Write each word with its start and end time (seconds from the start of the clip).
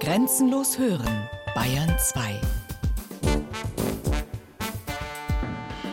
Grenzenlos 0.00 0.78
hören, 0.78 1.28
Bayern 1.56 1.92
2. 1.98 2.40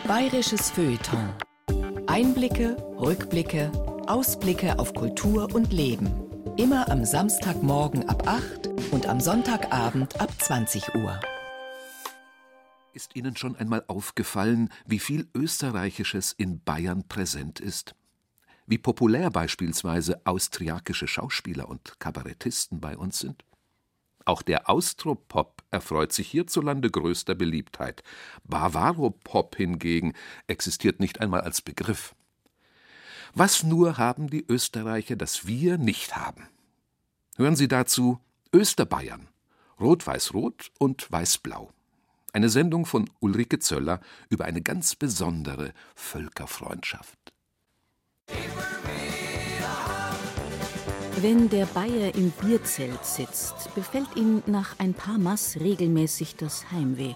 Bayerisches 0.06 0.70
Feuilleton. 0.70 1.34
Einblicke, 2.06 2.76
Rückblicke, 2.98 3.72
Ausblicke 4.06 4.78
auf 4.78 4.94
Kultur 4.94 5.52
und 5.52 5.72
Leben. 5.72 6.08
Immer 6.56 6.88
am 6.88 7.04
Samstagmorgen 7.04 8.08
ab 8.08 8.28
8 8.28 8.68
und 8.92 9.06
am 9.06 9.18
Sonntagabend 9.18 10.20
ab 10.20 10.30
20 10.38 10.94
Uhr. 10.94 11.18
Ist 12.92 13.16
Ihnen 13.16 13.36
schon 13.36 13.56
einmal 13.56 13.82
aufgefallen, 13.88 14.70
wie 14.86 15.00
viel 15.00 15.28
Österreichisches 15.34 16.32
in 16.32 16.62
Bayern 16.62 17.08
präsent 17.08 17.58
ist? 17.58 17.96
Wie 18.66 18.78
populär 18.78 19.30
beispielsweise 19.30 20.20
austriakische 20.24 21.08
Schauspieler 21.08 21.68
und 21.68 21.98
Kabarettisten 21.98 22.80
bei 22.80 22.96
uns 22.96 23.18
sind? 23.18 23.44
Auch 24.26 24.42
der 24.42 24.68
Austropop 24.68 25.62
erfreut 25.70 26.12
sich 26.12 26.28
hierzulande 26.28 26.90
größter 26.90 27.36
Beliebtheit. 27.36 28.02
Bavaropop 28.42 29.54
hingegen 29.56 30.14
existiert 30.48 30.98
nicht 30.98 31.20
einmal 31.20 31.42
als 31.42 31.62
Begriff. 31.62 32.14
Was 33.34 33.62
nur 33.62 33.98
haben 33.98 34.28
die 34.28 34.44
Österreicher, 34.48 35.14
das 35.14 35.46
wir 35.46 35.78
nicht 35.78 36.16
haben? 36.16 36.48
Hören 37.36 37.54
Sie 37.54 37.68
dazu 37.68 38.18
Österbayern, 38.52 39.28
Rot-Weiß-Rot 39.78 40.72
und 40.78 41.10
Weiß-Blau. 41.12 41.70
Eine 42.32 42.48
Sendung 42.48 42.84
von 42.84 43.08
Ulrike 43.20 43.60
Zöller 43.60 44.00
über 44.28 44.46
eine 44.46 44.60
ganz 44.60 44.96
besondere 44.96 45.72
Völkerfreundschaft. 45.94 47.32
Wenn 51.18 51.48
der 51.48 51.64
Bayer 51.64 52.14
im 52.14 52.30
Bierzelt 52.30 53.02
sitzt, 53.02 53.74
befällt 53.74 54.14
ihn 54.16 54.42
nach 54.44 54.78
ein 54.78 54.92
paar 54.92 55.16
Maß 55.16 55.56
regelmäßig 55.60 56.36
das 56.36 56.70
Heimweh. 56.70 57.14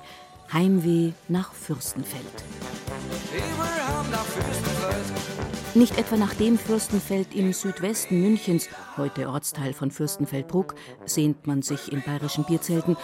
Heimweh 0.51 1.13
nach 1.29 1.53
Fürstenfeld. 1.53 2.25
Nicht 5.75 5.99
etwa 5.99 6.17
nach 6.17 6.33
dem 6.33 6.59
Fürstenfeld 6.59 7.35
im 7.35 7.53
Südwesten 7.53 8.23
Münchens, 8.23 8.71
heute 8.97 9.29
Ortsteil 9.29 9.75
von 9.75 9.91
Fürstenfeldbruck, 9.91 10.75
sehnt 11.05 11.47
man 11.47 11.61
sich 11.61 11.93
in 11.93 12.01
bayerischen 12.01 12.45
Bierzelten, 12.45 12.97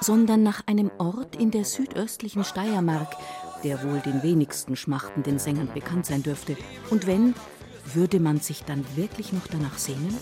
sondern 0.00 0.42
nach 0.42 0.62
einem 0.66 0.90
Ort 0.96 1.36
in 1.36 1.50
der 1.50 1.66
südöstlichen 1.66 2.44
Steiermark, 2.44 3.14
der 3.64 3.82
wohl 3.82 4.00
den 4.00 4.22
wenigsten 4.22 4.76
schmachtenden 4.76 5.38
Sängern 5.38 5.68
bekannt 5.74 6.06
sein 6.06 6.22
dürfte. 6.22 6.56
Und 6.88 7.06
wenn, 7.06 7.34
würde 7.94 8.20
man 8.20 8.40
sich 8.40 8.64
dann 8.64 8.84
wirklich 8.96 9.32
noch 9.32 9.46
danach 9.46 9.78
sehnen? 9.78 10.14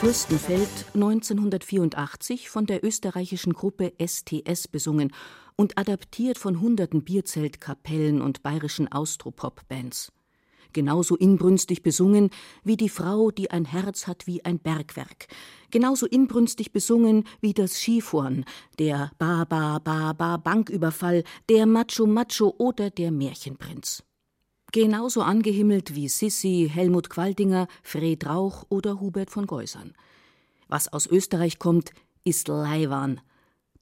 Fürstenfeld 0.00 0.68
1984 0.94 2.50
von 2.50 2.66
der 2.66 2.84
österreichischen 2.84 3.52
Gruppe 3.52 3.92
STS 4.04 4.66
besungen 4.66 5.12
und 5.54 5.78
adaptiert 5.78 6.38
von 6.38 6.60
hunderten 6.60 7.04
Bierzeltkapellen 7.04 8.20
und 8.20 8.42
bayerischen 8.42 8.90
Austropop-Bands. 8.90 10.10
Genauso 10.72 11.14
inbrünstig 11.16 11.84
besungen 11.84 12.30
wie 12.64 12.76
die 12.76 12.88
Frau, 12.88 13.30
die 13.30 13.52
ein 13.52 13.64
Herz 13.64 14.08
hat 14.08 14.26
wie 14.26 14.44
ein 14.44 14.58
Bergwerk. 14.58 15.28
Genauso 15.70 16.06
inbrünstig 16.06 16.72
besungen 16.72 17.22
wie 17.40 17.54
das 17.54 17.74
Skifahren, 17.74 18.44
der 18.78 19.12
Ba-Ba-Ba-Ba-Banküberfall, 19.18 21.22
der 21.48 21.66
Macho-Macho 21.66 22.56
oder 22.58 22.90
der 22.90 23.12
Märchenprinz. 23.12 24.02
Genauso 24.72 25.20
angehimmelt 25.20 25.94
wie 25.94 26.08
Sissi, 26.08 26.70
Helmut 26.72 27.10
Qualdinger, 27.10 27.68
Fred 27.82 28.24
Rauch 28.26 28.64
oder 28.70 29.00
Hubert 29.00 29.30
von 29.30 29.46
Geusern. 29.46 29.92
Was 30.66 30.90
aus 30.90 31.06
Österreich 31.06 31.58
kommt, 31.58 31.92
ist 32.24 32.48
Leiwan. 32.48 33.20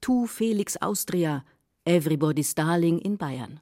Tu 0.01 0.27
Felix 0.27 0.75
Austria, 0.75 1.45
Everybody's 1.85 2.55
Darling 2.55 2.99
in 2.99 3.17
Bayern. 3.17 3.61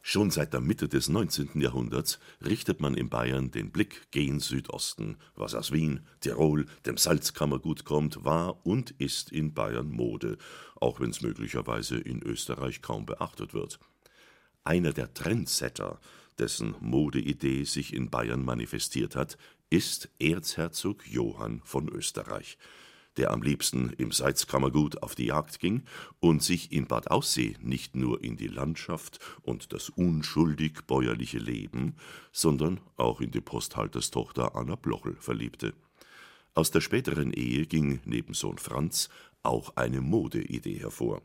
Schon 0.00 0.30
seit 0.30 0.54
der 0.54 0.60
Mitte 0.60 0.88
des 0.88 1.10
19. 1.10 1.60
Jahrhunderts 1.60 2.18
richtet 2.42 2.80
man 2.80 2.94
in 2.94 3.10
Bayern 3.10 3.50
den 3.50 3.70
Blick 3.70 4.10
gen 4.10 4.40
Südosten. 4.40 5.18
Was 5.34 5.54
aus 5.54 5.70
Wien, 5.70 6.00
Tirol, 6.20 6.64
dem 6.86 6.96
Salzkammergut 6.96 7.84
kommt, 7.84 8.24
war 8.24 8.66
und 8.66 8.90
ist 8.92 9.30
in 9.32 9.52
Bayern 9.52 9.90
Mode, 9.90 10.38
auch 10.76 10.98
wenn 11.00 11.10
es 11.10 11.20
möglicherweise 11.20 11.98
in 11.98 12.22
Österreich 12.22 12.80
kaum 12.80 13.04
beachtet 13.04 13.52
wird. 13.52 13.78
Einer 14.62 14.94
der 14.94 15.12
Trendsetter 15.12 16.00
dessen 16.38 16.74
Modeidee 16.80 17.64
sich 17.64 17.92
in 17.92 18.10
Bayern 18.10 18.44
manifestiert 18.44 19.16
hat, 19.16 19.38
ist 19.70 20.08
Erzherzog 20.18 21.06
Johann 21.06 21.60
von 21.64 21.88
Österreich, 21.88 22.58
der 23.16 23.30
am 23.30 23.42
liebsten 23.42 23.90
im 23.90 24.12
Salzkammergut 24.12 25.02
auf 25.02 25.14
die 25.14 25.26
Jagd 25.26 25.60
ging 25.60 25.82
und 26.20 26.42
sich 26.42 26.72
in 26.72 26.86
Bad 26.86 27.10
Aussee 27.10 27.56
nicht 27.60 27.96
nur 27.96 28.22
in 28.22 28.36
die 28.36 28.48
Landschaft 28.48 29.18
und 29.42 29.72
das 29.72 29.88
unschuldig 29.88 30.86
bäuerliche 30.86 31.38
Leben, 31.38 31.96
sondern 32.32 32.80
auch 32.96 33.20
in 33.20 33.30
die 33.30 33.40
Posthalterstochter 33.40 34.54
Anna 34.56 34.76
Blochel 34.76 35.16
verliebte. 35.18 35.74
Aus 36.54 36.70
der 36.70 36.80
späteren 36.80 37.32
Ehe 37.32 37.66
ging 37.66 38.00
neben 38.04 38.34
Sohn 38.34 38.58
Franz 38.58 39.08
auch 39.42 39.76
eine 39.76 40.00
Modeidee 40.00 40.78
hervor 40.78 41.22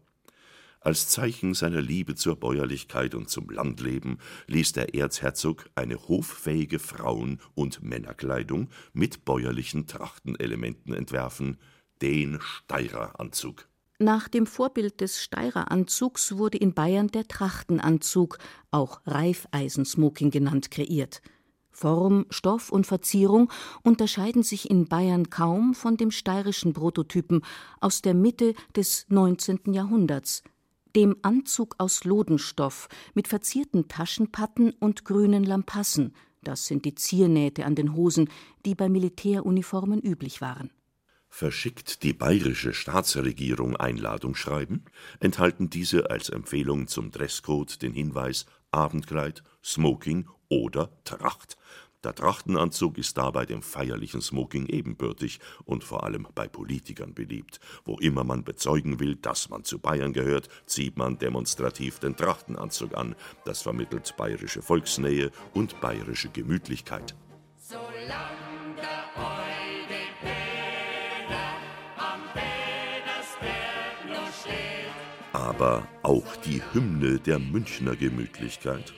als 0.82 1.08
Zeichen 1.08 1.54
seiner 1.54 1.82
Liebe 1.82 2.16
zur 2.16 2.38
Bäuerlichkeit 2.38 3.14
und 3.14 3.30
zum 3.30 3.50
Landleben 3.50 4.18
ließ 4.48 4.74
der 4.74 4.96
Erzherzog 4.96 5.70
eine 5.76 6.08
hoffähige 6.08 6.80
Frauen 6.80 7.40
und 7.54 7.84
Männerkleidung 7.84 8.70
mit 8.94 9.26
bäuerlichen 9.26 9.88
Trachtenelementen 9.88 10.94
entwerfen, 10.94 11.58
den 12.02 12.40
Steireranzug. 12.42 13.68
Nach 14.02 14.30
dem 14.30 14.48
Vorbild 14.48 15.02
des 15.02 15.22
Steireranzugs 15.22 16.38
wurde 16.38 16.58
in 16.58 16.74
Bayern 16.74 17.10
der 17.10 17.28
Trachtenanzug, 17.28 18.38
auch 18.72 19.02
Reifeisensmoking 19.06 20.32
genannt, 20.32 20.72
kreiert. 20.72 21.22
Form, 21.70 22.26
Stoff 22.30 22.72
und 22.72 22.88
Verzierung 22.88 23.52
unterscheiden 23.84 24.44
sich 24.44 24.70
in 24.70 24.86
Bayern 24.86 25.30
kaum 25.30 25.74
von 25.74 25.98
dem 25.98 26.12
steirischen 26.12 26.72
Prototypen 26.72 27.42
aus 27.82 28.02
der 28.02 28.14
Mitte 28.14 28.54
des 28.76 29.06
19. 29.10 29.74
Jahrhunderts, 29.74 30.44
dem 31.00 31.16
Anzug 31.22 31.76
aus 31.78 32.04
Lodenstoff 32.04 32.90
mit 33.14 33.30
verzierten 33.30 33.88
Taschenpatten 33.88 34.72
und 34.72 35.06
grünen 35.06 35.46
Lampassen, 35.46 36.14
das 36.44 36.66
sind 36.66 36.84
die 36.84 36.94
Ziernähte 36.94 37.64
an 37.66 37.74
den 37.74 37.96
Hosen, 37.96 38.30
die 38.66 38.76
bei 38.76 38.90
Militäruniformen 38.90 40.02
üblich 40.02 40.42
waren. 40.42 40.72
Verschickt 41.30 42.04
die 42.04 42.12
bayerische 42.12 42.74
Staatsregierung 42.74 43.78
Einladungsschreiben, 43.78 44.84
enthalten 45.22 45.70
diese 45.70 46.12
als 46.12 46.28
Empfehlung 46.28 46.90
zum 46.90 47.12
Dresscode 47.12 47.82
den 47.82 47.94
Hinweis 47.94 48.46
Abendkleid, 48.72 49.42
Smoking 49.64 50.28
oder 50.50 50.92
Tracht, 51.06 51.56
der 52.04 52.16
Trachtenanzug 52.16 52.98
ist 52.98 53.18
dabei 53.18 53.46
dem 53.46 53.62
feierlichen 53.62 54.22
Smoking 54.22 54.68
ebenbürtig 54.68 55.40
und 55.66 55.84
vor 55.84 56.06
allem 56.06 56.28
bei 56.34 56.48
Politikern 56.48 57.14
beliebt. 57.14 57.60
Wo 57.84 57.98
immer 57.98 58.24
man 58.24 58.46
bezeugen 58.46 59.02
will, 59.02 59.16
dass 59.16 59.50
man 59.50 59.66
zu 59.66 59.80
Bayern 59.80 60.14
gehört, 60.14 60.48
zieht 60.66 60.98
man 60.98 61.18
demonstrativ 61.18 62.00
den 62.00 62.16
Trachtenanzug 62.16 62.96
an. 62.96 63.16
Das 63.44 63.62
vermittelt 63.62 64.16
bayerische 64.16 64.62
Volksnähe 64.62 65.32
und 65.54 65.82
bayerische 65.82 66.30
Gemütlichkeit. 66.30 67.16
Aber 75.34 75.88
auch 76.02 76.36
die 76.38 76.62
Hymne 76.74 77.20
der 77.20 77.40
Münchner 77.40 77.98
Gemütlichkeit 77.98 78.94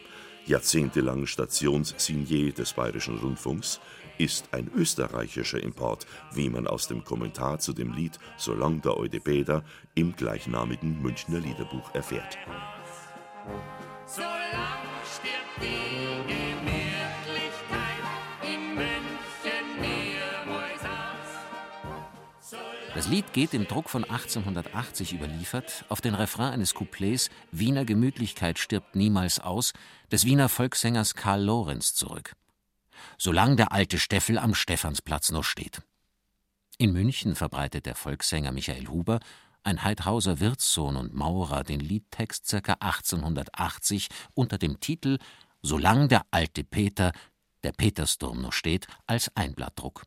jahrzehntelang 0.46 1.26
Stationssignier 1.28 2.52
des 2.54 2.74
Bayerischen 2.74 3.18
Rundfunks, 3.18 3.80
ist 4.18 4.50
ein 4.52 4.70
österreichischer 4.76 5.62
Import, 5.62 6.06
wie 6.34 6.50
man 6.50 6.68
aus 6.68 6.88
dem 6.88 7.04
Kommentar 7.04 7.60
zu 7.60 7.74
dem 7.74 7.94
Lied 7.94 8.20
Solang 8.38 8.82
der 8.82 8.98
Eudebeder 8.98 9.64
im 9.96 10.16
gleichnamigen 10.16 11.02
Münchner 11.02 11.40
Liederbuch 11.40 11.94
erfährt. 11.96 12.38
Solang 14.06 14.28
stirbt 15.04 15.62
die 15.62 16.51
Das 22.94 23.08
Lied 23.08 23.32
geht 23.32 23.54
im 23.54 23.68
Druck 23.68 23.90
von 23.90 24.04
1880 24.04 25.14
überliefert 25.14 25.86
auf 25.88 26.02
den 26.02 26.14
Refrain 26.14 26.52
eines 26.52 26.74
Couplets 26.74 27.30
Wiener 27.54 27.86
Gemütlichkeit 27.86 28.60
stirbt 28.60 28.98
niemals 28.98 29.40
aus 29.40 29.72
des 30.12 30.26
Wiener 30.26 30.50
Volkssängers 30.50 31.16
Karl 31.16 31.42
Lorenz 31.42 31.94
zurück. 31.94 32.34
Solang 33.18 33.56
der 33.56 33.72
alte 33.72 33.98
Steffel 33.98 34.38
am 34.38 34.54
Stephansplatz 34.54 35.32
noch 35.32 35.46
steht. 35.46 35.82
In 36.78 36.92
München 36.92 37.36
verbreitet 37.36 37.86
der 37.86 37.96
Volkssänger 37.96 38.52
Michael 38.52 38.88
Huber, 38.88 39.22
ein 39.64 39.84
Heidhauser 39.84 40.42
Wirtssohn 40.42 40.98
und 40.98 41.14
Maurer, 41.14 41.64
den 41.64 41.80
Liedtext 41.80 42.50
ca. 42.62 42.74
1880 42.74 44.10
unter 44.34 44.58
dem 44.58 44.82
Titel 44.82 45.18
Solang 45.62 46.10
der 46.10 46.26
alte 46.32 46.66
Peter, 46.66 47.14
der 47.64 47.72
Petersdom 47.72 48.42
noch 48.42 48.54
steht, 48.54 48.88
als 49.06 49.34
Einblattdruck. 49.36 50.04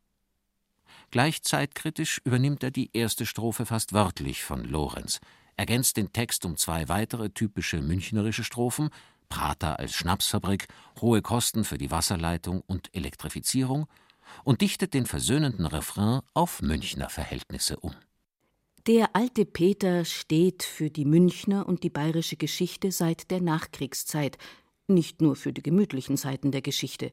Gleichzeitkritisch 1.15 2.21
übernimmt 2.25 2.65
er 2.65 2.73
die 2.73 2.91
erste 2.93 3.25
Strophe 3.25 3.67
fast 3.67 3.93
wörtlich 3.93 4.43
von 4.43 4.65
Lorenz, 4.65 5.21
ergänzt 5.57 5.97
den 5.97 6.13
Text 6.13 6.45
um 6.45 6.57
zwei 6.57 6.89
weitere 6.89 7.31
typische 7.31 7.81
münchnerische 7.81 8.43
Strophen 8.43 8.91
Prater 9.29 9.79
als 9.79 9.95
Schnapsfabrik, 9.95 10.67
hohe 11.01 11.23
Kosten 11.23 11.63
für 11.63 11.79
die 11.79 11.93
Wasserleitung 11.93 12.65
und 12.67 12.93
Elektrifizierung 12.97 13.87
und 14.43 14.61
dichtet 14.61 14.93
den 14.93 15.07
versöhnenden 15.07 15.67
Refrain 15.67 16.21
auf 16.35 16.63
Münchner 16.63 17.09
Verhältnisse 17.09 17.77
um. 17.77 17.95
Der 18.89 19.15
alte 19.15 19.45
Peter 19.45 20.05
steht 20.05 20.65
für 20.65 20.91
die 20.91 21.05
Münchner 21.05 21.69
und 21.69 21.85
die 21.85 21.91
bayerische 21.91 22.37
Geschichte 22.37 22.91
seit 22.91 23.31
der 23.31 23.41
Nachkriegszeit, 23.41 24.37
nicht 24.89 25.23
nur 25.23 25.37
für 25.37 25.53
die 25.53 25.63
gemütlichen 25.63 26.17
Seiten 26.17 26.51
der 26.51 26.63
Geschichte. 26.63 27.13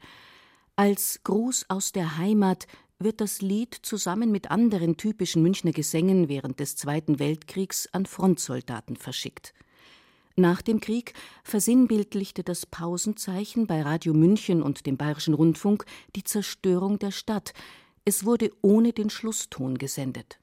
Als 0.75 1.19
Gruß 1.23 1.65
aus 1.69 1.91
der 1.91 2.17
Heimat 2.17 2.65
wird 3.03 3.21
das 3.21 3.41
Lied 3.41 3.77
zusammen 3.81 4.31
mit 4.31 4.51
anderen 4.51 4.97
typischen 4.97 5.41
Münchner 5.41 5.71
Gesängen 5.71 6.29
während 6.29 6.59
des 6.59 6.75
Zweiten 6.75 7.19
Weltkriegs 7.19 7.87
an 7.91 8.05
Frontsoldaten 8.05 8.95
verschickt. 8.95 9.53
Nach 10.35 10.61
dem 10.61 10.79
Krieg 10.79 11.13
versinnbildlichte 11.43 12.43
das 12.43 12.65
Pausenzeichen 12.65 13.67
bei 13.67 13.81
Radio 13.81 14.13
München 14.13 14.61
und 14.61 14.85
dem 14.85 14.97
Bayerischen 14.97 15.33
Rundfunk 15.33 15.85
die 16.15 16.23
Zerstörung 16.23 16.99
der 16.99 17.11
Stadt. 17.11 17.53
Es 18.05 18.25
wurde 18.25 18.51
ohne 18.61 18.93
den 18.93 19.09
Schlusston 19.09 19.77
gesendet. 19.77 20.39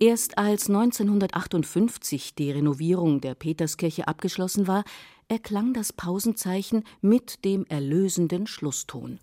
Erst 0.00 0.38
als 0.38 0.68
1958 0.68 2.36
die 2.36 2.52
Renovierung 2.52 3.20
der 3.20 3.34
Peterskirche 3.34 4.06
abgeschlossen 4.06 4.68
war, 4.68 4.84
erklang 5.28 5.74
das 5.74 5.92
Pausenzeichen 5.92 6.84
mit 7.00 7.44
dem 7.44 7.64
erlösenden 7.66 8.46
Schlusston. 8.46 9.20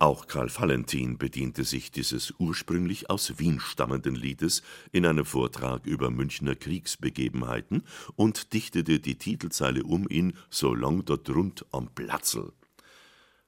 Auch 0.00 0.26
Karl 0.26 0.48
Valentin 0.48 1.18
bediente 1.18 1.62
sich 1.62 1.90
dieses 1.90 2.32
ursprünglich 2.38 3.10
aus 3.10 3.38
Wien 3.38 3.60
stammenden 3.60 4.14
Liedes 4.14 4.62
in 4.92 5.04
einem 5.04 5.26
Vortrag 5.26 5.84
über 5.84 6.10
Münchner 6.10 6.54
Kriegsbegebenheiten 6.54 7.82
und 8.16 8.54
dichtete 8.54 8.98
die 8.98 9.16
Titelzeile 9.16 9.84
um 9.84 10.08
in 10.08 10.32
So 10.48 10.74
lang 10.74 11.04
dort 11.04 11.28
rund 11.28 11.66
am 11.70 11.90
Platzl. 11.94 12.50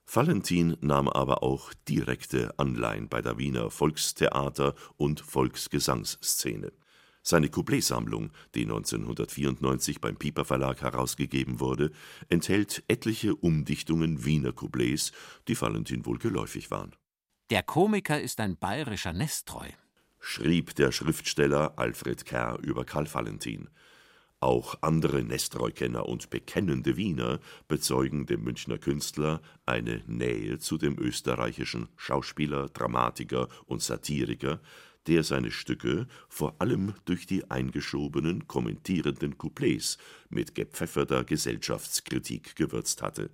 Valentin 0.05 0.77
nahm 0.81 1.07
aber 1.07 1.43
auch 1.43 1.73
direkte 1.87 2.57
Anleihen 2.57 3.09
bei 3.09 3.21
der 3.21 3.37
Wiener 3.37 3.69
Volkstheater 3.69 4.75
und 4.97 5.21
Volksgesangsszene 5.21 6.71
seine 7.23 7.49
Coupletsammlung, 7.49 8.31
die 8.53 8.63
1994 8.63 10.01
beim 10.01 10.17
Piper 10.17 10.45
Verlag 10.45 10.81
herausgegeben 10.81 11.59
wurde, 11.59 11.91
enthält 12.29 12.83
etliche 12.87 13.33
Umdichtungen 13.33 14.25
Wiener 14.25 14.51
Couplets, 14.51 15.13
die 15.47 15.59
Valentin 15.59 16.05
wohl 16.05 16.19
geläufig 16.19 16.69
waren. 16.69 16.95
Der 17.49 17.63
Komiker 17.63 18.21
ist 18.21 18.39
ein 18.39 18.57
bayerischer 18.57 19.13
Nestreu, 19.13 19.69
schrieb 20.19 20.75
der 20.75 20.91
Schriftsteller 20.91 21.73
Alfred 21.77 22.25
Kerr 22.25 22.59
über 22.61 22.85
Karl 22.85 23.11
Valentin. 23.11 23.69
Auch 24.43 24.75
andere 24.81 25.23
Nestreu-Kenner 25.23 26.05
und 26.05 26.29
bekennende 26.29 26.97
Wiener 26.97 27.39
bezeugen 27.69 28.25
dem 28.25 28.43
Münchner 28.43 28.77
Künstler 28.77 29.41
eine 29.65 30.03
Nähe 30.05 30.59
zu 30.59 30.77
dem 30.77 30.99
österreichischen 30.99 31.87
Schauspieler, 31.95 32.67
Dramatiker 32.67 33.47
und 33.67 33.81
Satiriker, 33.81 34.59
der 35.07 35.23
seine 35.23 35.49
Stücke 35.49 36.07
vor 36.27 36.55
allem 36.59 36.93
durch 37.05 37.25
die 37.25 37.49
eingeschobenen, 37.49 38.45
kommentierenden 38.45 39.37
Couplets 39.37 39.97
mit 40.27 40.55
gepfefferter 40.55 41.23
Gesellschaftskritik 41.23 42.57
gewürzt 42.57 43.01
hatte. 43.01 43.29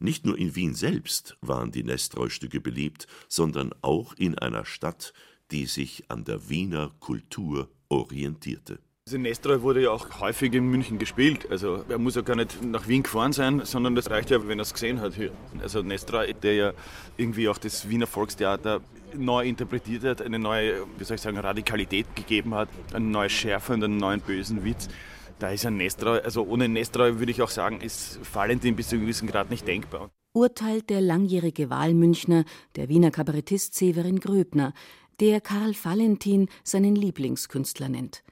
Nicht 0.00 0.26
nur 0.26 0.36
in 0.36 0.54
Wien 0.54 0.74
selbst 0.74 1.38
waren 1.40 1.72
die 1.72 1.82
Nestroy-Stücke 1.82 2.60
beliebt, 2.60 3.06
sondern 3.26 3.74
auch 3.80 4.12
in 4.18 4.38
einer 4.38 4.66
Stadt, 4.66 5.14
die 5.50 5.64
sich 5.64 6.10
an 6.10 6.24
der 6.24 6.50
Wiener 6.50 6.94
Kultur 7.00 7.70
orientierte 7.88 8.83
Nestroy 9.12 9.60
wurde 9.60 9.82
ja 9.82 9.90
auch 9.90 10.20
häufig 10.20 10.54
in 10.54 10.66
München 10.66 10.98
gespielt. 10.98 11.50
Also 11.50 11.84
er 11.90 11.98
muss 11.98 12.14
ja 12.14 12.22
gar 12.22 12.36
nicht 12.36 12.64
nach 12.64 12.88
Wien 12.88 13.02
gefahren 13.02 13.34
sein, 13.34 13.60
sondern 13.64 13.94
das 13.94 14.08
reicht 14.08 14.30
ja, 14.30 14.48
wenn 14.48 14.58
er 14.58 14.62
es 14.62 14.72
gesehen 14.72 15.02
hat 15.02 15.12
hier. 15.12 15.30
Also 15.60 15.82
Nestroy, 15.82 16.32
der 16.32 16.54
ja 16.54 16.72
irgendwie 17.18 17.50
auch 17.50 17.58
das 17.58 17.90
Wiener 17.90 18.06
Volkstheater 18.06 18.80
neu 19.14 19.46
interpretiert 19.46 20.04
hat, 20.04 20.22
eine 20.22 20.38
neue, 20.38 20.86
wie 20.96 21.04
soll 21.04 21.16
ich 21.16 21.20
sagen, 21.20 21.36
Radikalität 21.36 22.16
gegeben 22.16 22.54
hat, 22.54 22.70
eine 22.94 23.04
neue 23.04 23.28
Schärfe 23.28 23.74
und 23.74 23.84
einen 23.84 23.98
neuen 23.98 24.22
bösen 24.22 24.64
Witz. 24.64 24.88
Da 25.38 25.50
ist 25.50 25.66
ein 25.66 25.76
Nestroy, 25.76 26.20
also 26.20 26.42
ohne 26.42 26.66
Nestroy 26.70 27.18
würde 27.18 27.30
ich 27.30 27.42
auch 27.42 27.50
sagen, 27.50 27.82
ist 27.82 28.18
Valentin 28.34 28.74
bis 28.74 28.88
zu 28.88 28.94
einem 28.94 29.04
gewissen 29.04 29.28
Grad 29.28 29.50
nicht 29.50 29.68
denkbar. 29.68 30.08
Urteilt 30.32 30.88
der 30.88 31.02
langjährige 31.02 31.68
Wahlmünchner, 31.68 32.46
der 32.76 32.88
Wiener 32.88 33.10
Kabarettist 33.10 33.74
Severin 33.74 34.18
Gröbner, 34.18 34.72
der 35.20 35.42
Karl 35.42 35.74
Valentin 35.74 36.48
seinen 36.62 36.96
Lieblingskünstler 36.96 37.90
nennt 37.90 38.24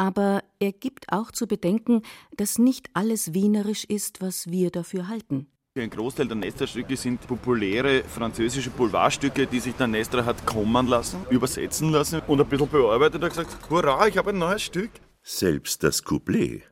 aber 0.00 0.42
er 0.58 0.72
gibt 0.72 1.12
auch 1.12 1.30
zu 1.30 1.46
bedenken, 1.46 2.00
dass 2.34 2.58
nicht 2.58 2.88
alles 2.94 3.34
wienerisch 3.34 3.84
ist, 3.84 4.22
was 4.22 4.50
wir 4.50 4.70
dafür 4.70 5.08
halten. 5.08 5.46
Ein 5.76 5.90
Großteil 5.90 6.26
der 6.26 6.38
Nestor-Stücke 6.38 6.96
sind 6.96 7.26
populäre 7.26 8.02
französische 8.04 8.70
Boulevardstücke, 8.70 9.46
die 9.46 9.60
sich 9.60 9.74
der 9.74 9.88
Nestor 9.88 10.24
hat 10.24 10.46
kommen 10.46 10.86
lassen, 10.86 11.26
übersetzen 11.28 11.92
lassen 11.92 12.22
und 12.26 12.40
ein 12.40 12.48
bisschen 12.48 12.70
bearbeitet 12.70 13.22
und 13.22 13.28
gesagt, 13.28 13.54
hurra, 13.68 14.06
ich 14.08 14.16
habe 14.16 14.30
ein 14.30 14.38
neues 14.38 14.62
Stück. 14.62 14.90
Selbst 15.22 15.84
das 15.84 16.02
Couplet 16.02 16.62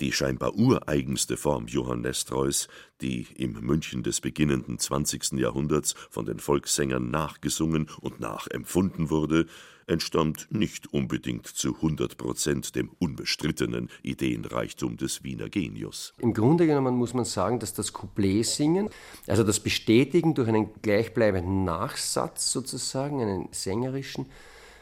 die 0.00 0.12
scheinbar 0.12 0.54
ureigenste 0.54 1.36
Form 1.36 1.66
Johann 1.66 2.02
Nestreus, 2.02 2.68
die 3.00 3.26
im 3.36 3.52
München 3.60 4.02
des 4.02 4.20
beginnenden 4.20 4.78
20. 4.78 5.32
Jahrhunderts 5.32 5.94
von 6.10 6.26
den 6.26 6.38
Volkssängern 6.38 7.10
nachgesungen 7.10 7.88
und 8.00 8.20
nachempfunden 8.20 9.10
wurde, 9.10 9.46
entstammt 9.86 10.48
nicht 10.50 10.92
unbedingt 10.92 11.46
zu 11.46 11.76
100 11.76 12.16
Prozent 12.16 12.74
dem 12.74 12.90
unbestrittenen 12.98 13.88
Ideenreichtum 14.02 14.96
des 14.96 15.22
Wiener 15.22 15.48
Genius. 15.48 16.12
Im 16.18 16.34
Grunde 16.34 16.66
genommen 16.66 16.96
muss 16.96 17.14
man 17.14 17.24
sagen, 17.24 17.58
dass 17.58 17.74
das 17.74 17.92
Couplet-Singen, 17.92 18.90
also 19.26 19.42
das 19.42 19.60
Bestätigen 19.60 20.34
durch 20.34 20.48
einen 20.48 20.70
gleichbleibenden 20.82 21.64
Nachsatz 21.64 22.50
sozusagen, 22.50 23.20
einen 23.20 23.48
sängerischen, 23.52 24.26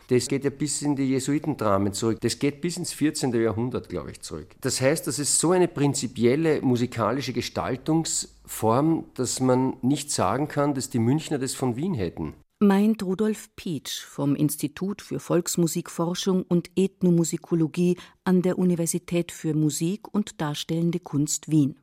das 0.08 0.28
geht 0.28 0.44
ja 0.44 0.50
bis 0.50 0.82
in 0.82 0.96
die 0.96 1.04
Jesuitendramen 1.04 1.94
zurück. 1.94 2.20
Das 2.20 2.38
geht 2.38 2.60
bis 2.60 2.76
ins 2.76 2.92
14. 2.92 3.32
Jahrhundert, 3.32 3.88
glaube 3.88 4.10
ich, 4.10 4.20
zurück. 4.20 4.48
Das 4.60 4.80
heißt, 4.80 5.06
das 5.06 5.18
ist 5.18 5.38
so 5.38 5.52
eine 5.52 5.66
prinzipielle 5.66 6.60
musikalische 6.60 7.32
Gestaltungsform, 7.32 9.06
dass 9.14 9.40
man 9.40 9.76
nicht 9.80 10.10
sagen 10.10 10.48
kann, 10.48 10.74
dass 10.74 10.90
die 10.90 10.98
Münchner 10.98 11.38
das 11.38 11.54
von 11.54 11.76
Wien 11.76 11.94
hätten. 11.94 12.34
Meint 12.60 13.02
Rudolf 13.02 13.50
Pietsch 13.56 14.04
vom 14.04 14.36
Institut 14.36 15.02
für 15.02 15.18
Volksmusikforschung 15.18 16.44
und 16.44 16.70
Ethnomusikologie 16.76 17.96
an 18.22 18.42
der 18.42 18.58
Universität 18.60 19.32
für 19.32 19.54
Musik 19.54 20.06
und 20.14 20.40
Darstellende 20.40 21.00
Kunst 21.00 21.50
Wien. 21.50 21.74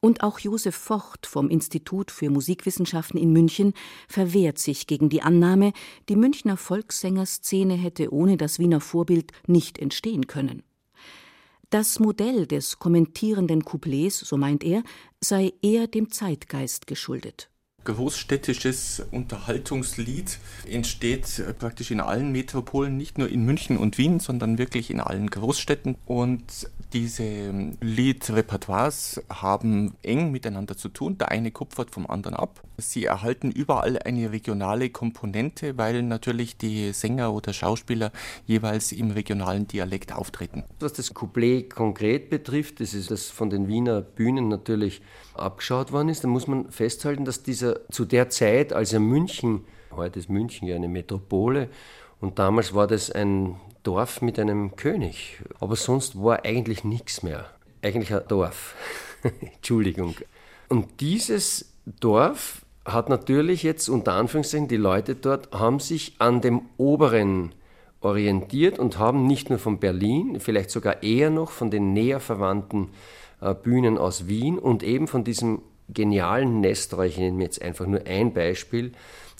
Und 0.00 0.24
auch 0.24 0.40
Josef 0.40 0.74
Vocht 0.74 1.26
vom 1.28 1.48
Institut 1.48 2.10
für 2.10 2.28
Musikwissenschaften 2.28 3.20
in 3.20 3.32
München 3.32 3.72
verwehrt 4.08 4.58
sich 4.58 4.88
gegen 4.88 5.10
die 5.10 5.22
Annahme, 5.22 5.72
die 6.08 6.16
Münchner 6.16 6.56
Volkssängerszene 6.56 7.74
hätte 7.74 8.12
ohne 8.12 8.36
das 8.36 8.58
Wiener 8.58 8.80
Vorbild 8.80 9.30
nicht 9.46 9.78
entstehen 9.78 10.26
können. 10.26 10.64
Das 11.70 12.00
Modell 12.00 12.48
des 12.48 12.80
kommentierenden 12.80 13.64
Couplets, 13.64 14.18
so 14.18 14.36
meint 14.36 14.64
er, 14.64 14.82
sei 15.20 15.52
eher 15.62 15.86
dem 15.86 16.10
Zeitgeist 16.10 16.88
geschuldet 16.88 17.48
großstädtisches 17.84 19.02
Unterhaltungslied 19.10 20.38
entsteht 20.68 21.42
praktisch 21.58 21.90
in 21.90 22.00
allen 22.00 22.32
Metropolen, 22.32 22.96
nicht 22.96 23.18
nur 23.18 23.28
in 23.28 23.44
München 23.44 23.78
und 23.78 23.98
Wien, 23.98 24.20
sondern 24.20 24.58
wirklich 24.58 24.90
in 24.90 25.00
allen 25.00 25.30
Großstädten. 25.30 25.96
Und 26.04 26.68
diese 26.92 27.74
Liedrepertoires 27.80 29.22
haben 29.28 29.94
eng 30.02 30.30
miteinander 30.30 30.76
zu 30.76 30.88
tun. 30.88 31.18
Der 31.18 31.30
eine 31.30 31.50
kupfert 31.50 31.90
vom 31.90 32.06
anderen 32.06 32.36
ab. 32.36 32.62
Sie 32.76 33.04
erhalten 33.04 33.50
überall 33.50 33.98
eine 33.98 34.32
regionale 34.32 34.90
Komponente, 34.90 35.76
weil 35.76 36.02
natürlich 36.02 36.56
die 36.56 36.92
Sänger 36.92 37.32
oder 37.32 37.52
Schauspieler 37.52 38.12
jeweils 38.46 38.92
im 38.92 39.10
regionalen 39.10 39.66
Dialekt 39.66 40.12
auftreten. 40.12 40.64
Was 40.80 40.92
das 40.92 41.12
Couplet 41.12 41.74
konkret 41.74 42.30
betrifft, 42.30 42.80
das 42.80 42.94
ist 42.94 43.10
das 43.10 43.30
von 43.30 43.50
den 43.50 43.68
Wiener 43.68 44.00
Bühnen 44.00 44.48
natürlich 44.48 45.02
abgeschaut 45.34 45.92
worden 45.92 46.08
ist, 46.08 46.24
dann 46.24 46.30
muss 46.30 46.46
man 46.46 46.70
festhalten, 46.70 47.24
dass 47.24 47.42
dieser 47.42 47.88
zu 47.90 48.04
der 48.04 48.30
Zeit, 48.30 48.72
als 48.72 48.92
er 48.92 49.00
München, 49.00 49.64
heute 49.90 50.18
ist 50.18 50.28
München 50.28 50.66
ja 50.66 50.76
eine 50.76 50.88
Metropole, 50.88 51.68
und 52.20 52.38
damals 52.38 52.74
war 52.74 52.86
das 52.86 53.10
ein 53.10 53.56
Dorf 53.82 54.22
mit 54.22 54.38
einem 54.38 54.76
König. 54.76 55.38
Aber 55.60 55.76
sonst 55.76 56.22
war 56.22 56.44
eigentlich 56.44 56.84
nichts 56.84 57.22
mehr. 57.22 57.46
Eigentlich 57.82 58.12
ein 58.12 58.22
Dorf. 58.28 58.74
Entschuldigung. 59.40 60.14
Und 60.68 61.00
dieses 61.00 61.72
Dorf 62.00 62.62
hat 62.84 63.08
natürlich 63.08 63.62
jetzt 63.62 63.88
unter 63.88 64.12
Anführungszeichen 64.14 64.68
die 64.68 64.76
Leute 64.76 65.14
dort 65.14 65.52
haben 65.52 65.80
sich 65.80 66.14
an 66.18 66.40
dem 66.40 66.62
oberen 66.76 67.52
orientiert 68.00 68.78
und 68.78 68.98
haben 68.98 69.26
nicht 69.26 69.50
nur 69.50 69.58
von 69.58 69.78
Berlin, 69.78 70.38
vielleicht 70.40 70.70
sogar 70.70 71.02
eher 71.02 71.30
noch 71.30 71.50
von 71.50 71.70
den 71.70 71.92
näher 71.92 72.20
verwandten 72.20 72.90
äh, 73.40 73.54
Bühnen 73.54 73.98
aus 73.98 74.28
Wien 74.28 74.58
und 74.58 74.82
eben 74.82 75.08
von 75.08 75.24
diesem 75.24 75.62
genialen 75.92 76.60
Nestor, 76.60 77.04
ich 77.04 77.18
nenne 77.18 77.42
jetzt 77.42 77.62
einfach 77.62 77.86
nur 77.86 78.06
ein 78.06 78.32
Beispiel, 78.32 78.92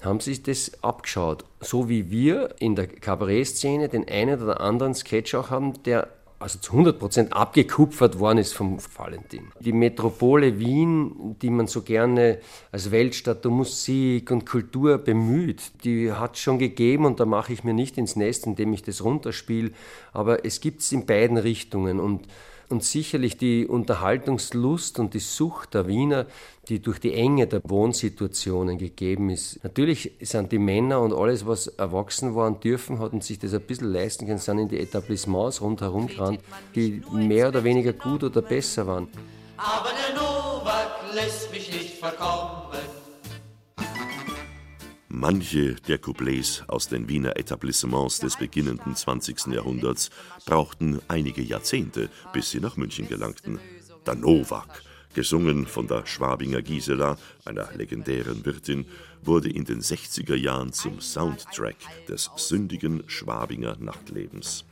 haben 0.03 0.21
sich 0.21 0.43
das 0.43 0.73
abgeschaut. 0.83 1.45
So 1.61 1.89
wie 1.89 2.11
wir 2.11 2.55
in 2.61 2.77
der 2.77 2.87
Kabarettszene 2.87 3.89
den 3.89 4.09
einen 4.09 4.43
oder 4.43 4.61
anderen 4.61 4.95
Sketch 4.95 5.35
auch 5.35 5.51
haben, 5.51 5.83
der 5.85 6.09
also 6.41 6.59
zu 6.61 6.73
100% 6.73 7.31
abgekupfert 7.31 8.19
worden 8.21 8.39
ist 8.39 8.55
vom 8.55 8.79
Valentin. 8.97 9.49
Die 9.59 9.73
Metropole 9.73 10.61
Wien, 10.61 11.37
die 11.43 11.51
man 11.51 11.67
so 11.67 11.83
gerne 11.83 12.39
als 12.71 12.91
Weltstadt 12.91 13.45
der 13.45 13.51
Musik 13.51 14.31
und 14.31 14.47
Kultur 14.47 14.99
bemüht, 14.99 15.85
die 15.85 16.13
hat 16.13 16.37
es 16.37 16.41
schon 16.41 16.59
gegeben 16.59 17.07
und 17.07 17.19
da 17.19 17.25
mache 17.25 17.53
ich 17.53 17.65
mir 17.65 17.75
nicht 17.75 17.99
ins 17.99 18.15
Nest, 18.15 18.47
indem 18.47 18.73
ich 18.73 18.83
das 18.83 19.03
runterspiele, 19.03 19.73
aber 20.13 20.45
es 20.45 20.61
gibt 20.61 20.83
es 20.83 20.93
in 20.93 21.07
beiden 21.07 21.39
Richtungen 21.39 21.99
und 21.99 22.29
und 22.71 22.85
sicherlich 22.85 23.37
die 23.37 23.67
Unterhaltungslust 23.67 24.99
und 24.99 25.15
die 25.15 25.21
Sucht 25.21 25.75
der 25.75 25.87
Wiener, 25.87 26.27
die 26.69 26.81
durch 26.81 26.99
die 26.99 27.15
Enge 27.15 27.47
der 27.47 27.63
Wohnsituationen 27.65 28.77
gegeben 28.77 29.31
ist. 29.31 29.63
Natürlich 29.63 30.13
sind 30.21 30.53
die 30.53 30.59
Männer 30.59 31.01
und 31.01 31.13
alles, 31.15 31.47
was 31.47 31.67
erwachsen 31.67 32.35
waren 32.35 32.61
dürfen, 32.61 32.99
hatten 32.99 33.21
sich 33.21 33.39
das 33.39 33.55
ein 33.55 33.63
bisschen 33.63 33.93
leisten 33.93 34.27
können, 34.27 34.39
sind 34.39 34.59
in 34.59 34.69
die 34.69 34.81
Etablissements 34.81 35.61
rundherum 35.61 36.07
gerannt, 36.09 36.41
die 36.75 37.03
mehr 37.11 37.49
oder 37.49 37.65
weniger 37.65 37.93
gut 37.93 38.23
oder 38.25 38.43
besser 38.43 38.87
waren. 38.87 39.09
Aber 39.57 39.91
der 39.91 40.15
Novak 40.15 41.15
lässt 41.15 41.51
mich 41.51 41.73
nicht 41.73 41.99
verkommen. 41.99 42.69
Manche 45.11 45.75
der 45.75 45.97
Couplets 45.97 46.65
aus 46.67 46.89
den 46.89 47.09
Wiener 47.09 47.39
Etablissements 47.39 48.19
des 48.19 48.37
beginnenden 48.37 48.95
20. 48.95 49.47
Jahrhunderts 49.47 50.11
brauchten 50.45 51.01
einige 51.09 51.41
Jahrzehnte, 51.41 52.11
bis 52.35 52.51
sie 52.51 52.61
nach 52.61 52.77
München 52.77 53.09
gelangten. 53.09 53.59
Der 54.07 54.15
Nowak, 54.15 54.83
gesungen 55.15 55.67
von 55.67 55.87
der 55.87 56.05
Schwabinger 56.05 56.61
Gisela, 56.61 57.17
einer 57.47 57.71
legendären 57.75 58.45
Wirtin, 58.45 58.85
wurde 59.23 59.49
in 59.49 59.65
den 59.65 59.81
60er 59.81 60.37
Jahren 60.37 60.75
zum 60.75 61.01
Soundtrack 61.01 61.77
des 62.07 62.31
sündigen 62.37 63.03
Schwabinger 63.07 63.77
Nachtlebens. 63.81 64.67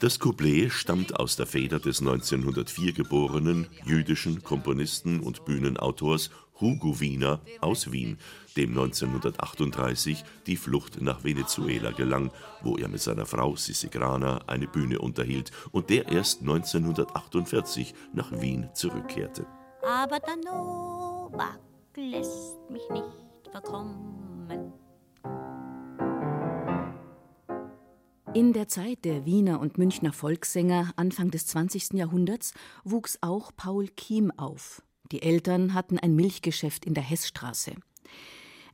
Das 0.00 0.18
Couplet 0.18 0.72
stammt 0.72 1.18
aus 1.20 1.36
der 1.36 1.46
Feder 1.46 1.78
des 1.78 2.00
1904 2.00 2.92
geborenen 2.92 3.68
jüdischen 3.86 4.42
Komponisten 4.42 5.20
und 5.20 5.44
Bühnenautors 5.44 6.30
Hugo 6.60 7.00
Wiener 7.00 7.40
aus 7.60 7.90
Wien, 7.90 8.18
dem 8.56 8.70
1938 8.70 10.24
die 10.46 10.56
Flucht 10.56 11.00
nach 11.00 11.24
Venezuela 11.24 11.90
gelang, 11.90 12.30
wo 12.62 12.76
er 12.76 12.88
mit 12.88 13.00
seiner 13.00 13.26
Frau 13.26 13.56
Sissi 13.56 13.88
Grana 13.88 14.40
eine 14.46 14.66
Bühne 14.66 14.98
unterhielt 14.98 15.50
und 15.72 15.90
der 15.90 16.08
erst 16.08 16.40
1948 16.40 17.94
nach 18.12 18.32
Wien 18.40 18.68
zurückkehrte. 18.74 19.46
Aber 19.82 20.18
der 20.18 20.36
Novak 20.36 21.60
lässt 21.96 22.58
mich 22.70 22.88
nicht 22.90 23.50
verkommen. 23.50 24.24
In 28.34 28.52
der 28.52 28.66
Zeit 28.66 29.04
der 29.04 29.24
Wiener 29.26 29.60
und 29.60 29.78
Münchner 29.78 30.12
Volkssänger 30.12 30.92
Anfang 30.96 31.30
des 31.30 31.46
20. 31.46 31.92
Jahrhunderts 31.92 32.52
wuchs 32.82 33.16
auch 33.20 33.52
Paul 33.56 33.86
Kiem 33.86 34.32
auf. 34.36 34.82
Die 35.12 35.22
Eltern 35.22 35.72
hatten 35.72 36.00
ein 36.00 36.16
Milchgeschäft 36.16 36.84
in 36.84 36.94
der 36.94 37.04
Hessstraße. 37.04 37.76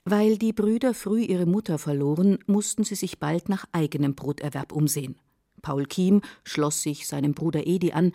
Weil 0.05 0.39
die 0.39 0.53
Brüder 0.53 0.95
früh 0.95 1.23
ihre 1.23 1.47
Mutter 1.47 1.79
verloren, 1.79 2.39
mussten 2.47 2.85
sie 2.85 2.95
sich 2.95 3.19
bald 3.19 3.49
nach 3.49 3.67
eigenem 3.73 4.15
Broterwerb 4.15 4.73
umsehen. 4.73 5.17
Paul 5.63 5.85
Kiem 5.85 6.23
schloss 6.43 6.83
sich 6.83 7.07
seinem 7.07 7.35
Bruder 7.35 7.67
Edi 7.67 7.93
an, 7.93 8.13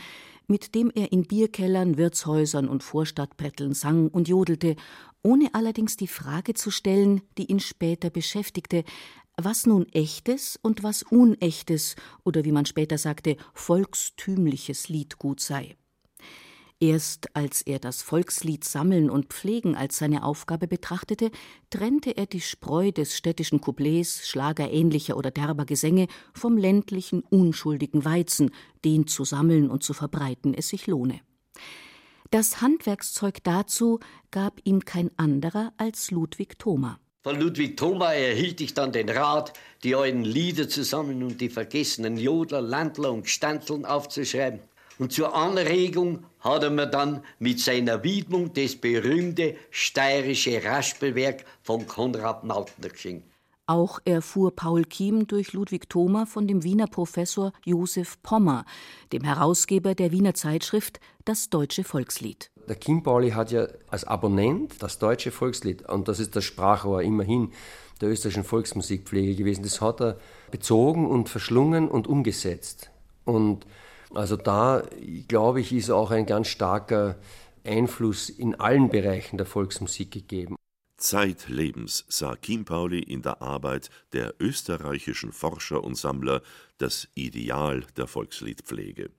mit 0.47 0.75
dem 0.75 0.91
er 0.93 1.11
in 1.11 1.23
Bierkellern, 1.23 1.97
Wirtshäusern 1.97 2.67
und 2.67 2.83
Vorstadtbretteln 2.83 3.73
sang 3.73 4.09
und 4.09 4.27
jodelte, 4.27 4.75
ohne 5.23 5.53
allerdings 5.53 5.97
die 5.97 6.07
Frage 6.07 6.53
zu 6.53 6.71
stellen, 6.71 7.21
die 7.37 7.45
ihn 7.45 7.59
später 7.59 8.09
beschäftigte, 8.09 8.83
was 9.37 9.65
nun 9.65 9.87
echtes 9.91 10.57
und 10.61 10.83
was 10.83 11.03
unechtes 11.03 11.95
oder 12.23 12.45
wie 12.45 12.51
man 12.51 12.65
später 12.65 12.97
sagte, 12.97 13.37
volkstümliches 13.53 14.87
Liedgut 14.87 15.39
sei. 15.39 15.75
Erst 16.81 17.33
als 17.33 17.61
er 17.61 17.79
das 17.79 18.01
Volkslied 18.01 18.65
Sammeln 18.65 19.09
und 19.09 19.31
Pflegen 19.33 19.75
als 19.75 19.97
seine 19.97 20.25
Aufgabe 20.25 20.67
betrachtete, 20.67 21.31
trennte 21.69 22.17
er 22.17 22.25
die 22.25 22.41
Spreu 22.41 22.91
des 22.91 23.15
städtischen 23.15 23.61
Couplets, 23.61 24.27
schlagerähnlicher 24.27 25.15
oder 25.15 25.31
derber 25.31 25.65
Gesänge 25.65 26.07
vom 26.33 26.57
ländlichen, 26.57 27.21
unschuldigen 27.21 28.03
Weizen, 28.03 28.51
den 28.83 29.07
zu 29.07 29.23
sammeln 29.23 29.69
und 29.69 29.83
zu 29.83 29.93
verbreiten 29.93 30.53
es 30.53 30.67
sich 30.67 30.85
lohne. 30.87 31.21
Das 32.29 32.59
Handwerkszeug 32.59 33.41
dazu 33.43 33.99
gab 34.31 34.59
ihm 34.65 34.83
kein 34.83 35.11
anderer 35.17 35.71
als 35.77 36.11
Ludwig 36.11 36.59
Thoma. 36.59 36.99
Von 37.23 37.39
Ludwig 37.39 37.77
Thoma 37.77 38.13
erhielt 38.13 38.59
ich 38.59 38.73
dann 38.73 38.91
den 38.91 39.09
Rat, 39.09 39.53
die 39.83 39.95
alten 39.95 40.25
Lieder 40.25 40.67
zu 40.67 40.83
sammeln 40.83 41.23
und 41.23 41.39
die 41.39 41.49
vergessenen 41.49 42.17
Jodler, 42.17 42.61
Landler 42.61 43.13
und 43.13 43.29
Stanzeln 43.29 43.85
aufzuschreiben. 43.85 44.59
Und 44.97 45.11
zur 45.11 45.35
Anregung 45.35 46.23
hat 46.39 46.63
er 46.63 46.69
mir 46.69 46.87
dann 46.87 47.21
mit 47.39 47.59
seiner 47.59 48.03
Widmung 48.03 48.53
das 48.53 48.75
berühmte 48.75 49.55
steirische 49.71 50.63
Raspelwerk 50.63 51.43
von 51.63 51.85
Konrad 51.85 52.43
Mautner 52.43 52.89
geschenkt. 52.89 53.27
Auch 53.67 53.99
erfuhr 54.05 54.55
Paul 54.55 54.83
Kiem 54.83 55.25
durch 55.25 55.53
Ludwig 55.53 55.89
Thoma 55.89 56.27
von 56.27 56.47
dem 56.47 56.63
Wiener 56.63 56.85
Professor 56.85 57.51
Josef 57.65 58.21
Pommer, 58.21 58.63
dem 59.11 59.23
Herausgeber 59.23 59.95
der 59.95 60.11
Wiener 60.11 60.35
Zeitschrift 60.35 60.99
Das 61.25 61.49
Deutsche 61.49 61.83
Volkslied. 61.83 62.51
Der 62.67 62.75
Kim 62.75 63.01
Pauli 63.01 63.31
hat 63.31 63.51
ja 63.51 63.67
als 63.89 64.03
Abonnent 64.03 64.83
das 64.83 64.99
Deutsche 64.99 65.31
Volkslied, 65.31 65.89
und 65.89 66.07
das 66.07 66.19
ist 66.19 66.35
das 66.35 66.43
Sprachrohr 66.43 67.01
immerhin 67.01 67.51
der 68.01 68.09
österreichischen 68.09 68.43
Volksmusikpflege 68.43 69.35
gewesen, 69.35 69.63
das 69.63 69.81
hat 69.81 69.99
er 69.99 70.17
bezogen 70.51 71.09
und 71.09 71.29
verschlungen 71.29 71.89
und 71.89 72.05
umgesetzt. 72.07 72.91
Und 73.23 73.65
also 74.13 74.35
da, 74.35 74.83
glaube 75.27 75.61
ich, 75.61 75.73
ist 75.73 75.89
auch 75.89 76.11
ein 76.11 76.25
ganz 76.25 76.47
starker 76.47 77.15
Einfluss 77.63 78.29
in 78.29 78.55
allen 78.55 78.89
Bereichen 78.89 79.37
der 79.37 79.45
Volksmusik 79.45 80.11
gegeben. 80.11 80.55
Zeitlebens 80.97 82.05
sah 82.07 82.35
Kim 82.35 82.63
Pauli 82.63 82.99
in 82.99 83.21
der 83.21 83.41
Arbeit 83.41 83.89
der 84.13 84.33
österreichischen 84.39 85.33
Forscher 85.33 85.83
und 85.83 85.95
Sammler 85.95 86.41
das 86.77 87.09
Ideal 87.15 87.83
der 87.97 88.07
Volksliedpflege. 88.07 89.09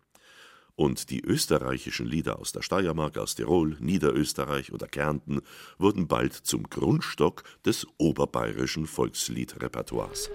Und 0.74 1.10
die 1.10 1.22
österreichischen 1.22 2.06
Lieder 2.06 2.38
aus 2.38 2.52
der 2.52 2.62
Steiermark, 2.62 3.16
aus 3.18 3.34
Tirol, 3.34 3.76
Niederösterreich 3.80 4.72
oder 4.72 4.86
Kärnten 4.86 5.40
wurden 5.78 6.06
bald 6.06 6.34
zum 6.34 6.64
Grundstock 6.64 7.44
des 7.64 7.86
oberbayerischen 7.98 8.86
Volksliedrepertoires. 8.86 10.30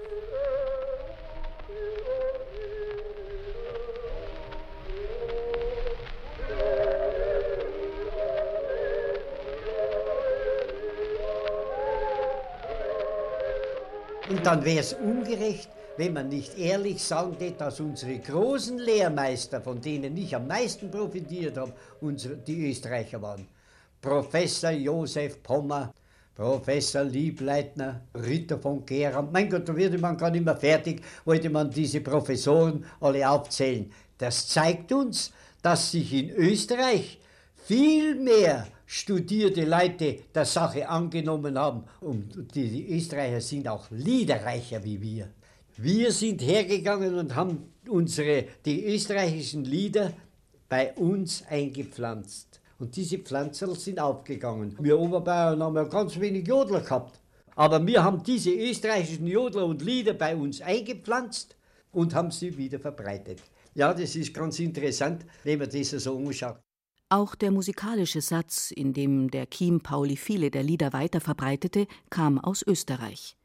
Und 14.41 14.47
dann 14.47 14.65
wäre 14.65 14.79
es 14.79 14.93
ungerecht, 14.93 15.69
wenn 15.97 16.13
man 16.13 16.29
nicht 16.29 16.57
ehrlich 16.57 17.03
sagen 17.03 17.39
würde, 17.39 17.53
dass 17.59 17.79
unsere 17.79 18.17
großen 18.17 18.79
Lehrmeister, 18.79 19.61
von 19.61 19.79
denen 19.79 20.17
ich 20.17 20.35
am 20.35 20.47
meisten 20.47 20.89
profitiert 20.89 21.59
habe, 21.59 21.73
unsere, 21.99 22.37
die 22.37 22.71
Österreicher 22.71 23.21
waren. 23.21 23.47
Professor 24.01 24.71
Josef 24.71 25.43
Pommer, 25.43 25.93
Professor 26.33 27.03
Liebleitner, 27.03 28.01
Ritter 28.15 28.57
von 28.57 28.83
Gera. 28.83 29.21
Mein 29.21 29.47
Gott, 29.47 29.69
da 29.69 29.75
würde 29.75 29.99
man 29.99 30.17
gar 30.17 30.31
nicht 30.31 30.43
mehr 30.43 30.57
fertig, 30.57 31.03
wollte 31.23 31.51
man 31.51 31.69
diese 31.69 32.01
Professoren 32.01 32.83
alle 32.99 33.29
aufzählen. 33.29 33.91
Das 34.17 34.47
zeigt 34.47 34.91
uns, 34.91 35.31
dass 35.61 35.91
sich 35.91 36.11
in 36.13 36.31
Österreich 36.31 37.19
viel 37.63 38.15
mehr 38.15 38.65
studierte 38.93 39.63
Leute 39.63 40.17
der 40.35 40.43
Sache 40.43 40.89
angenommen 40.89 41.57
haben. 41.57 41.85
Und 42.01 42.53
die 42.53 42.93
Österreicher 42.93 43.39
sind 43.39 43.65
auch 43.69 43.89
liederreicher 43.89 44.83
wie 44.83 45.01
wir. 45.01 45.29
Wir 45.77 46.11
sind 46.11 46.41
hergegangen 46.41 47.15
und 47.15 47.33
haben 47.33 47.71
unsere, 47.87 48.43
die 48.65 48.83
österreichischen 48.83 49.63
Lieder 49.63 50.11
bei 50.67 50.91
uns 50.95 51.41
eingepflanzt. 51.49 52.59
Und 52.79 52.97
diese 52.97 53.19
Pflanzerl 53.19 53.75
sind 53.75 53.97
aufgegangen. 53.97 54.75
Wir 54.81 54.99
Oberbayern 54.99 55.63
haben 55.63 55.75
ja 55.77 55.85
ganz 55.85 56.19
wenig 56.19 56.45
Jodler 56.45 56.81
gehabt. 56.81 57.17
Aber 57.55 57.85
wir 57.87 58.03
haben 58.03 58.21
diese 58.21 58.51
österreichischen 58.51 59.27
Jodler 59.27 59.67
und 59.67 59.81
Lieder 59.81 60.15
bei 60.15 60.35
uns 60.35 60.59
eingepflanzt 60.59 61.55
und 61.93 62.13
haben 62.13 62.31
sie 62.31 62.57
wieder 62.57 62.79
verbreitet. 62.79 63.39
Ja, 63.73 63.93
das 63.93 64.17
ist 64.17 64.33
ganz 64.33 64.59
interessant, 64.59 65.25
wenn 65.45 65.59
man 65.59 65.69
das 65.69 65.91
so 65.91 66.17
anschaut. 66.17 66.59
Auch 67.11 67.35
der 67.35 67.51
musikalische 67.51 68.21
Satz, 68.21 68.71
in 68.71 68.93
dem 68.93 69.29
der 69.29 69.49
Chiem-Pauli 69.49 70.15
viele 70.15 70.49
der 70.49 70.63
Lieder 70.63 70.93
weiterverbreitete, 70.93 71.85
kam 72.09 72.39
aus 72.39 72.63
Österreich. 72.65 73.35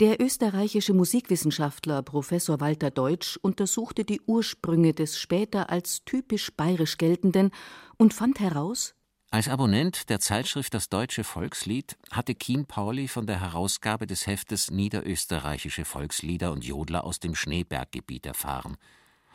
Der 0.00 0.22
österreichische 0.22 0.94
Musikwissenschaftler 0.94 2.00
Professor 2.02 2.60
Walter 2.60 2.90
Deutsch 2.90 3.38
untersuchte 3.42 4.06
die 4.06 4.22
Ursprünge 4.22 4.94
des 4.94 5.18
später 5.18 5.68
als 5.68 6.02
typisch 6.06 6.50
bayerisch 6.56 6.96
geltenden 6.96 7.50
und 7.98 8.14
fand 8.14 8.40
heraus, 8.40 8.94
als 9.30 9.48
Abonnent 9.48 10.08
der 10.08 10.20
Zeitschrift 10.20 10.72
Das 10.72 10.88
Deutsche 10.88 11.24
Volkslied 11.24 11.98
hatte 12.10 12.34
Chiem 12.36 12.64
Pauli 12.64 13.08
von 13.08 13.26
der 13.26 13.38
Herausgabe 13.42 14.06
des 14.06 14.26
Heftes 14.26 14.70
Niederösterreichische 14.70 15.84
Volkslieder 15.84 16.52
und 16.52 16.64
Jodler 16.64 17.04
aus 17.04 17.20
dem 17.20 17.34
Schneeberggebiet 17.34 18.24
erfahren 18.24 18.78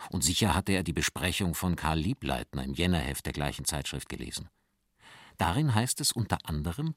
und 0.09 0.23
sicher 0.23 0.53
hatte 0.55 0.71
er 0.71 0.83
die 0.83 0.93
Besprechung 0.93 1.55
von 1.55 1.75
Karl 1.75 1.99
Liebleitner 1.99 2.63
im 2.63 2.73
Jännerheft 2.73 3.25
der 3.25 3.33
gleichen 3.33 3.65
Zeitschrift 3.65 4.09
gelesen. 4.09 4.49
Darin 5.37 5.73
heißt 5.73 6.01
es 6.01 6.11
unter 6.11 6.37
anderem: 6.47 6.95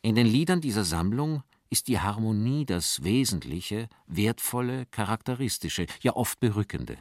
In 0.00 0.14
den 0.14 0.26
Liedern 0.26 0.60
dieser 0.60 0.84
Sammlung 0.84 1.42
ist 1.70 1.88
die 1.88 2.00
Harmonie 2.00 2.66
das 2.66 3.02
Wesentliche, 3.02 3.88
Wertvolle, 4.06 4.86
Charakteristische, 4.86 5.86
ja 6.00 6.14
oft 6.14 6.38
Berückende. 6.40 6.98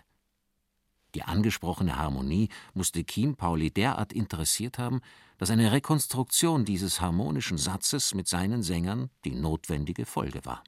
Die 1.13 1.23
angesprochene 1.23 1.97
Harmonie 1.97 2.47
musste 2.73 3.03
Chiem 3.03 3.35
Pauli 3.35 3.69
derart 3.69 4.13
interessiert 4.13 4.77
haben, 4.77 5.01
dass 5.37 5.49
eine 5.49 5.71
Rekonstruktion 5.71 6.63
dieses 6.63 7.01
harmonischen 7.01 7.57
Satzes 7.57 8.13
mit 8.13 8.29
seinen 8.29 8.63
Sängern 8.63 9.09
die 9.25 9.31
notwendige 9.31 10.05
Folge 10.05 10.45
war 10.45 10.63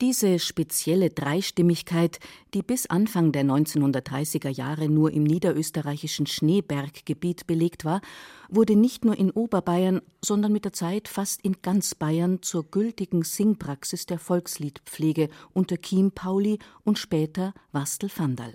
diese 0.00 0.40
spezielle 0.40 1.10
Dreistimmigkeit, 1.10 2.18
die 2.52 2.62
bis 2.62 2.86
Anfang 2.86 3.30
der 3.30 3.44
1930er 3.44 4.48
Jahre 4.48 4.88
nur 4.88 5.12
im 5.12 5.22
niederösterreichischen 5.22 6.26
Schneeberggebiet 6.26 7.46
belegt 7.46 7.84
war, 7.84 8.00
wurde 8.48 8.74
nicht 8.74 9.04
nur 9.04 9.16
in 9.16 9.30
Oberbayern, 9.30 10.02
sondern 10.22 10.52
mit 10.52 10.64
der 10.64 10.72
Zeit 10.72 11.06
fast 11.06 11.42
in 11.42 11.62
ganz 11.62 11.94
Bayern 11.94 12.42
zur 12.42 12.64
gültigen 12.64 13.22
Singpraxis 13.22 14.06
der 14.06 14.18
Volksliedpflege 14.18 15.28
unter 15.52 15.80
Chiem 15.80 16.10
Pauli 16.10 16.58
und 16.82 16.98
später 16.98 17.54
Wastel 17.70 18.10
Vandal. 18.14 18.54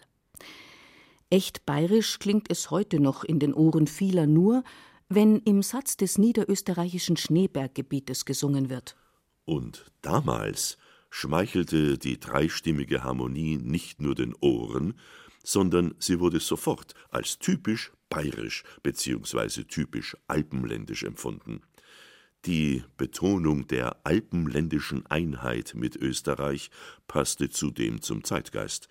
Echt 1.30 1.66
bayerisch 1.66 2.20
klingt 2.20 2.52
es 2.52 2.70
heute 2.70 3.00
noch 3.00 3.24
in 3.24 3.40
den 3.40 3.54
Ohren 3.54 3.88
vieler 3.88 4.28
nur, 4.28 4.64
wenn 5.08 5.38
im 5.40 5.64
Satz 5.64 5.96
des 5.96 6.18
niederösterreichischen 6.18 7.18
Schneeberggebietes 7.18 8.26
gesungen 8.26 8.70
wird. 8.70 8.96
Und 9.46 9.92
damals 10.02 10.78
schmeichelte 11.10 11.98
die 11.98 12.20
dreistimmige 12.20 13.04
Harmonie 13.04 13.58
nicht 13.58 14.02
nur 14.02 14.16
den 14.16 14.36
Ohren, 14.42 14.94
sondern 15.44 15.96
sie 16.00 16.20
wurde 16.20 16.40
sofort 16.40 16.94
als 17.10 17.40
typisch 17.40 17.92
bayerisch 18.10 18.64
bzw. 18.84 19.64
typisch 19.64 20.16
alpenländisch 20.28 21.04
empfunden. 21.04 21.62
Die 22.46 22.84
Betonung 22.98 23.68
der 23.68 23.98
alpenländischen 24.06 25.06
Einheit 25.08 25.74
mit 25.76 25.98
Österreich 25.98 26.72
passte 27.08 27.50
zudem 27.50 28.02
zum 28.02 28.24
Zeitgeist. 28.24 28.88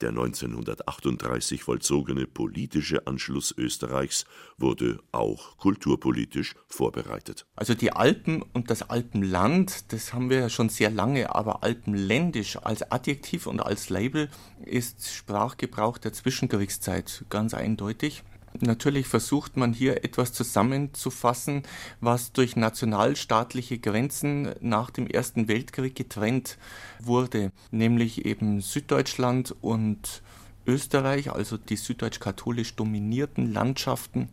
Der 0.00 0.08
1938 0.10 1.62
vollzogene 1.62 2.26
politische 2.26 3.06
Anschluss 3.06 3.54
Österreichs 3.56 4.24
wurde 4.56 4.98
auch 5.12 5.58
kulturpolitisch 5.58 6.54
vorbereitet. 6.68 7.44
Also 7.54 7.74
die 7.74 7.92
Alpen 7.92 8.42
und 8.54 8.70
das 8.70 8.88
Alpenland, 8.88 9.92
das 9.92 10.14
haben 10.14 10.30
wir 10.30 10.38
ja 10.38 10.48
schon 10.48 10.70
sehr 10.70 10.90
lange, 10.90 11.34
aber 11.34 11.62
alpenländisch 11.62 12.56
als 12.56 12.90
Adjektiv 12.90 13.46
und 13.46 13.60
als 13.60 13.90
Label 13.90 14.30
ist 14.64 15.06
Sprachgebrauch 15.12 15.98
der 15.98 16.14
Zwischenkriegszeit 16.14 17.26
ganz 17.28 17.52
eindeutig. 17.52 18.22
Natürlich 18.58 19.06
versucht 19.06 19.56
man 19.56 19.72
hier 19.72 20.04
etwas 20.04 20.32
zusammenzufassen, 20.32 21.62
was 22.00 22.32
durch 22.32 22.56
nationalstaatliche 22.56 23.78
Grenzen 23.78 24.54
nach 24.60 24.90
dem 24.90 25.06
Ersten 25.06 25.46
Weltkrieg 25.46 25.94
getrennt 25.94 26.58
wurde, 26.98 27.52
nämlich 27.70 28.24
eben 28.24 28.60
Süddeutschland 28.60 29.54
und 29.60 30.22
Österreich, 30.66 31.30
also 31.30 31.56
die 31.56 31.76
süddeutsch-katholisch 31.76 32.74
dominierten 32.74 33.52
Landschaften. 33.52 34.28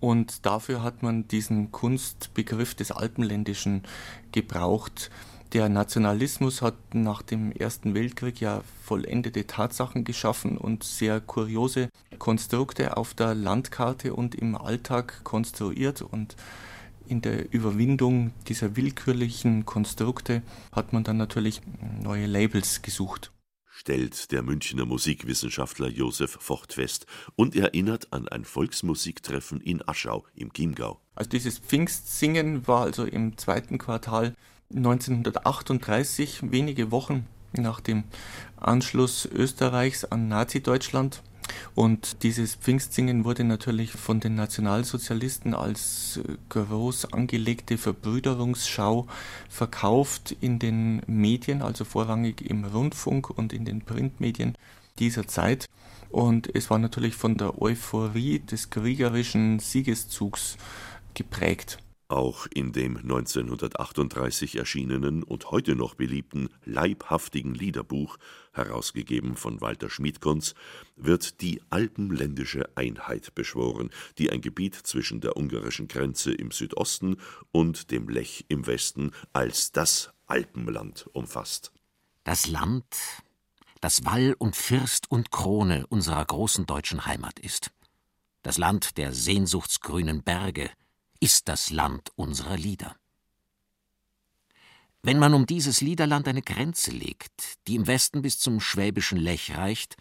Und 0.00 0.46
dafür 0.46 0.82
hat 0.82 1.02
man 1.02 1.28
diesen 1.28 1.70
Kunstbegriff 1.70 2.74
des 2.74 2.90
Alpenländischen 2.90 3.82
gebraucht. 4.32 5.10
Der 5.52 5.68
Nationalismus 5.68 6.62
hat 6.62 6.94
nach 6.94 7.22
dem 7.22 7.50
Ersten 7.50 7.92
Weltkrieg 7.94 8.40
ja 8.40 8.62
vollendete 8.84 9.48
Tatsachen 9.48 10.04
geschaffen 10.04 10.56
und 10.56 10.84
sehr 10.84 11.20
kuriose 11.20 11.88
Konstrukte 12.18 12.96
auf 12.96 13.14
der 13.14 13.34
Landkarte 13.34 14.14
und 14.14 14.36
im 14.36 14.54
Alltag 14.54 15.24
konstruiert 15.24 16.02
und 16.02 16.36
in 17.08 17.20
der 17.20 17.52
Überwindung 17.52 18.32
dieser 18.46 18.76
willkürlichen 18.76 19.66
Konstrukte 19.66 20.42
hat 20.70 20.92
man 20.92 21.02
dann 21.02 21.16
natürlich 21.16 21.62
neue 22.00 22.26
Labels 22.26 22.82
gesucht 22.82 23.32
stellt 23.80 24.30
der 24.30 24.42
Münchner 24.42 24.84
Musikwissenschaftler 24.84 25.88
Josef 25.88 26.36
Vocht 26.38 26.74
fest 26.74 27.06
und 27.34 27.56
erinnert 27.56 28.12
an 28.12 28.28
ein 28.28 28.44
Volksmusiktreffen 28.44 29.62
in 29.62 29.80
Aschau 29.88 30.26
im 30.34 30.52
Chiemgau. 30.52 31.00
Also 31.14 31.30
dieses 31.30 31.58
Pfingstsingen 31.58 32.68
war 32.68 32.82
also 32.82 33.04
im 33.04 33.38
zweiten 33.38 33.78
Quartal 33.78 34.34
1938, 34.74 36.50
wenige 36.52 36.90
Wochen 36.90 37.26
nach 37.52 37.80
dem 37.80 38.04
Anschluss 38.56 39.26
Österreichs 39.26 40.04
an 40.04 40.28
Nazi-Deutschland. 40.28 41.22
Und 41.74 42.22
dieses 42.22 42.54
Pfingstsingen 42.54 43.24
wurde 43.24 43.42
natürlich 43.42 43.92
von 43.92 44.20
den 44.20 44.36
Nationalsozialisten 44.36 45.54
als 45.54 46.20
groß 46.48 47.12
angelegte 47.12 47.76
Verbrüderungsschau 47.76 49.08
verkauft 49.48 50.36
in 50.40 50.60
den 50.60 51.02
Medien, 51.06 51.62
also 51.62 51.84
vorrangig 51.84 52.48
im 52.48 52.64
Rundfunk 52.64 53.30
und 53.30 53.52
in 53.52 53.64
den 53.64 53.82
Printmedien 53.82 54.54
dieser 55.00 55.26
Zeit. 55.26 55.68
Und 56.10 56.54
es 56.54 56.70
war 56.70 56.78
natürlich 56.78 57.14
von 57.14 57.36
der 57.36 57.60
Euphorie 57.60 58.40
des 58.40 58.70
kriegerischen 58.70 59.58
Siegeszugs 59.58 60.56
geprägt. 61.14 61.78
Auch 62.10 62.48
in 62.52 62.72
dem 62.72 62.96
1938 62.96 64.56
erschienenen 64.56 65.22
und 65.22 65.52
heute 65.52 65.76
noch 65.76 65.94
beliebten 65.94 66.48
Leibhaftigen 66.64 67.54
Liederbuch, 67.54 68.16
herausgegeben 68.52 69.36
von 69.36 69.60
Walter 69.60 69.88
Schmidkonz, 69.88 70.56
wird 70.96 71.40
die 71.40 71.62
alpenländische 71.70 72.68
Einheit 72.74 73.32
beschworen, 73.36 73.90
die 74.18 74.28
ein 74.28 74.40
Gebiet 74.40 74.74
zwischen 74.74 75.20
der 75.20 75.36
ungarischen 75.36 75.86
Grenze 75.86 76.32
im 76.32 76.50
Südosten 76.50 77.16
und 77.52 77.92
dem 77.92 78.08
Lech 78.08 78.44
im 78.48 78.66
Westen 78.66 79.12
als 79.32 79.70
das 79.70 80.10
Alpenland 80.26 81.08
umfasst. 81.12 81.70
Das 82.24 82.48
Land, 82.48 82.86
das 83.80 84.04
Wall 84.04 84.34
und 84.36 84.56
First 84.56 85.08
und 85.12 85.30
Krone 85.30 85.86
unserer 85.86 86.24
großen 86.24 86.66
deutschen 86.66 87.06
Heimat 87.06 87.38
ist. 87.38 87.70
Das 88.42 88.58
Land 88.58 88.98
der 88.98 89.12
sehnsuchtsgrünen 89.12 90.24
Berge, 90.24 90.70
ist 91.20 91.48
das 91.48 91.70
Land 91.70 92.10
unserer 92.16 92.56
Lieder. 92.56 92.96
Wenn 95.02 95.18
man 95.18 95.34
um 95.34 95.46
dieses 95.46 95.80
Liederland 95.80 96.26
eine 96.28 96.42
Grenze 96.42 96.90
legt, 96.90 97.54
die 97.66 97.76
im 97.76 97.86
Westen 97.86 98.22
bis 98.22 98.38
zum 98.38 98.60
schwäbischen 98.60 99.18
Lech 99.18 99.56
reicht, 99.56 99.96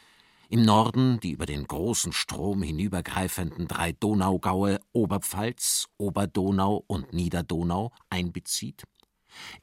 im 0.49 0.63
Norden 0.63 1.19
die 1.19 1.31
über 1.31 1.45
den 1.45 1.67
großen 1.67 2.11
Strom 2.11 2.63
hinübergreifenden 2.63 3.67
drei 3.67 3.91
Donaugaue 3.91 4.79
Oberpfalz, 4.93 5.87
Oberdonau 5.97 6.83
und 6.87 7.13
Niederdonau 7.13 7.91
einbezieht, 8.09 8.83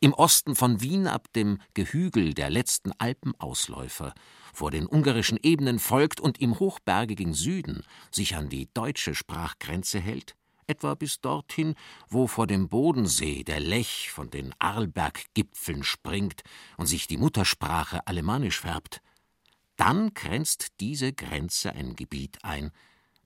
im 0.01 0.14
Osten 0.14 0.55
von 0.55 0.81
Wien 0.81 1.07
ab 1.07 1.33
dem 1.35 1.59
Gehügel 1.75 2.35
der 2.35 2.51
letzten 2.51 2.92
Alpenausläufer 2.92 4.14
vor 4.55 4.71
den 4.71 4.87
ungarischen 4.87 5.38
Ebenen 5.42 5.79
folgt 5.79 6.21
und 6.21 6.40
im 6.40 6.59
hochbergigen 6.61 7.35
Süden 7.35 7.83
sich 8.11 8.37
an 8.37 8.49
die 8.49 8.69
deutsche 8.73 9.14
Sprachgrenze 9.14 9.99
hält, 9.99 10.37
etwa 10.66 10.94
bis 10.94 11.20
dorthin, 11.20 11.74
wo 12.09 12.26
vor 12.26 12.46
dem 12.46 12.68
Bodensee 12.68 13.44
der 13.44 13.61
Lech 13.61 14.11
von 14.11 14.31
den 14.31 14.55
Arlberggipfeln 14.59 15.83
springt 15.83 16.42
und 16.76 16.87
sich 16.87 17.07
die 17.07 17.16
Muttersprache 17.16 18.07
alemannisch 18.07 18.61
färbt, 18.61 19.00
dann 19.76 20.14
grenzt 20.14 20.68
diese 20.81 21.12
Grenze 21.12 21.72
ein 21.72 21.96
Gebiet 21.96 22.38
ein, 22.42 22.72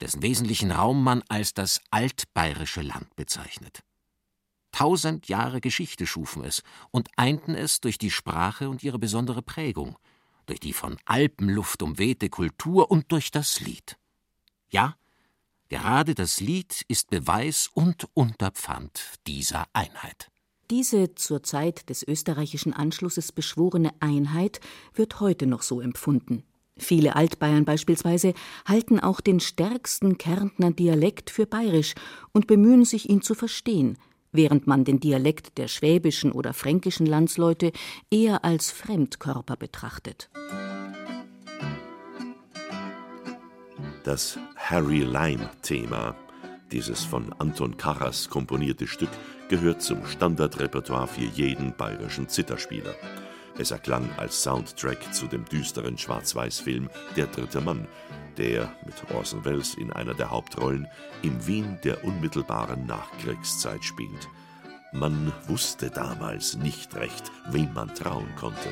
dessen 0.00 0.22
wesentlichen 0.22 0.72
Raum 0.72 1.02
man 1.02 1.22
als 1.28 1.54
das 1.54 1.80
altbayerische 1.90 2.82
Land 2.82 3.14
bezeichnet. 3.16 3.82
Tausend 4.72 5.28
Jahre 5.28 5.60
Geschichte 5.60 6.06
schufen 6.06 6.44
es 6.44 6.62
und 6.90 7.08
einten 7.16 7.54
es 7.54 7.80
durch 7.80 7.98
die 7.98 8.10
Sprache 8.10 8.68
und 8.68 8.82
ihre 8.82 8.98
besondere 8.98 9.42
Prägung, 9.42 9.98
durch 10.46 10.60
die 10.60 10.72
von 10.72 10.96
Alpenluft 11.04 11.82
umwehte 11.82 12.28
Kultur 12.28 12.90
und 12.90 13.12
durch 13.12 13.30
das 13.30 13.60
Lied. 13.60 13.98
Ja, 14.70 14.96
Gerade 15.70 16.16
das 16.16 16.40
Lied 16.40 16.84
ist 16.88 17.10
Beweis 17.10 17.70
und 17.72 18.08
Unterpfand 18.14 19.14
dieser 19.28 19.66
Einheit. 19.72 20.28
Diese 20.68 21.14
zur 21.14 21.44
Zeit 21.44 21.88
des 21.88 22.02
österreichischen 22.02 22.72
Anschlusses 22.72 23.30
beschworene 23.30 23.92
Einheit 24.00 24.58
wird 24.94 25.20
heute 25.20 25.46
noch 25.46 25.62
so 25.62 25.80
empfunden. 25.80 26.42
Viele 26.76 27.14
Altbayern 27.14 27.64
beispielsweise 27.64 28.34
halten 28.66 28.98
auch 28.98 29.20
den 29.20 29.38
stärksten 29.38 30.18
Kärntner 30.18 30.72
Dialekt 30.72 31.30
für 31.30 31.46
bayerisch 31.46 31.94
und 32.32 32.48
bemühen 32.48 32.84
sich, 32.84 33.08
ihn 33.08 33.22
zu 33.22 33.36
verstehen, 33.36 33.96
während 34.32 34.66
man 34.66 34.84
den 34.84 34.98
Dialekt 34.98 35.56
der 35.56 35.68
schwäbischen 35.68 36.32
oder 36.32 36.52
fränkischen 36.52 37.06
Landsleute 37.06 37.70
eher 38.10 38.44
als 38.44 38.72
Fremdkörper 38.72 39.54
betrachtet. 39.54 40.30
Das 44.02 44.38
Harry 44.56 45.00
Lime-Thema, 45.00 46.14
dieses 46.72 47.04
von 47.04 47.34
Anton 47.38 47.76
Karas 47.76 48.30
komponierte 48.30 48.86
Stück, 48.86 49.10
gehört 49.50 49.82
zum 49.82 50.06
Standardrepertoire 50.06 51.06
für 51.06 51.24
jeden 51.24 51.76
bayerischen 51.76 52.26
Zitterspieler. 52.26 52.94
Es 53.58 53.72
erklang 53.72 54.08
als 54.16 54.42
Soundtrack 54.42 55.12
zu 55.12 55.26
dem 55.26 55.44
düsteren 55.44 55.98
Schwarz-Weiß-Film 55.98 56.88
Der 57.14 57.26
dritte 57.26 57.60
Mann, 57.60 57.86
der 58.38 58.72
mit 58.86 58.94
Orson 59.14 59.44
Welles 59.44 59.74
in 59.74 59.92
einer 59.92 60.14
der 60.14 60.30
Hauptrollen 60.30 60.86
im 61.20 61.46
Wien 61.46 61.78
der 61.84 62.02
unmittelbaren 62.02 62.86
Nachkriegszeit 62.86 63.84
spielt. 63.84 64.28
Man 64.92 65.30
wusste 65.46 65.90
damals 65.90 66.56
nicht 66.56 66.94
recht, 66.94 67.30
wem 67.50 67.74
man 67.74 67.94
trauen 67.94 68.34
konnte. 68.36 68.70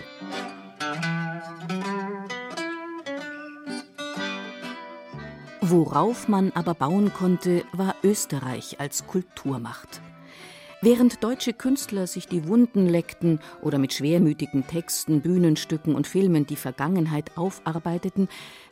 Worauf 5.71 6.29
man 6.29 6.51
aber 6.53 6.73
bauen 6.73 7.13
konnte, 7.13 7.63
war 7.73 7.95
Österreich 8.03 8.81
als 8.81 9.07
Kulturmacht. 9.07 10.01
Während 10.81 11.23
deutsche 11.23 11.53
Künstler 11.53 12.07
sich 12.07 12.27
die 12.27 12.49
Wunden 12.49 12.87
leckten 12.87 13.39
oder 13.61 13.77
mit 13.77 13.93
schwermütigen 13.93 14.67
Texten, 14.67 15.21
Bühnenstücken 15.21 15.95
und 15.95 16.07
Filmen 16.07 16.47
die 16.47 16.57
Vergangenheit 16.57 17.37
aufarbeiteten, 17.37 18.29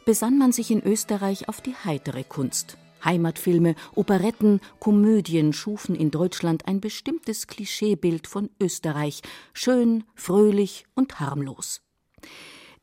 besann 0.07 0.39
man 0.39 0.53
sich 0.53 0.71
in 0.71 0.83
Österreich 0.83 1.51
auf 1.51 1.61
die 1.61 1.75
heitere 1.75 2.25
Kunst. 2.25 2.79
Heimatfilme, 3.05 3.75
Operetten, 3.95 4.61
Komödien 4.79 5.53
schufen 5.53 5.97
in 5.97 6.11
Deutschland 6.11 6.67
ein 6.67 6.81
bestimmtes 6.81 7.47
Klischeebild 7.47 8.27
von 8.27 8.49
Österreich, 8.59 9.21
schön, 9.53 10.05
fröhlich 10.15 10.87
und 10.95 11.21
harmlos. 11.21 11.83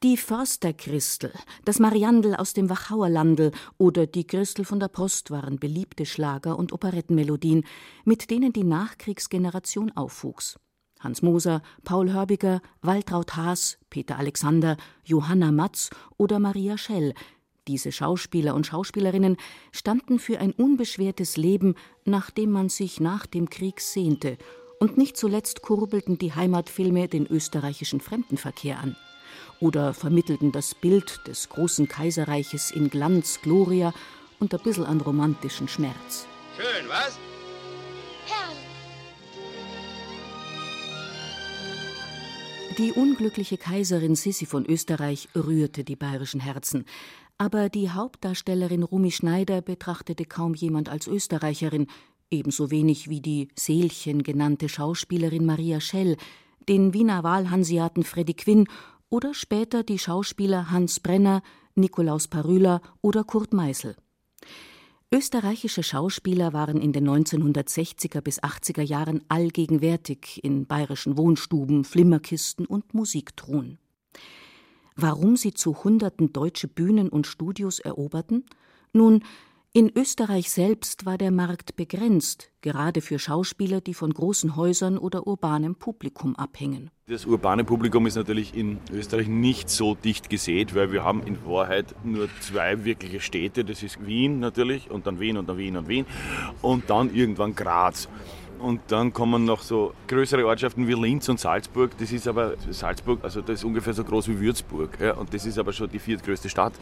Die 0.04 0.18
Försterchristel, 0.18 1.32
das 1.64 1.80
Mariandel 1.80 2.36
aus 2.36 2.52
dem 2.52 2.70
Wachauerlandel 2.70 3.54
oder 3.78 4.06
die 4.06 4.28
Christel 4.28 4.66
von 4.66 4.82
der 4.82 4.90
Post 4.90 5.32
waren 5.32 5.60
beliebte 5.60 6.06
Schlager- 6.06 6.60
und 6.60 6.74
Operettenmelodien, 6.74 7.64
mit 8.04 8.30
denen 8.30 8.52
die 8.52 8.66
Nachkriegsgeneration 8.66 9.96
aufwuchs. 9.96 10.60
Hans 11.00 11.22
Moser, 11.22 11.62
Paul 11.86 12.12
Hörbiger, 12.12 12.62
Waltraud 12.82 13.38
Haas, 13.38 13.78
Peter 13.90 14.18
Alexander, 14.18 14.76
Johanna 15.06 15.54
Matz 15.54 15.90
oder 16.18 16.38
Maria 16.40 16.78
Schell. 16.78 17.14
Diese 17.70 17.94
Schauspieler 17.94 18.56
und 18.56 18.68
Schauspielerinnen 18.68 19.38
standen 19.72 20.20
für 20.20 20.40
ein 20.40 20.52
unbeschwertes 20.52 21.38
Leben, 21.38 21.76
nach 22.04 22.30
dem 22.30 22.52
man 22.52 22.68
sich 22.68 23.00
nach 23.00 23.26
dem 23.26 23.50
Krieg 23.50 23.80
sehnte. 23.80 24.38
Und 24.82 24.98
nicht 24.98 25.16
zuletzt 25.16 25.62
kurbelten 25.62 26.18
die 26.18 26.36
Heimatfilme 26.36 27.08
den 27.08 27.26
österreichischen 27.26 28.02
Fremdenverkehr 28.02 28.80
an 28.80 28.98
oder 29.64 29.94
vermittelten 29.94 30.52
das 30.52 30.76
Bild 30.76 31.26
des 31.26 31.48
großen 31.48 31.88
Kaiserreiches 31.88 32.70
in 32.70 32.90
Glanz, 32.90 33.40
Gloria 33.42 33.94
und 34.40 34.54
ein 34.54 34.60
bisschen 34.62 34.84
an 34.84 35.00
romantischen 35.00 35.70
Schmerz. 35.70 36.28
Schön, 36.58 36.90
was? 36.90 37.18
Herrlich. 38.26 38.58
Die 42.78 42.92
unglückliche 42.92 43.58
Kaiserin 43.58 44.16
Sissi 44.16 44.46
von 44.46 44.66
Österreich 44.66 45.30
rührte 45.34 45.86
die 45.86 45.96
bayerischen 45.96 46.42
Herzen. 46.42 46.84
Aber 47.38 47.70
die 47.70 47.90
Hauptdarstellerin 47.90 48.84
Rumi 48.84 49.12
Schneider 49.12 49.62
betrachtete 49.62 50.26
kaum 50.26 50.56
jemand 50.56 50.90
als 50.90 51.08
Österreicherin, 51.08 51.88
ebenso 52.30 52.70
wenig 52.70 53.10
wie 53.10 53.22
die 53.22 53.48
Seelchen 53.56 54.24
genannte 54.24 54.68
Schauspielerin 54.68 55.46
Maria 55.46 55.80
Schell, 55.80 56.18
den 56.68 56.94
Wiener 56.94 57.24
Wahlhanseaten 57.24 58.04
Freddy 58.04 58.34
Quinn 58.34 58.68
oder 59.14 59.36
später 59.36 59.84
die 59.84 60.00
Schauspieler 60.00 60.72
Hans 60.72 61.00
Brenner, 61.00 61.44
Nikolaus 61.76 62.28
Parüler 62.28 62.82
oder 63.00 63.24
Kurt 63.24 63.54
Meisel. 63.54 63.96
Österreichische 65.12 65.84
Schauspieler 65.84 66.52
waren 66.52 66.82
in 66.82 66.94
den 66.94 67.08
1960er 67.08 68.22
bis 68.22 68.42
80er 68.42 68.82
Jahren 68.82 69.24
allgegenwärtig 69.28 70.44
in 70.44 70.66
bayerischen 70.66 71.16
Wohnstuben, 71.16 71.84
Flimmerkisten 71.84 72.66
und 72.66 72.96
Musiktruhen. 72.96 73.78
Warum 74.96 75.38
sie 75.38 75.54
zu 75.54 75.84
Hunderten 75.84 76.34
deutsche 76.34 76.68
Bühnen 76.68 77.10
und 77.10 77.28
Studios 77.28 77.78
eroberten? 77.78 78.48
Nun, 78.94 79.24
in 79.76 79.92
Österreich 79.98 80.52
selbst 80.52 81.08
war 81.08 81.18
der 81.18 81.32
Markt 81.32 81.76
begrenzt, 81.76 82.52
gerade 82.62 83.02
für 83.02 83.18
Schauspieler, 83.18 83.82
die 83.82 83.96
von 83.96 84.14
großen 84.14 84.56
Häusern 84.56 85.00
oder 85.00 85.26
urbanem 85.26 85.74
Publikum 85.74 86.36
abhängen. 86.36 86.92
Das 87.08 87.26
urbane 87.26 87.64
Publikum 87.64 88.06
ist 88.06 88.16
natürlich 88.16 88.56
in 88.56 88.78
Österreich 88.92 89.28
nicht 89.28 89.72
so 89.72 89.96
dicht 89.96 90.30
gesät, 90.30 90.76
weil 90.76 90.92
wir 90.92 91.04
haben 91.04 91.24
in 91.24 91.44
Wahrheit 91.44 91.96
nur 92.04 92.30
zwei 92.40 92.86
wirkliche 92.86 93.20
Städte. 93.20 93.66
Das 93.66 93.82
ist 93.82 94.06
Wien 94.06 94.40
natürlich 94.40 94.92
und 94.92 95.08
dann 95.08 95.20
Wien 95.20 95.38
und 95.38 95.50
dann 95.50 95.58
Wien 95.58 95.76
und 95.76 95.88
Wien 95.88 96.06
und 96.62 96.88
dann 96.92 97.14
irgendwann 97.14 97.56
Graz. 97.56 98.08
Und 98.60 98.80
dann 98.90 99.12
kommen 99.12 99.44
noch 99.44 99.64
so 99.64 99.94
größere 100.08 100.46
Ortschaften 100.46 100.88
wie 100.88 100.94
Linz 100.94 101.28
und 101.30 101.40
Salzburg. 101.40 101.98
Das 101.98 102.12
ist 102.12 102.28
aber 102.28 102.54
Salzburg, 102.70 103.22
also 103.24 103.42
das 103.42 103.56
ist 103.56 103.64
ungefähr 103.66 103.94
so 103.94 104.04
groß 104.04 104.30
wie 104.30 104.40
Würzburg. 104.40 104.98
Ja, 105.02 105.16
und 105.16 105.34
das 105.34 105.48
ist 105.48 105.58
aber 105.58 105.74
schon 105.74 105.90
die 105.90 106.00
viertgrößte 106.00 106.48
Stadt 106.48 106.74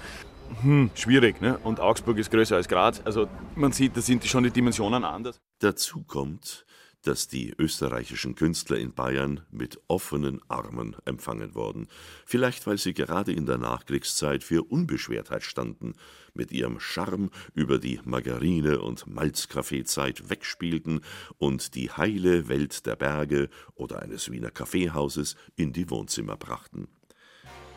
hm, 0.61 0.91
schwierig. 0.95 1.41
Ne? 1.41 1.57
Und 1.59 1.79
Augsburg 1.79 2.17
ist 2.17 2.31
größer 2.31 2.55
als 2.55 2.67
Graz. 2.67 3.01
Also 3.05 3.27
man 3.55 3.71
sieht, 3.71 3.95
da 3.95 4.01
sind 4.01 4.25
schon 4.25 4.43
die 4.43 4.51
Dimensionen 4.51 5.03
anders. 5.03 5.39
Dazu 5.59 6.03
kommt, 6.03 6.65
dass 7.03 7.27
die 7.27 7.53
österreichischen 7.57 8.35
Künstler 8.35 8.77
in 8.77 8.93
Bayern 8.93 9.41
mit 9.49 9.79
offenen 9.87 10.39
Armen 10.47 10.95
empfangen 11.05 11.55
wurden. 11.55 11.87
Vielleicht, 12.25 12.67
weil 12.67 12.77
sie 12.77 12.93
gerade 12.93 13.31
in 13.31 13.45
der 13.45 13.57
Nachkriegszeit 13.57 14.43
für 14.43 14.63
Unbeschwertheit 14.63 15.43
standen, 15.43 15.93
mit 16.33 16.51
ihrem 16.51 16.79
Charme 16.79 17.29
über 17.53 17.79
die 17.79 17.99
Margarine- 18.03 18.81
und 18.81 19.07
Malzkaffeezeit 19.07 20.29
wegspielten 20.29 21.01
und 21.37 21.75
die 21.75 21.91
heile 21.91 22.47
Welt 22.47 22.85
der 22.85 22.95
Berge 22.95 23.49
oder 23.73 24.01
eines 24.01 24.31
Wiener 24.31 24.51
Kaffeehauses 24.51 25.35
in 25.55 25.73
die 25.73 25.89
Wohnzimmer 25.89 26.37
brachten. 26.37 26.87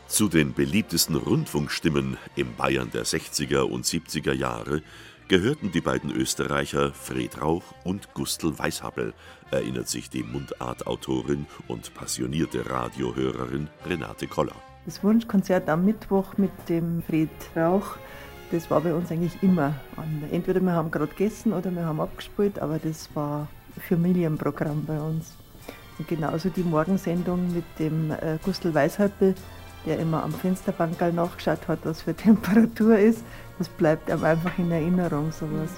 Zu 0.06 0.28
den 0.28 0.52
beliebtesten 0.52 1.16
Rundfunkstimmen 1.16 2.18
im 2.36 2.54
Bayern 2.54 2.90
der 2.92 3.04
60er 3.04 3.60
und 3.60 3.84
70er 3.84 4.32
Jahre 4.32 4.82
gehörten 5.28 5.72
die 5.72 5.80
beiden 5.80 6.12
Österreicher 6.12 6.92
Fred 6.92 7.40
Rauch 7.40 7.64
und 7.84 8.12
Gustl 8.12 8.58
Weishappel, 8.58 9.14
erinnert 9.50 9.88
sich 9.88 10.10
die 10.10 10.22
Mundartautorin 10.22 11.46
und 11.68 11.94
passionierte 11.94 12.68
Radiohörerin 12.68 13.68
Renate 13.86 14.26
Koller. 14.26 14.54
Das 14.84 15.02
Wunschkonzert 15.02 15.68
am 15.70 15.86
Mittwoch 15.86 16.36
mit 16.36 16.52
dem 16.68 17.02
Fred 17.02 17.30
Rauch, 17.56 17.96
das 18.52 18.70
war 18.70 18.82
bei 18.82 18.92
uns 18.92 19.10
eigentlich 19.10 19.42
immer. 19.42 19.74
Entweder 20.30 20.60
wir 20.60 20.72
haben 20.72 20.90
gerade 20.90 21.08
gegessen 21.08 21.54
oder 21.54 21.70
wir 21.70 21.86
haben 21.86 22.00
abgespielt, 22.00 22.58
aber 22.58 22.78
das 22.78 23.08
war 23.14 23.48
Familienprogramm 23.88 24.84
bei 24.84 25.00
uns. 25.00 25.32
Und 25.98 26.06
genauso 26.06 26.50
die 26.50 26.62
Morgensendung 26.62 27.52
mit 27.54 27.64
dem 27.78 28.10
äh, 28.10 28.38
Gustl 28.44 28.74
Weishappel, 28.74 29.34
der 29.86 29.98
immer 29.98 30.22
am 30.22 30.32
Fensterbankerl 30.32 31.12
nachgeschaut 31.12 31.68
hat, 31.68 31.80
was 31.84 32.02
für 32.02 32.14
Temperatur 32.16 32.98
ist. 32.98 33.24
Das 33.58 33.68
bleibt 33.68 34.10
einem 34.10 34.24
einfach 34.24 34.58
in 34.58 34.70
Erinnerung, 34.70 35.30
sowas. 35.32 35.70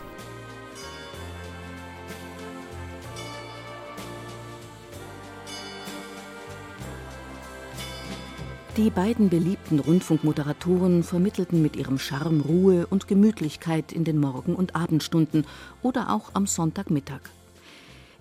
Die 8.77 8.91
beiden 8.91 9.31
beliebten 9.31 9.79
Rundfunkmoderatoren 9.79 11.03
vermittelten 11.03 11.63
mit 11.63 11.77
ihrem 11.77 11.99
Charme 11.99 12.43
Ruhe 12.43 12.87
und 12.87 13.09
Gemütlichkeit 13.09 13.91
in 13.91 14.05
den 14.05 14.19
Morgen- 14.19 14.55
und 14.55 14.77
Abendstunden 14.77 15.47
oder 15.81 16.11
auch 16.11 16.35
am 16.35 16.47
Sonntagmittag. 16.47 17.23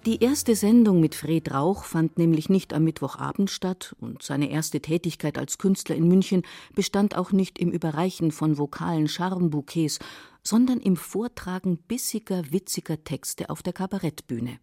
Die 0.06 0.24
erste 0.24 0.56
Sendung 0.56 1.00
mit 1.00 1.16
Fred 1.16 1.52
Rauch 1.52 1.84
fand 1.84 2.20
nämlich 2.20 2.48
nicht 2.48 2.76
am 2.76 2.84
Mittwochabend 2.84 3.50
statt 3.50 3.96
und 4.00 4.22
seine 4.22 4.52
erste 4.52 4.80
Tätigkeit 4.80 5.40
als 5.40 5.58
Künstler 5.58 5.96
in 5.96 6.08
München 6.08 6.44
bestand 6.76 7.18
auch 7.18 7.32
nicht 7.32 7.58
im 7.58 7.72
Überreichen 7.72 8.32
von 8.32 8.60
vokalen 8.60 9.08
Charmbouquets, 9.08 9.98
sondern 10.44 10.80
im 10.80 10.96
Vortragen 10.96 11.80
bissiger, 11.80 12.44
witziger 12.52 13.04
Texte 13.04 13.50
auf 13.50 13.64
der 13.64 13.74
Kabarettbühne. 13.74 14.60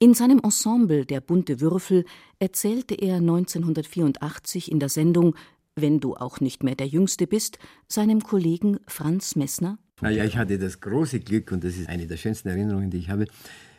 In 0.00 0.14
seinem 0.14 0.40
Ensemble 0.40 1.06
Der 1.06 1.20
bunte 1.20 1.60
Würfel 1.60 2.04
erzählte 2.40 2.96
er 2.96 3.18
1984 3.18 4.72
in 4.72 4.80
der 4.80 4.88
Sendung 4.88 5.36
Wenn 5.76 6.00
du 6.00 6.16
auch 6.16 6.40
nicht 6.40 6.64
mehr 6.64 6.74
der 6.74 6.88
Jüngste 6.88 7.28
bist, 7.28 7.60
seinem 7.86 8.24
Kollegen 8.24 8.80
Franz 8.88 9.36
Messner. 9.36 9.78
Naja, 10.00 10.24
ich 10.24 10.36
hatte 10.36 10.58
das 10.58 10.80
große 10.80 11.20
Glück, 11.20 11.52
und 11.52 11.62
das 11.62 11.76
ist 11.76 11.88
eine 11.88 12.08
der 12.08 12.16
schönsten 12.16 12.48
Erinnerungen, 12.48 12.90
die 12.90 12.98
ich 12.98 13.10
habe, 13.10 13.26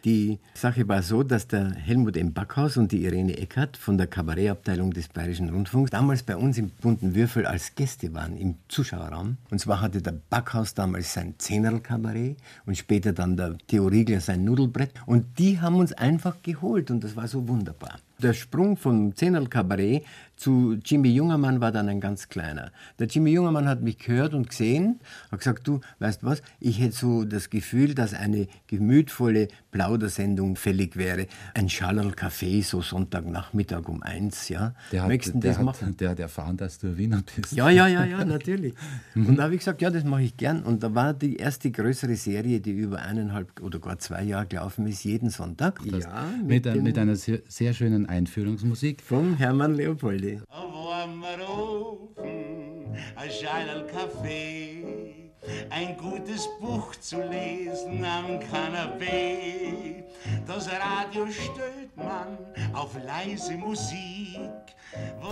Die 0.05 0.37
Sache 0.53 0.87
war 0.87 1.01
so, 1.01 1.23
dass 1.23 1.47
der 1.47 1.71
Helmut 1.71 2.15
M. 2.15 2.31
Backhaus 2.31 2.77
und 2.77 2.91
die 2.91 3.05
Irene 3.05 3.39
Eckert 3.39 3.75
von 3.75 3.97
der 3.97 4.05
Kabarettabteilung 4.05 4.93
des 4.93 5.07
Bayerischen 5.07 5.49
Rundfunks 5.49 5.89
damals 5.89 6.21
bei 6.21 6.37
uns 6.37 6.59
im 6.59 6.69
bunten 6.69 7.15
Würfel 7.15 7.47
als 7.47 7.73
Gäste 7.73 8.13
waren 8.13 8.37
im 8.37 8.53
Zuschauerraum. 8.67 9.37
Und 9.49 9.57
zwar 9.57 9.81
hatte 9.81 10.03
der 10.03 10.13
Backhaus 10.29 10.75
damals 10.75 11.11
sein 11.11 11.33
Zehnerl-Kabarett 11.39 12.37
und 12.67 12.77
später 12.77 13.13
dann 13.13 13.35
der 13.35 13.57
Theo 13.65 13.87
Riegler 13.87 14.21
sein 14.21 14.43
Nudelbrett. 14.43 14.91
Und 15.07 15.39
die 15.39 15.59
haben 15.59 15.77
uns 15.77 15.91
einfach 15.91 16.35
geholt 16.43 16.91
und 16.91 17.03
das 17.03 17.15
war 17.15 17.27
so 17.27 17.47
wunderbar. 17.47 17.97
Der 18.21 18.33
Sprung 18.33 18.77
vom 18.77 19.15
Zehnerl 19.15 19.47
Kabarett 19.47 20.05
zu 20.35 20.77
Jimmy 20.83 21.09
Jungermann 21.09 21.61
war 21.61 21.71
dann 21.71 21.89
ein 21.89 22.01
ganz 22.01 22.27
kleiner. 22.27 22.71
Der 22.99 23.07
Jimmy 23.07 23.31
Jungermann 23.31 23.67
hat 23.67 23.81
mich 23.81 23.97
gehört 23.97 24.33
und 24.33 24.49
gesehen, 24.49 24.99
hat 25.31 25.39
gesagt, 25.39 25.67
du, 25.67 25.79
weißt 25.99 26.23
was, 26.23 26.41
ich 26.59 26.79
hätte 26.79 26.95
so 26.95 27.23
das 27.23 27.49
Gefühl, 27.49 27.95
dass 27.95 28.13
eine 28.13 28.47
gemütvolle 28.67 29.47
Plaudersendung 29.71 30.55
fällig 30.55 30.97
wäre. 30.97 31.27
Ein 31.53 31.69
Schallerl 31.69 32.11
Café, 32.11 32.63
so 32.63 32.81
Sonntagnachmittag 32.81 33.87
um 33.87 34.03
eins, 34.03 34.49
ja. 34.49 34.73
Der 34.91 35.03
hat, 35.03 35.07
Möchtest 35.09 35.35
du 35.35 35.39
der, 35.39 35.51
das 35.51 35.57
hat, 35.59 35.65
machen? 35.65 35.97
der 35.97 36.09
hat 36.09 36.19
erfahren, 36.19 36.57
dass 36.57 36.79
du 36.79 36.97
Wiener 36.97 37.23
bist. 37.35 37.53
Ja, 37.53 37.69
ja, 37.69 37.87
ja, 37.87 38.05
ja, 38.05 38.25
natürlich. 38.25 38.73
Und 39.15 39.37
da 39.37 39.43
habe 39.43 39.53
ich 39.53 39.59
gesagt, 39.59 39.81
ja, 39.81 39.89
das 39.89 40.03
mache 40.03 40.23
ich 40.23 40.37
gern. 40.37 40.63
Und 40.63 40.83
da 40.83 40.93
war 40.93 41.13
die 41.13 41.37
erste 41.37 41.71
größere 41.71 42.15
Serie, 42.15 42.59
die 42.59 42.71
über 42.71 43.01
eineinhalb 43.01 43.61
oder 43.61 43.79
gar 43.79 43.99
zwei 43.99 44.23
Jahre 44.23 44.47
gelaufen 44.47 44.85
ist, 44.87 45.03
jeden 45.03 45.29
Sonntag. 45.29 45.79
Ja, 45.85 46.25
mit, 46.45 46.67
ein, 46.67 46.83
mit 46.83 46.97
einer 46.97 47.15
sehr, 47.15 47.39
sehr 47.47 47.73
schönen 47.73 48.05
Einführungsmusik. 48.05 49.01
Von 49.01 49.37
Hermann 49.37 49.75
Leopoldi. 49.75 50.24
Wollen 50.33 51.19
wir 51.19 51.45
rufen, 51.45 52.97
ein 53.15 53.87
Kaffee, 53.87 55.31
ein 55.69 55.97
gutes 55.97 56.47
Buch 56.59 56.95
zu 56.95 57.21
lesen 57.21 58.03
am 58.03 58.39
Kanapee. 58.39 60.03
Das 60.47 60.69
Radio 60.69 61.27
stellt 61.27 61.95
man 61.95 62.37
auf 62.73 62.95
leise 63.03 63.53
Musik. 63.53 64.39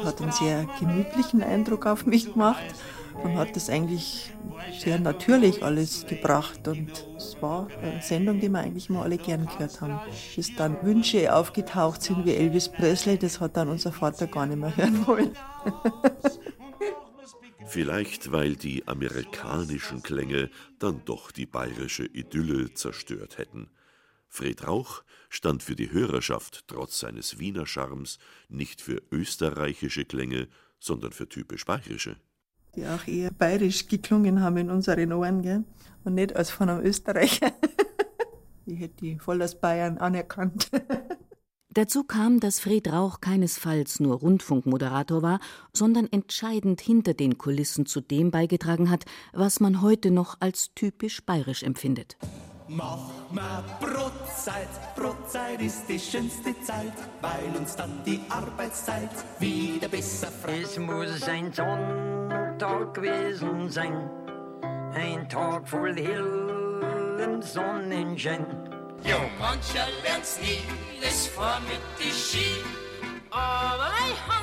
Hat 0.03 0.21
einen 0.21 0.31
sehr 0.31 0.65
gemütlichen 0.79 1.41
Eindruck 1.41 1.85
auf 1.85 2.05
mich 2.05 2.31
gemacht 2.31 2.75
und 3.21 3.37
hat 3.37 3.55
das 3.55 3.69
eigentlich 3.69 4.31
sehr 4.79 4.99
natürlich 4.99 5.63
alles 5.63 6.05
gebracht. 6.05 6.67
Und 6.67 6.91
es 7.17 7.41
war 7.41 7.67
eine 7.81 8.01
Sendung, 8.01 8.39
die 8.39 8.49
wir 8.49 8.59
eigentlich 8.59 8.89
mal 8.89 9.03
alle 9.03 9.17
gern 9.17 9.45
gehört 9.45 9.81
haben. 9.81 9.99
Bis 10.35 10.55
dann 10.55 10.81
Wünsche 10.83 11.33
aufgetaucht 11.33 12.01
sind 12.01 12.25
wie 12.25 12.35
Elvis 12.35 12.69
Presley, 12.69 13.17
das 13.17 13.39
hat 13.39 13.57
dann 13.57 13.69
unser 13.69 13.91
Vater 13.91 14.27
gar 14.27 14.45
nicht 14.45 14.59
mehr 14.59 14.75
hören 14.75 15.07
wollen. 15.07 15.31
Vielleicht, 17.65 18.31
weil 18.31 18.55
die 18.55 18.87
amerikanischen 18.87 20.03
Klänge 20.03 20.49
dann 20.77 21.01
doch 21.05 21.31
die 21.31 21.47
bayerische 21.47 22.05
Idylle 22.05 22.73
zerstört 22.73 23.37
hätten. 23.39 23.69
Fred 24.27 24.67
Rauch 24.67 25.03
stand 25.29 25.63
für 25.63 25.75
die 25.75 25.91
Hörerschaft 25.91 26.65
trotz 26.67 26.99
seines 26.99 27.39
Wiener 27.39 27.65
Charmes 27.65 28.19
nicht 28.49 28.81
für 28.81 29.01
österreichische 29.11 30.05
Klänge, 30.05 30.47
sondern 30.79 31.11
für 31.13 31.27
typisch 31.27 31.65
bayerische. 31.65 32.17
Die 32.75 32.85
auch 32.85 33.07
eher 33.07 33.31
bayerisch 33.31 33.87
geklungen 33.87 34.41
haben 34.41 34.57
in 34.57 34.69
unseren 34.69 35.13
Ohren, 35.13 35.41
gell? 35.41 35.63
Und 36.03 36.15
nicht 36.15 36.35
als 36.35 36.49
von 36.49 36.69
einem 36.69 36.83
Österreicher. 36.83 37.51
ich 38.65 38.79
hätte 38.79 38.95
die 39.01 39.19
voll 39.19 39.41
aus 39.41 39.55
Bayern 39.55 39.97
anerkannt. 39.97 40.69
Dazu 41.73 42.03
kam, 42.03 42.39
dass 42.39 42.59
Fred 42.59 42.91
Rauch 42.91 43.19
keinesfalls 43.19 43.99
nur 43.99 44.17
Rundfunkmoderator 44.17 45.23
war, 45.23 45.39
sondern 45.73 46.07
entscheidend 46.11 46.81
hinter 46.81 47.15
den 47.15 47.39
Kulissen 47.39 47.87
zu 47.87 47.99
dem 47.99 48.29
beigetragen 48.29 48.91
hat, 48.91 49.05
was 49.33 49.59
man 49.59 49.81
heute 49.81 50.11
noch 50.11 50.37
als 50.39 50.71
typisch 50.75 51.25
bayerisch 51.25 51.63
empfindet. 51.63 52.15
Mach 52.67 53.09
mal 53.31 53.63
Brotzeit, 53.79 54.69
Brotzeit 54.95 55.61
ist 55.61 55.85
die 55.89 55.99
schönste 55.99 56.55
Zeit, 56.61 56.93
weil 57.21 57.59
uns 57.59 57.75
dann 57.75 57.91
die 58.05 58.19
Arbeitszeit 58.29 59.09
wieder 59.39 59.87
besser 59.87 60.27
freut. 60.27 60.63
Es 60.63 60.77
muss 60.79 61.23
ein 61.23 61.51
Sonntag 62.53 62.93
gewesen 62.93 63.67
sein, 63.69 64.09
ein 64.93 65.27
Tag 65.27 65.67
voll 65.67 65.95
hellem 65.95 67.41
Sonnenschein. 67.41 68.45
Jo, 69.03 69.17
mancher 69.39 69.87
lernt's 70.03 70.39
nie, 70.39 70.61
das 71.01 71.27
fahr 71.27 71.59
mit 71.61 71.81
die 71.99 72.11
Ski. 72.11 72.61
Aber 73.31 73.89
mein 73.89 74.15
Hans, 74.27 74.42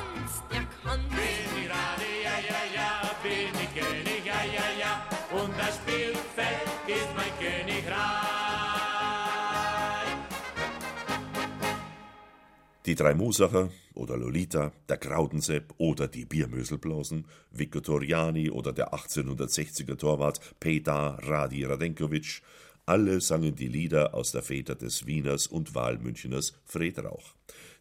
Die 12.87 12.95
drei 12.95 13.13
Mosacher 13.13 13.69
oder 13.93 14.17
Lolita, 14.17 14.71
der 14.89 14.97
Krautensepp 14.97 15.71
oder 15.77 16.07
die 16.07 16.25
Biermöselblasen, 16.25 17.27
Viktoriani 17.51 18.49
oder 18.49 18.73
der 18.73 18.91
1860er 18.91 19.95
Torwart 19.97 20.39
Petar 20.59 21.19
Radi 21.21 21.63
Radenkovic, 21.63 22.41
alle 22.87 23.21
sangen 23.21 23.53
die 23.53 23.67
Lieder 23.67 24.15
aus 24.15 24.31
der 24.31 24.41
Väter 24.41 24.73
des 24.73 25.05
Wieners 25.05 25.45
und 25.45 25.75
Wahlmüncheners 25.75 26.59
Fred 26.65 26.97
Rauch, 26.97 27.35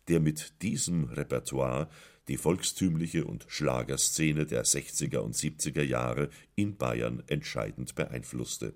der 0.08 0.20
mit 0.20 0.60
diesem 0.60 1.04
Repertoire 1.04 1.88
die 2.28 2.36
volkstümliche 2.36 3.24
und 3.24 3.46
Schlagerszene 3.48 4.44
der 4.44 4.66
60er 4.66 5.20
und 5.20 5.34
70er 5.34 5.82
Jahre 5.82 6.28
in 6.56 6.76
Bayern 6.76 7.22
entscheidend 7.26 7.94
beeinflusste. 7.94 8.74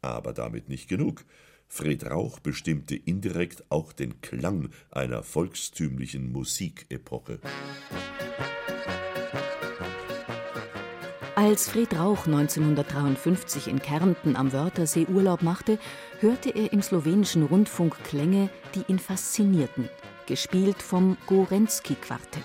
Aber 0.00 0.32
damit 0.32 0.70
nicht 0.70 0.88
genug. 0.88 1.26
Fred 1.68 2.10
Rauch 2.10 2.38
bestimmte 2.38 2.96
indirekt 2.96 3.64
auch 3.68 3.92
den 3.92 4.20
Klang 4.20 4.70
einer 4.90 5.22
volkstümlichen 5.22 6.32
Musikepoche. 6.32 7.40
Als 11.34 11.68
Fred 11.68 11.98
Rauch 11.98 12.26
1953 12.26 13.68
in 13.68 13.78
Kärnten 13.78 14.36
am 14.36 14.52
Wörthersee 14.52 15.06
Urlaub 15.06 15.42
machte, 15.42 15.78
hörte 16.20 16.48
er 16.50 16.72
im 16.72 16.80
slowenischen 16.80 17.42
Rundfunk 17.42 18.02
Klänge, 18.04 18.48
die 18.74 18.90
ihn 18.90 18.98
faszinierten, 18.98 19.90
gespielt 20.26 20.80
vom 20.80 21.18
Gorenski-Quartett. 21.26 22.42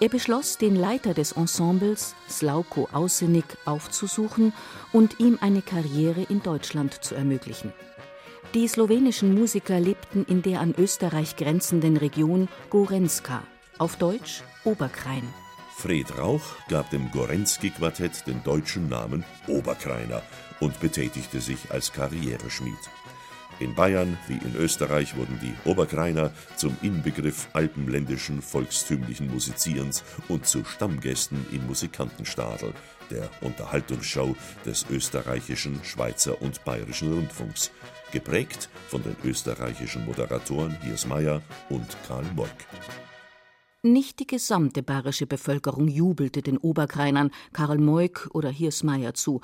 Er 0.00 0.08
beschloss, 0.08 0.58
den 0.58 0.76
Leiter 0.76 1.14
des 1.14 1.32
Ensembles, 1.32 2.14
Slauko 2.28 2.88
Ausenik, 2.92 3.56
aufzusuchen 3.64 4.52
und 4.92 5.18
ihm 5.18 5.38
eine 5.40 5.62
Karriere 5.62 6.22
in 6.22 6.42
Deutschland 6.42 6.94
zu 7.02 7.14
ermöglichen. 7.14 7.72
Die 8.54 8.66
slowenischen 8.66 9.34
Musiker 9.34 9.78
lebten 9.78 10.24
in 10.24 10.40
der 10.40 10.60
an 10.60 10.74
Österreich 10.78 11.36
grenzenden 11.36 11.98
Region 11.98 12.48
Gorenska, 12.70 13.42
auf 13.76 13.96
Deutsch 13.96 14.42
Oberkrain. 14.64 15.22
Fred 15.76 16.16
Rauch 16.16 16.56
gab 16.70 16.88
dem 16.88 17.10
Gorenski-Quartett 17.10 18.26
den 18.26 18.42
deutschen 18.42 18.88
Namen 18.88 19.22
Oberkreiner 19.48 20.22
und 20.60 20.80
betätigte 20.80 21.42
sich 21.42 21.70
als 21.70 21.92
Karriereschmied. 21.92 22.78
In 23.60 23.74
Bayern 23.74 24.16
wie 24.28 24.36
in 24.36 24.54
Österreich 24.54 25.16
wurden 25.16 25.40
die 25.42 25.52
Oberkreiner 25.68 26.30
zum 26.56 26.76
Inbegriff 26.80 27.48
alpenländischen 27.54 28.40
volkstümlichen 28.40 29.28
Musizierens 29.32 30.04
und 30.28 30.46
zu 30.46 30.64
Stammgästen 30.64 31.44
im 31.50 31.66
Musikantenstadel, 31.66 32.72
der 33.10 33.28
Unterhaltungsshow 33.40 34.36
des 34.64 34.86
österreichischen, 34.90 35.80
Schweizer 35.82 36.40
und 36.40 36.64
bayerischen 36.64 37.12
Rundfunks, 37.12 37.72
geprägt 38.12 38.68
von 38.86 39.02
den 39.02 39.16
österreichischen 39.24 40.04
Moderatoren 40.06 40.80
Hiers 40.82 41.06
Meyer 41.06 41.42
und 41.68 41.96
Karl 42.06 42.24
Moik. 42.36 42.66
Nicht 43.82 44.18
die 44.18 44.26
gesamte 44.26 44.82
bayerische 44.82 45.26
Bevölkerung 45.26 45.88
jubelte 45.88 46.42
den 46.42 46.58
Oberkreinern, 46.58 47.30
Karl 47.52 47.78
Moik 47.78 48.28
oder 48.32 48.50
Hirsmeier 48.50 49.14
zu. 49.14 49.40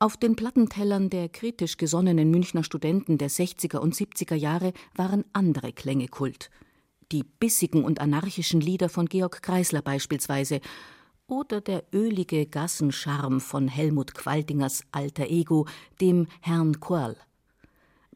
Auf 0.00 0.16
den 0.16 0.36
Plattentellern 0.36 1.10
der 1.10 1.28
kritisch 1.28 1.76
gesonnenen 1.76 2.30
Münchner 2.30 2.62
Studenten 2.62 3.18
der 3.18 3.30
60er 3.30 3.78
und 3.78 3.96
70er 3.96 4.36
Jahre 4.36 4.72
waren 4.94 5.24
andere 5.32 5.72
Klänge 5.72 6.06
Kult. 6.06 6.50
Die 7.10 7.24
bissigen 7.24 7.82
und 7.84 8.00
anarchischen 8.00 8.60
Lieder 8.60 8.88
von 8.90 9.06
Georg 9.06 9.42
Kreisler 9.42 9.82
beispielsweise 9.82 10.60
oder 11.26 11.60
der 11.60 11.82
ölige 11.92 12.46
Gassencharme 12.46 13.40
von 13.40 13.66
Helmut 13.66 14.14
Qualtingers 14.14 14.84
alter 14.92 15.28
Ego, 15.28 15.66
dem 16.00 16.28
Herrn 16.42 16.78
Quirl. 16.78 17.16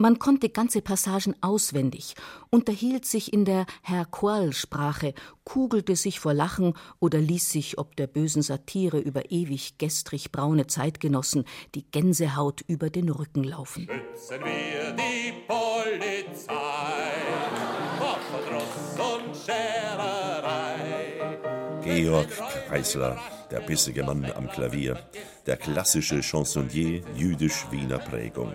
Man 0.02 0.18
konnte 0.18 0.48
ganze 0.48 0.82
Passagen 0.82 1.36
auswendig, 1.42 2.16
unterhielt 2.50 3.04
sich 3.04 3.32
in 3.32 3.44
der 3.44 3.66
Herr 3.82 4.04
Quirl-Sprache, 4.04 5.14
kugelte 5.44 5.94
sich 5.94 6.18
vor 6.18 6.34
Lachen 6.34 6.74
oder 6.98 7.20
ließ 7.20 7.50
sich 7.50 7.78
ob 7.78 7.94
der 7.94 8.08
bösen 8.08 8.42
Satire 8.42 8.98
über 8.98 9.30
ewig 9.30 9.78
gestrig 9.78 10.32
braune 10.32 10.66
Zeitgenossen 10.66 11.44
die 11.76 11.88
Gänsehaut 11.88 12.62
über 12.66 12.90
den 12.90 13.10
Rücken 13.10 13.44
laufen. 13.44 13.86
Schützen 13.86 14.40
wir 14.44 14.90
die 14.90 15.34
Polizei 15.46 16.48
vor 17.96 18.18
Verdruss 18.32 18.98
und 18.98 19.36
Schererei. 19.36 20.72
Georg 21.84 22.28
Kreisler, 22.66 23.20
der 23.52 23.60
bissige 23.60 24.02
Mann 24.02 24.24
am 24.34 24.48
Klavier, 24.48 24.98
der 25.46 25.58
klassische 25.58 26.22
Chansonnier 26.22 27.02
jüdisch-Wiener 27.14 27.98
Prägung. 27.98 28.54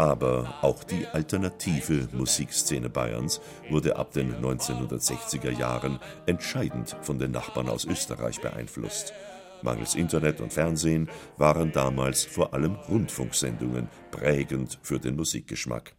Aber 0.00 0.54
auch 0.62 0.82
die 0.82 1.06
alternative 1.08 2.08
Musikszene 2.12 2.88
Bayerns 2.88 3.38
wurde 3.68 3.96
ab 3.96 4.12
den 4.12 4.32
1960er 4.34 5.50
Jahren 5.50 5.98
entscheidend 6.24 6.96
von 7.02 7.18
den 7.18 7.32
Nachbarn 7.32 7.68
aus 7.68 7.84
Österreich 7.84 8.40
beeinflusst. 8.40 9.12
Mangels 9.60 9.94
Internet 9.94 10.40
und 10.40 10.54
Fernsehen 10.54 11.10
waren 11.36 11.70
damals 11.72 12.24
vor 12.24 12.54
allem 12.54 12.76
Rundfunksendungen 12.76 13.88
prägend 14.10 14.78
für 14.80 14.98
den 14.98 15.16
Musikgeschmack. 15.16 15.94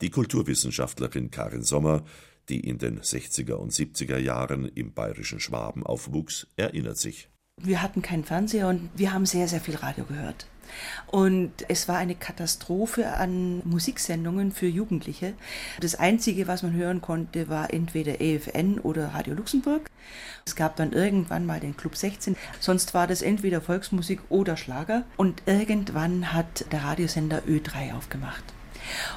Die 0.00 0.10
Kulturwissenschaftlerin 0.10 1.30
Karin 1.30 1.62
Sommer, 1.62 2.02
die 2.48 2.68
in 2.68 2.78
den 2.78 2.98
60er 2.98 3.52
und 3.52 3.70
70er 3.70 4.18
Jahren 4.18 4.66
im 4.66 4.92
bayerischen 4.92 5.38
Schwaben 5.38 5.86
aufwuchs, 5.86 6.48
erinnert 6.56 6.98
sich. 6.98 7.28
Wir 7.62 7.80
hatten 7.80 8.02
keinen 8.02 8.24
Fernseher 8.24 8.66
und 8.66 8.90
wir 8.96 9.12
haben 9.12 9.24
sehr, 9.24 9.46
sehr 9.46 9.60
viel 9.60 9.76
Radio 9.76 10.04
gehört. 10.04 10.48
Und 11.06 11.52
es 11.68 11.88
war 11.88 11.96
eine 11.96 12.14
Katastrophe 12.14 13.08
an 13.14 13.62
Musiksendungen 13.64 14.52
für 14.52 14.66
Jugendliche. 14.66 15.34
Das 15.80 15.94
Einzige, 15.94 16.46
was 16.46 16.62
man 16.62 16.72
hören 16.72 17.00
konnte, 17.00 17.48
war 17.48 17.72
entweder 17.72 18.20
EFN 18.20 18.78
oder 18.80 19.08
Radio 19.08 19.34
Luxemburg. 19.34 19.90
Es 20.46 20.56
gab 20.56 20.76
dann 20.76 20.92
irgendwann 20.92 21.46
mal 21.46 21.60
den 21.60 21.76
Club 21.76 21.96
16. 21.96 22.36
Sonst 22.60 22.94
war 22.94 23.06
das 23.06 23.22
entweder 23.22 23.60
Volksmusik 23.60 24.20
oder 24.28 24.56
Schlager. 24.56 25.04
Und 25.16 25.42
irgendwann 25.46 26.32
hat 26.32 26.66
der 26.72 26.84
Radiosender 26.84 27.42
Ö3 27.48 27.94
aufgemacht. 27.94 28.44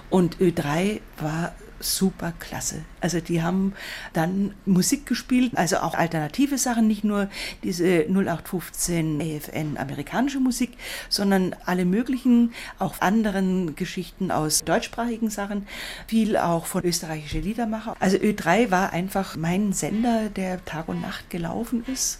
Und 0.09 0.37
Ö3 0.37 1.01
war 1.19 1.53
super 1.79 2.33
klasse. 2.39 2.83
Also 3.01 3.19
die 3.19 3.41
haben 3.41 3.73
dann 4.13 4.53
Musik 4.65 5.05
gespielt, 5.05 5.51
also 5.55 5.77
auch 5.77 5.93
alternative 5.93 6.57
Sachen, 6.57 6.87
nicht 6.87 7.03
nur 7.03 7.29
diese 7.63 8.05
0815 8.09 9.21
AFN 9.21 9.77
amerikanische 9.77 10.39
Musik, 10.39 10.77
sondern 11.09 11.55
alle 11.65 11.85
möglichen, 11.85 12.53
auch 12.79 13.01
anderen 13.01 13.75
Geschichten 13.75 14.31
aus 14.31 14.63
deutschsprachigen 14.63 15.29
Sachen, 15.29 15.67
viel 16.07 16.37
auch 16.37 16.65
von 16.65 16.83
österreichische 16.83 17.39
Liedermacher. 17.39 17.95
Also 17.99 18.17
Ö3 18.17 18.71
war 18.71 18.91
einfach 18.93 19.35
mein 19.35 19.73
Sender, 19.73 20.29
der 20.29 20.63
Tag 20.65 20.89
und 20.89 21.01
Nacht 21.01 21.29
gelaufen 21.29 21.83
ist. 21.91 22.19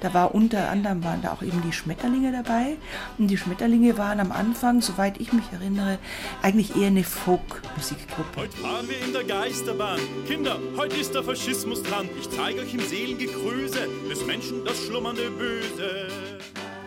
Da 0.00 0.12
war 0.12 0.34
unter 0.34 0.68
anderem 0.68 1.02
waren 1.04 1.22
da 1.22 1.32
auch 1.32 1.42
eben 1.42 1.62
die 1.62 1.72
Schmetterlinge 1.72 2.30
dabei. 2.30 2.76
Und 3.18 3.28
die 3.28 3.38
Schmetterlinge 3.38 3.96
waren 3.96 4.20
am 4.20 4.30
Anfang, 4.30 4.82
soweit 4.82 5.20
ich 5.20 5.32
mich 5.32 5.44
erinnere, 5.52 5.98
eigentlich 6.42 6.76
eher 6.76 6.88
eine 6.88 7.02
Folk-Musikgruppe. 7.02 8.42
Heute 8.42 8.56
fahren 8.58 8.88
wir 8.88 9.00
in 9.02 9.12
der 9.12 9.24
Geisterbahn. 9.24 9.98
Kinder, 10.26 10.58
heute 10.76 10.96
ist 10.96 11.14
der 11.14 11.22
Faschismus 11.22 11.82
dran. 11.82 12.08
Ich 12.20 12.28
zeige 12.28 12.60
euch 12.60 12.74
im 12.74 12.80
Seelengegrüße 12.80 13.88
des 14.10 14.26
Menschen 14.26 14.64
das 14.64 14.78
schlummernde 14.84 15.30
Böse. 15.30 16.08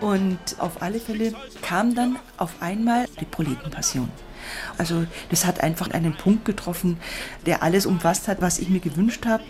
Und 0.01 0.39
auf 0.59 0.81
alle 0.81 0.99
Fälle 0.99 1.33
kam 1.61 1.95
dann 1.95 2.17
auf 2.37 2.51
einmal 2.61 3.07
die 3.19 3.25
Proletenpassion. 3.25 4.09
Also 4.79 5.05
das 5.29 5.45
hat 5.45 5.61
einfach 5.61 5.91
einen 5.91 6.15
Punkt 6.15 6.45
getroffen, 6.45 6.97
der 7.45 7.63
alles 7.63 7.85
umfasst 7.85 8.27
hat, 8.27 8.41
was 8.41 8.59
ich 8.59 8.69
mir 8.69 8.79
gewünscht 8.79 9.25
habe. 9.25 9.43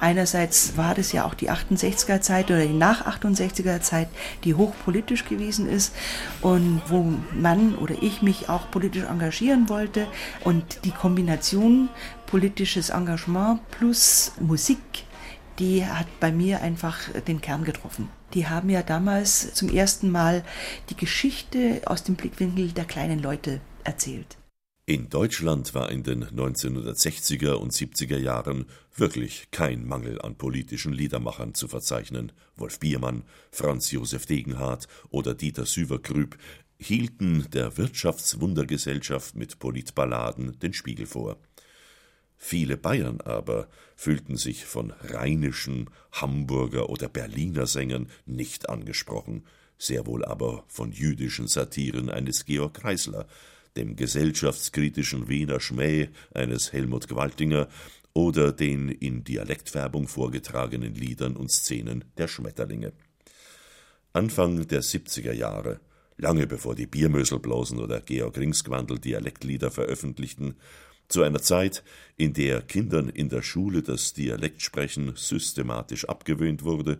Einerseits 0.00 0.76
war 0.76 0.94
das 0.94 1.12
ja 1.12 1.24
auch 1.24 1.34
die 1.34 1.50
68er 1.50 2.20
Zeit 2.20 2.50
oder 2.50 2.66
die 2.66 2.72
nach 2.72 3.06
68er 3.06 3.80
Zeit, 3.80 4.08
die 4.44 4.54
hochpolitisch 4.54 5.24
gewesen 5.24 5.68
ist 5.68 5.94
und 6.40 6.82
wo 6.88 7.12
man 7.32 7.76
oder 7.76 7.94
ich 8.00 8.22
mich 8.22 8.48
auch 8.48 8.70
politisch 8.70 9.04
engagieren 9.04 9.68
wollte 9.68 10.06
und 10.44 10.84
die 10.84 10.90
Kombination 10.90 11.88
politisches 12.26 12.90
Engagement 12.90 13.60
plus 13.70 14.32
Musik, 14.40 14.78
die 15.58 15.86
hat 15.86 16.06
bei 16.18 16.32
mir 16.32 16.62
einfach 16.62 16.98
den 17.28 17.40
Kern 17.40 17.64
getroffen. 17.64 18.08
Die 18.34 18.48
haben 18.48 18.70
ja 18.70 18.82
damals 18.82 19.52
zum 19.54 19.68
ersten 19.68 20.10
Mal 20.10 20.42
die 20.88 20.96
Geschichte 20.96 21.82
aus 21.84 22.02
dem 22.02 22.14
Blickwinkel 22.14 22.72
der 22.72 22.86
kleinen 22.86 23.20
Leute 23.20 23.60
erzählt. 23.84 24.38
In 24.84 25.08
Deutschland 25.08 25.74
war 25.74 25.92
in 25.92 26.02
den 26.02 26.24
1960er 26.24 27.52
und 27.52 27.72
70er 27.72 28.18
Jahren 28.18 28.66
wirklich 28.96 29.52
kein 29.52 29.86
Mangel 29.86 30.20
an 30.20 30.34
politischen 30.34 30.92
Liedermachern 30.92 31.54
zu 31.54 31.68
verzeichnen. 31.68 32.32
Wolf 32.56 32.80
Biermann, 32.80 33.22
Franz 33.52 33.92
Josef 33.92 34.26
Degenhardt 34.26 34.88
oder 35.08 35.34
Dieter 35.34 35.66
Süverkrüb 35.66 36.36
hielten 36.78 37.46
der 37.52 37.76
Wirtschaftswundergesellschaft 37.76 39.36
mit 39.36 39.60
Politballaden 39.60 40.58
den 40.58 40.72
Spiegel 40.72 41.06
vor. 41.06 41.38
Viele 42.36 42.76
Bayern 42.76 43.20
aber 43.20 43.68
fühlten 43.94 44.36
sich 44.36 44.64
von 44.64 44.90
rheinischen, 44.90 45.90
Hamburger 46.10 46.90
oder 46.90 47.08
Berliner 47.08 47.68
Sängern 47.68 48.08
nicht 48.26 48.68
angesprochen, 48.68 49.44
sehr 49.78 50.06
wohl 50.08 50.24
aber 50.24 50.64
von 50.66 50.90
jüdischen 50.90 51.46
Satiren 51.46 52.10
eines 52.10 52.46
Georg 52.46 52.74
Kreisler, 52.74 53.28
dem 53.76 53.96
gesellschaftskritischen 53.96 55.28
Wiener 55.28 55.60
Schmäh 55.60 56.08
eines 56.34 56.72
Helmut 56.72 57.08
Gwaltinger 57.08 57.68
oder 58.14 58.52
den 58.52 58.88
in 58.88 59.24
Dialektfärbung 59.24 60.08
vorgetragenen 60.08 60.94
Liedern 60.94 61.36
und 61.36 61.50
Szenen 61.50 62.04
der 62.18 62.28
Schmetterlinge. 62.28 62.92
Anfang 64.12 64.66
der 64.66 64.82
70er 64.82 65.32
Jahre, 65.32 65.80
lange 66.18 66.46
bevor 66.46 66.74
die 66.74 66.86
Biermöselblosen 66.86 67.78
oder 67.78 68.00
Georg 68.00 68.36
Ringsquandl 68.36 68.98
Dialektlieder 68.98 69.70
veröffentlichten, 69.70 70.56
zu 71.08 71.22
einer 71.22 71.42
Zeit, 71.42 71.82
in 72.16 72.32
der 72.32 72.62
Kindern 72.62 73.08
in 73.08 73.28
der 73.28 73.42
Schule 73.42 73.82
das 73.82 74.12
Dialektsprechen 74.14 75.12
systematisch 75.14 76.08
abgewöhnt 76.08 76.64
wurde, 76.64 76.98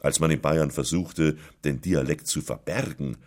als 0.00 0.18
man 0.20 0.30
in 0.30 0.40
Bayern 0.40 0.70
versuchte, 0.70 1.36
den 1.64 1.80
Dialekt 1.80 2.26
zu 2.26 2.40
verbergen, 2.40 3.18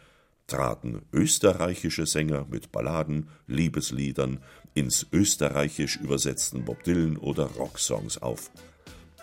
traten 0.48 1.02
österreichische 1.12 2.06
Sänger 2.06 2.46
mit 2.50 2.72
Balladen, 2.72 3.30
Liebesliedern, 3.48 4.40
ins 4.74 5.06
Österreichisch 5.12 5.98
übersetzten 5.98 6.66
Bob 6.66 6.84
Dylan 6.84 7.18
oder 7.18 7.46
Rocksongs 7.46 8.18
auf. 8.22 8.52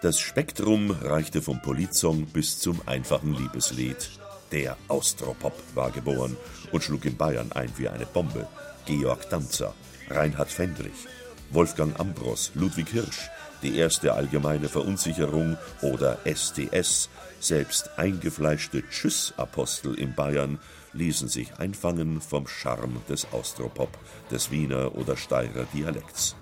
Das 0.02 0.18
Spektrum 0.18 0.90
reichte 0.90 1.42
vom 1.42 1.60
Politsong 1.60 2.26
bis 2.26 2.58
zum 2.58 2.80
einfachen 2.86 3.34
Liebeslied. 3.34 4.10
Der 4.50 4.76
Austropop 4.88 5.52
war 5.74 5.90
geboren 5.90 6.36
und 6.72 6.82
schlug 6.82 7.04
in 7.04 7.16
Bayern 7.16 7.52
ein 7.52 7.70
wie 7.76 7.88
eine 7.88 8.06
Bombe. 8.06 8.48
Georg 8.86 9.28
Danzer, 9.28 9.74
Reinhard 10.08 10.50
Fendrich, 10.50 11.06
Wolfgang 11.50 11.98
Ambros, 12.00 12.52
Ludwig 12.54 12.88
Hirsch, 12.88 13.28
die 13.62 13.76
erste 13.76 14.14
allgemeine 14.14 14.68
Verunsicherung 14.68 15.58
oder 15.82 16.18
STS, 16.24 17.10
selbst 17.40 17.98
eingefleischte 17.98 18.82
Tschüss-Apostel 18.88 19.94
in 19.94 20.14
Bayern 20.14 20.58
ließen 20.92 21.28
sich 21.28 21.58
einfangen 21.58 22.20
vom 22.20 22.46
Charme 22.46 23.00
des 23.08 23.32
Austropop, 23.32 23.90
des 24.30 24.50
Wiener 24.50 24.94
oder 24.94 25.16
Steirer 25.16 25.66
Dialekts. 25.74 26.36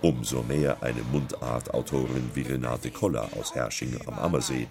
Umso 0.00 0.42
mehr 0.42 0.82
eine 0.82 1.02
Mundartautorin 1.12 2.30
wie 2.34 2.42
Renate 2.42 2.90
Koller 2.90 3.28
aus 3.40 3.54
Hersching 3.54 3.98
am 4.06 4.18
Ammersee, 4.18 4.66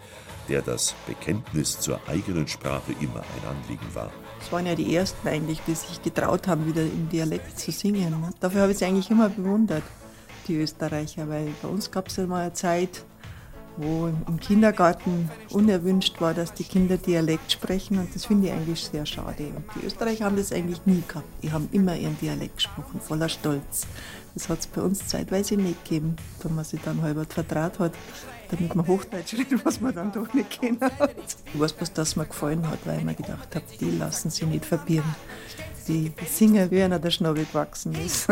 der 0.47 0.61
das 0.61 0.93
Bekenntnis 1.07 1.79
zur 1.79 1.99
eigenen 2.07 2.47
Sprache 2.47 2.91
immer 2.99 3.21
ein 3.21 3.49
Anliegen 3.49 3.95
war. 3.95 4.11
Das 4.39 4.51
waren 4.51 4.65
ja 4.65 4.75
die 4.75 4.95
ersten 4.95 5.27
eigentlich, 5.27 5.59
die 5.65 5.73
sich 5.73 6.01
getraut 6.03 6.47
haben, 6.47 6.67
wieder 6.67 6.83
im 6.83 7.09
Dialekt 7.09 7.57
zu 7.57 7.71
singen. 7.71 8.09
Ne? 8.09 8.29
Dafür 8.39 8.61
habe 8.61 8.73
ich 8.73 8.77
sie 8.77 8.85
eigentlich 8.85 9.09
immer 9.09 9.29
bewundert, 9.29 9.83
die 10.47 10.57
Österreicher, 10.57 11.27
weil 11.29 11.47
bei 11.61 11.67
uns 11.67 11.89
gab 11.89 12.09
es 12.09 12.17
ja 12.17 12.27
mal 12.27 12.41
eine 12.41 12.53
Zeit, 12.53 13.03
wo 13.77 14.07
im 14.07 14.39
Kindergarten 14.39 15.29
unerwünscht 15.49 16.19
war, 16.21 16.33
dass 16.33 16.53
die 16.53 16.63
Kinder 16.63 16.97
Dialekt 16.97 17.51
sprechen 17.51 17.97
und 17.99 18.13
das 18.13 18.25
finde 18.25 18.47
ich 18.47 18.53
eigentlich 18.53 18.83
sehr 18.83 19.05
schade. 19.05 19.47
Und 19.55 19.65
die 19.75 19.85
Österreicher 19.85 20.25
haben 20.25 20.35
das 20.37 20.51
eigentlich 20.51 20.85
nie 20.85 21.03
gehabt. 21.07 21.27
Die 21.41 21.51
haben 21.51 21.69
immer 21.71 21.95
ihren 21.95 22.17
Dialekt 22.19 22.57
gesprochen, 22.57 22.99
voller 23.01 23.29
Stolz. 23.29 23.87
Das 24.35 24.49
hat 24.49 24.59
es 24.59 24.67
bei 24.67 24.81
uns 24.81 25.07
zeitweise 25.07 25.55
nicht 25.55 25.83
gegeben, 25.83 26.15
da 26.41 26.49
man 26.49 26.63
sich 26.63 26.81
dann 26.81 27.01
halber 27.01 27.25
vertraut 27.25 27.79
hat, 27.79 27.93
damit 28.49 28.75
man 28.75 28.87
Hochdeutsch 28.87 29.33
redet, 29.33 29.63
was 29.65 29.79
man 29.79 29.93
dann 29.93 30.11
doch 30.11 30.33
nicht 30.33 30.49
kennen 30.61 30.79
hat. 30.81 31.15
Ich 31.53 31.59
weiß 31.59 31.73
bloß, 31.73 31.93
dass 31.93 32.15
mir 32.15 32.25
gefallen 32.25 32.67
hat, 32.67 32.79
weil 32.85 32.99
ich 32.99 33.05
mir 33.05 33.15
gedacht 33.15 33.55
habe, 33.55 33.65
die 33.79 33.91
lassen 33.91 34.29
sich 34.29 34.47
nicht 34.47 34.65
verbieren. 34.65 35.15
Die 35.87 36.11
singen, 36.29 36.71
wie 36.71 36.81
einer 36.81 36.99
der 36.99 37.11
Schnabel 37.11 37.45
gewachsen 37.45 37.93
ist. 37.93 38.27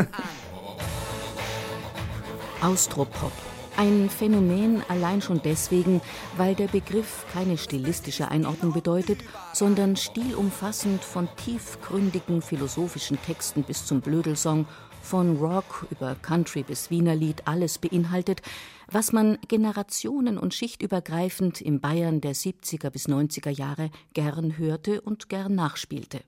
Austropop. 2.62 3.32
Ein 3.78 4.10
Phänomen 4.10 4.84
allein 4.90 5.22
schon 5.22 5.42
deswegen, 5.44 6.02
weil 6.38 6.56
der 6.56 6.68
Begriff 6.68 7.26
keine 7.34 7.58
stilistische 7.58 8.30
Einordnung 8.30 8.74
bedeutet, 8.74 9.20
sondern 9.54 9.96
stilumfassend 9.96 11.04
von 11.04 11.30
tiefgründigen 11.38 12.42
philosophischen 12.42 13.20
Texten 13.22 13.64
bis 13.64 13.86
zum 13.86 14.02
Blödelsong, 14.02 14.68
von 15.02 15.38
Rock 15.38 15.88
über 15.90 16.16
Country 16.16 16.64
bis 16.64 16.92
Wienerlied 16.92 17.48
alles 17.48 17.80
beinhaltet, 17.80 18.42
was 18.90 19.12
man 19.12 19.40
generationen- 19.48 20.38
und 20.38 20.54
schichtübergreifend 20.54 21.60
im 21.62 21.80
Bayern 21.82 22.22
der 22.22 22.36
70er 22.36 22.90
bis 22.90 23.08
90er 23.08 23.50
Jahre 23.50 23.90
gern 24.14 24.58
hörte 24.58 25.02
und 25.02 25.28
gern 25.28 25.56
nachspielte. 25.56 26.22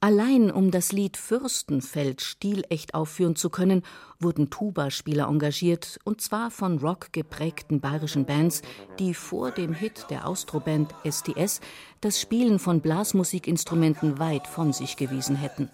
Allein 0.00 0.52
um 0.52 0.70
das 0.70 0.92
Lied 0.92 1.16
Fürstenfeld 1.16 2.20
stilecht 2.20 2.94
aufführen 2.94 3.34
zu 3.34 3.50
können, 3.50 3.82
wurden 4.20 4.48
Tuba-Spieler 4.48 5.26
engagiert, 5.26 5.98
und 6.04 6.20
zwar 6.20 6.52
von 6.52 6.78
Rock 6.78 7.12
geprägten 7.12 7.80
bayerischen 7.80 8.24
Bands, 8.24 8.62
die 9.00 9.12
vor 9.12 9.50
dem 9.50 9.74
Hit 9.74 10.06
der 10.08 10.28
Austroband 10.28 10.94
STS 11.04 11.60
das 12.00 12.20
Spielen 12.20 12.60
von 12.60 12.80
Blasmusikinstrumenten 12.80 14.20
weit 14.20 14.46
von 14.46 14.72
sich 14.72 14.96
gewiesen 14.96 15.34
hätten. 15.34 15.68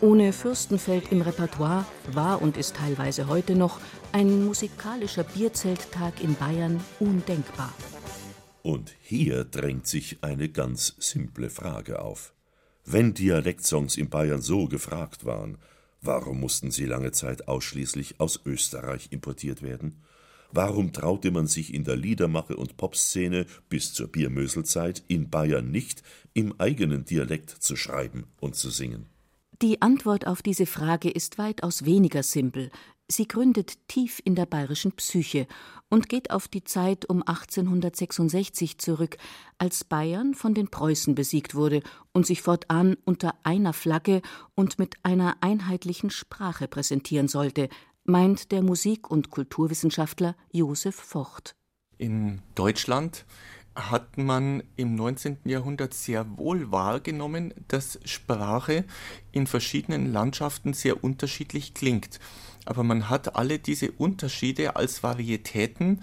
Ohne 0.00 0.32
Fürstenfeld 0.32 1.12
im 1.12 1.20
Repertoire 1.20 1.84
war 2.12 2.40
und 2.40 2.56
ist 2.56 2.76
teilweise 2.76 3.28
heute 3.28 3.54
noch 3.54 3.78
ein 4.12 4.46
musikalischer 4.46 5.24
Bierzelttag 5.24 6.22
in 6.22 6.34
Bayern 6.34 6.82
undenkbar. 6.98 7.74
Und 8.62 8.94
hier 9.02 9.44
drängt 9.44 9.86
sich 9.86 10.24
eine 10.24 10.48
ganz 10.48 10.94
simple 10.98 11.50
Frage 11.50 12.00
auf. 12.00 12.31
Wenn 12.84 13.14
Dialektsongs 13.14 13.96
in 13.96 14.08
Bayern 14.08 14.42
so 14.42 14.66
gefragt 14.66 15.24
waren, 15.24 15.58
warum 16.00 16.40
mussten 16.40 16.70
sie 16.70 16.84
lange 16.84 17.12
Zeit 17.12 17.46
ausschließlich 17.46 18.18
aus 18.18 18.40
Österreich 18.44 19.08
importiert 19.10 19.62
werden? 19.62 20.02
Warum 20.50 20.92
traute 20.92 21.30
man 21.30 21.46
sich 21.46 21.72
in 21.72 21.84
der 21.84 21.96
Liedermache 21.96 22.56
und 22.56 22.76
Popszene 22.76 23.46
bis 23.70 23.94
zur 23.94 24.08
Biermöselzeit 24.08 25.02
in 25.08 25.30
Bayern 25.30 25.70
nicht, 25.70 26.02
im 26.34 26.60
eigenen 26.60 27.04
Dialekt 27.04 27.50
zu 27.50 27.76
schreiben 27.76 28.26
und 28.38 28.54
zu 28.56 28.68
singen? 28.68 29.06
Die 29.62 29.80
Antwort 29.80 30.26
auf 30.26 30.42
diese 30.42 30.66
Frage 30.66 31.08
ist 31.08 31.38
weitaus 31.38 31.84
weniger 31.84 32.22
simpel. 32.22 32.70
Sie 33.12 33.28
gründet 33.28 33.76
tief 33.88 34.22
in 34.24 34.36
der 34.36 34.46
bayerischen 34.46 34.92
Psyche 34.92 35.46
und 35.90 36.08
geht 36.08 36.30
auf 36.30 36.48
die 36.48 36.64
Zeit 36.64 37.04
um 37.04 37.22
1866 37.22 38.78
zurück, 38.78 39.18
als 39.58 39.84
Bayern 39.84 40.32
von 40.32 40.54
den 40.54 40.68
Preußen 40.68 41.14
besiegt 41.14 41.54
wurde 41.54 41.82
und 42.14 42.24
sich 42.24 42.40
fortan 42.40 42.96
unter 43.04 43.34
einer 43.42 43.74
Flagge 43.74 44.22
und 44.54 44.78
mit 44.78 44.94
einer 45.02 45.36
einheitlichen 45.42 46.08
Sprache 46.08 46.68
präsentieren 46.68 47.28
sollte, 47.28 47.68
meint 48.04 48.50
der 48.50 48.62
Musik- 48.62 49.10
und 49.10 49.28
Kulturwissenschaftler 49.28 50.34
Josef 50.50 50.94
Vocht. 50.94 51.54
In 51.98 52.40
Deutschland 52.54 53.26
hat 53.74 54.16
man 54.16 54.62
im 54.76 54.94
19. 54.94 55.38
Jahrhundert 55.44 55.92
sehr 55.92 56.38
wohl 56.38 56.72
wahrgenommen, 56.72 57.52
dass 57.68 57.98
Sprache 58.04 58.84
in 59.32 59.46
verschiedenen 59.46 60.12
Landschaften 60.12 60.72
sehr 60.72 61.04
unterschiedlich 61.04 61.74
klingt. 61.74 62.18
Aber 62.64 62.82
man 62.84 63.08
hat 63.08 63.36
alle 63.36 63.58
diese 63.58 63.90
Unterschiede 63.92 64.76
als 64.76 65.02
Varietäten 65.02 66.00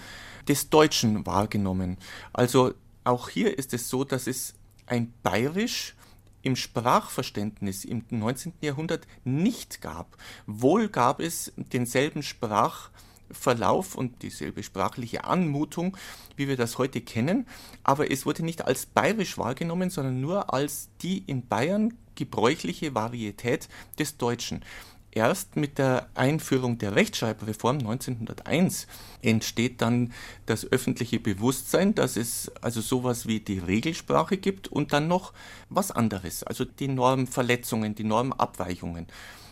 des 0.47 0.70
Deutschen 0.70 1.26
wahrgenommen. 1.26 1.97
Also 2.34 2.74
auch 3.03 3.30
hier 3.30 3.57
ist 3.57 3.74
es 3.74 3.89
so, 3.89 4.03
dass 4.03 4.28
es 4.28 4.55
ein 4.86 5.14
Bayerisch 5.24 5.95
im 6.41 6.55
Sprachverständnis 6.55 7.86
im 7.86 8.03
19. 8.10 8.53
Jahrhundert 8.62 9.07
nicht 9.24 9.82
gab. 9.82 10.18
Wohl 10.45 10.89
gab 10.89 11.20
es 11.20 11.51
denselben 11.57 12.24
Sprach 12.24 12.89
Verlauf 13.32 13.95
und 13.95 14.24
dieselbe 14.24 14.64
sprachliche 14.64 15.24
Anmutung, 15.26 15.95
wie 16.36 16.47
wir 16.47 16.57
das 16.57 16.78
heute 16.78 17.01
kennen, 17.01 17.45
aber 17.84 18.10
es 18.10 18.26
wurde 18.26 18.43
nicht 18.43 18.66
als 18.66 18.88
bayerisch 18.88 19.38
wahrgenommen, 19.38 19.91
sondern 19.91 20.20
nur 20.20 20.51
als 20.51 20.89
die 21.01 21.20
in 21.28 21.47
Bayern 21.47 21.93
gebräuchliche 22.16 22.95
Varietät 22.95 23.70
des 23.99 24.18
Deutschen. 24.18 24.66
Erst 25.12 25.55
mit 25.55 25.80
der 25.80 26.07
Einführung 26.14 26.78
der 26.78 26.95
Rechtschreibreform 26.95 27.80
1901 27.80 28.88
entsteht 29.24 29.82
dann 29.82 30.14
das 30.45 30.72
öffentliche 30.72 31.20
Bewusstsein, 31.20 31.95
dass 31.95 32.16
es 32.16 32.51
also 32.62 32.80
sowas 32.80 33.26
wie 33.28 33.39
die 33.39 33.57
Regelsprache 33.57 34.38
gibt 34.38 34.68
und 34.68 34.93
dann 34.93 35.07
noch 35.07 35.34
was 35.70 35.91
anderes, 35.91 36.43
also 36.43 36.64
die 36.64 36.88
Normverletzungen, 36.88 37.95
die 37.95 38.03
Normabweichungen. 38.03 39.07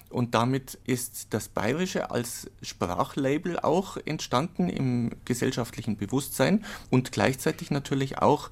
Und 0.09 0.35
damit 0.35 0.77
ist 0.85 1.33
das 1.33 1.49
Bayerische 1.49 2.11
als 2.11 2.49
Sprachlabel 2.61 3.59
auch 3.59 3.97
entstanden 4.05 4.69
im 4.69 5.11
gesellschaftlichen 5.25 5.97
Bewusstsein 5.97 6.63
und 6.89 7.11
gleichzeitig 7.11 7.71
natürlich 7.71 8.19
auch 8.19 8.49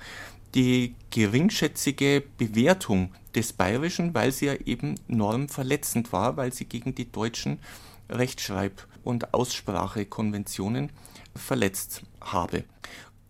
die 0.56 0.96
geringschätzige 1.10 2.24
Bewertung 2.38 3.14
des 3.36 3.54
Bayerischen, 3.54 4.14
weil 4.14 4.32
sie 4.32 4.46
ja 4.46 4.54
eben 4.54 4.96
normverletzend 5.08 6.14
war, 6.14 6.38
weil 6.38 6.54
sie 6.54 6.66
gegen 6.66 6.96
die 6.96 7.12
deutschen 7.12 7.60
Rechtschreib- 8.10 8.88
und 9.04 9.34
Aussprachekonventionen 9.34 10.92
verletzt 11.36 12.04
habe. 12.22 12.64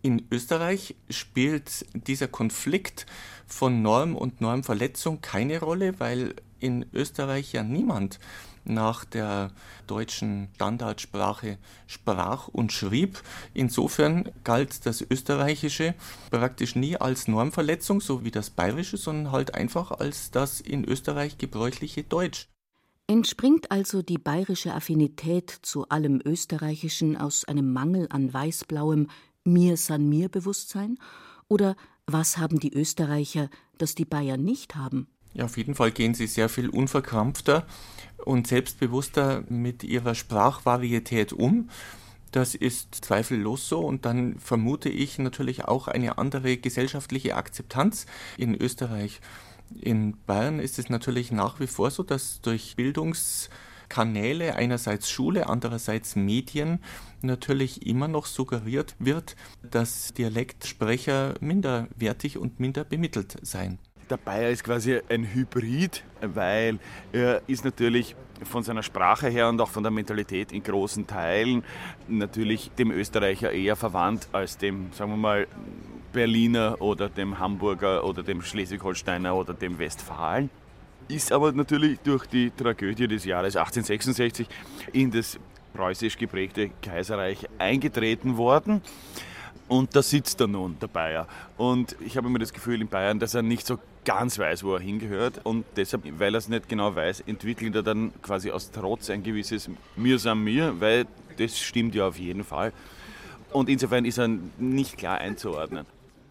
In 0.02 0.24
Österreich 0.30 0.94
spielt 1.10 1.84
dieser 2.06 2.28
Konflikt 2.28 3.06
von 3.46 3.82
Norm 3.82 4.14
und 4.14 4.40
Normverletzung 4.40 5.20
keine 5.20 5.58
Rolle, 5.58 5.98
weil 5.98 6.36
in 6.60 6.86
Österreich 6.92 7.52
ja 7.52 7.64
niemand 7.64 8.20
nach 8.66 9.04
der 9.04 9.50
deutschen 9.86 10.48
Standardsprache 10.54 11.58
sprach 11.86 12.48
und 12.48 12.72
schrieb. 12.72 13.22
Insofern 13.54 14.30
galt 14.44 14.86
das 14.86 15.00
Österreichische 15.02 15.94
praktisch 16.30 16.76
nie 16.76 16.96
als 16.96 17.28
Normverletzung, 17.28 18.00
so 18.00 18.24
wie 18.24 18.30
das 18.30 18.50
Bayerische, 18.50 18.96
sondern 18.96 19.32
halt 19.32 19.54
einfach 19.54 19.90
als 19.90 20.30
das 20.30 20.60
in 20.60 20.84
Österreich 20.84 21.38
gebräuchliche 21.38 22.02
Deutsch. 22.02 22.48
Entspringt 23.08 23.70
also 23.70 24.02
die 24.02 24.18
bayerische 24.18 24.74
Affinität 24.74 25.50
zu 25.62 25.88
allem 25.88 26.20
Österreichischen 26.24 27.16
aus 27.16 27.44
einem 27.44 27.72
Mangel 27.72 28.08
an 28.10 28.32
weißblauem 28.32 29.08
Mir 29.44 29.76
san 29.76 30.08
mir 30.08 30.28
Bewusstsein? 30.28 30.98
Oder 31.48 31.76
was 32.06 32.36
haben 32.36 32.58
die 32.58 32.72
Österreicher, 32.72 33.48
das 33.78 33.94
die 33.94 34.04
Bayern 34.04 34.42
nicht 34.42 34.74
haben? 34.74 35.06
Ja, 35.36 35.44
auf 35.44 35.58
jeden 35.58 35.74
Fall 35.74 35.90
gehen 35.90 36.14
sie 36.14 36.26
sehr 36.28 36.48
viel 36.48 36.70
unverkrampfter 36.70 37.66
und 38.24 38.46
selbstbewusster 38.46 39.44
mit 39.50 39.84
ihrer 39.84 40.14
Sprachvarietät 40.14 41.34
um. 41.34 41.68
Das 42.32 42.54
ist 42.54 43.04
zweifellos 43.04 43.68
so 43.68 43.80
und 43.80 44.06
dann 44.06 44.38
vermute 44.38 44.88
ich 44.88 45.18
natürlich 45.18 45.66
auch 45.66 45.88
eine 45.88 46.16
andere 46.16 46.56
gesellschaftliche 46.56 47.36
Akzeptanz 47.36 48.06
in 48.38 48.54
Österreich. 48.54 49.20
In 49.78 50.16
Bayern 50.24 50.58
ist 50.58 50.78
es 50.78 50.88
natürlich 50.88 51.32
nach 51.32 51.60
wie 51.60 51.66
vor 51.66 51.90
so, 51.90 52.02
dass 52.02 52.40
durch 52.40 52.74
Bildungskanäle, 52.76 54.54
einerseits 54.54 55.10
Schule, 55.10 55.50
andererseits 55.50 56.16
Medien, 56.16 56.78
natürlich 57.20 57.86
immer 57.86 58.08
noch 58.08 58.24
suggeriert 58.24 58.94
wird, 58.98 59.36
dass 59.70 60.14
Dialektsprecher 60.14 61.34
minderwertig 61.40 62.38
und 62.38 62.58
minder 62.58 62.84
bemittelt 62.84 63.36
seien. 63.42 63.78
Der 64.08 64.18
Bayer 64.18 64.50
ist 64.50 64.62
quasi 64.62 65.00
ein 65.08 65.34
Hybrid, 65.34 66.04
weil 66.20 66.78
er 67.12 67.42
ist 67.48 67.64
natürlich 67.64 68.14
von 68.44 68.62
seiner 68.62 68.84
Sprache 68.84 69.28
her 69.28 69.48
und 69.48 69.60
auch 69.60 69.68
von 69.68 69.82
der 69.82 69.90
Mentalität 69.90 70.52
in 70.52 70.62
großen 70.62 71.08
Teilen 71.08 71.64
natürlich 72.06 72.70
dem 72.78 72.92
Österreicher 72.92 73.50
eher 73.50 73.74
verwandt 73.74 74.28
als 74.30 74.58
dem, 74.58 74.92
sagen 74.92 75.10
wir 75.10 75.16
mal, 75.16 75.48
Berliner 76.12 76.80
oder 76.80 77.08
dem 77.08 77.40
Hamburger 77.40 78.04
oder 78.04 78.22
dem 78.22 78.42
Schleswig-Holsteiner 78.42 79.34
oder 79.34 79.54
dem 79.54 79.78
Westfalen. 79.78 80.50
Ist 81.08 81.32
aber 81.32 81.50
natürlich 81.50 81.98
durch 82.00 82.26
die 82.26 82.50
Tragödie 82.50 83.08
des 83.08 83.24
Jahres 83.24 83.56
1866 83.56 84.46
in 84.92 85.10
das 85.10 85.36
preußisch 85.74 86.16
geprägte 86.16 86.70
Kaiserreich 86.80 87.48
eingetreten 87.58 88.36
worden. 88.36 88.82
Und 89.68 89.96
da 89.96 90.02
sitzt 90.02 90.40
er 90.40 90.46
nun, 90.46 90.78
der 90.80 90.86
Bayer. 90.86 91.26
Und 91.56 91.96
ich 92.00 92.16
habe 92.16 92.28
immer 92.28 92.38
das 92.38 92.52
Gefühl 92.52 92.80
in 92.80 92.88
Bayern, 92.88 93.18
dass 93.18 93.34
er 93.34 93.42
nicht 93.42 93.66
so 93.66 93.78
ganz 94.04 94.38
weiß, 94.38 94.62
wo 94.62 94.74
er 94.74 94.80
hingehört. 94.80 95.40
Und 95.44 95.64
deshalb, 95.76 96.04
weil 96.18 96.34
er 96.34 96.38
es 96.38 96.48
nicht 96.48 96.68
genau 96.68 96.94
weiß, 96.94 97.20
entwickelt 97.26 97.74
er 97.74 97.82
dann 97.82 98.12
quasi 98.22 98.50
aus 98.50 98.70
Trotz 98.70 99.10
ein 99.10 99.22
gewisses 99.22 99.68
Mir 99.96 100.18
san 100.18 100.42
mir, 100.42 100.80
weil 100.80 101.06
das 101.38 101.58
stimmt 101.58 101.94
ja 101.94 102.06
auf 102.06 102.18
jeden 102.18 102.44
Fall. 102.44 102.72
Und 103.52 103.68
insofern 103.68 104.04
ist 104.04 104.18
er 104.18 104.28
nicht 104.58 104.96
klar 104.98 105.18
einzuordnen 105.18 105.86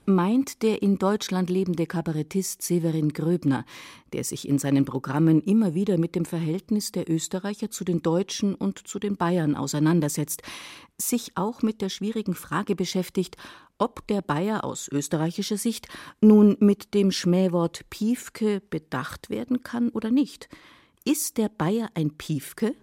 meint 0.08 0.62
der 0.64 0.82
in 0.82 0.98
Deutschland 0.98 1.50
lebende 1.50 1.86
Kabarettist 1.88 2.62
Severin 2.62 3.10
Gröbner, 3.10 3.66
der 4.14 4.24
sich 4.24 4.48
in 4.48 4.60
seinen 4.60 4.86
Programmen 4.86 5.42
immer 5.42 5.74
wieder 5.74 5.98
mit 5.98 6.16
dem 6.16 6.26
Verhältnis 6.26 6.92
der 6.92 7.10
Österreicher 7.10 7.70
zu 7.70 7.84
den 7.84 8.02
Deutschen 8.02 8.56
und 8.56 8.88
zu 8.88 9.00
den 9.00 9.18
Bayern 9.18 9.56
auseinandersetzt, 9.56 10.44
sich 10.98 11.32
auch 11.36 11.62
mit 11.62 11.82
der 11.82 11.90
schwierigen 11.90 12.36
Frage 12.36 12.76
beschäftigt, 12.76 13.38
ob 13.78 14.08
der 14.08 14.22
Bayer 14.22 14.64
aus 14.64 14.88
österreichischer 14.88 15.58
Sicht 15.58 15.88
nun 16.22 16.56
mit 16.60 16.94
dem 16.94 17.12
Schmähwort 17.12 17.90
Piefke 17.90 18.62
bedacht 18.70 19.30
werden 19.30 19.64
kann 19.64 19.90
oder 19.90 20.12
nicht. 20.12 20.50
Ist 21.04 21.38
der 21.38 21.50
Bayer 21.50 21.90
ein 21.94 22.12
Piefke? 22.18 22.74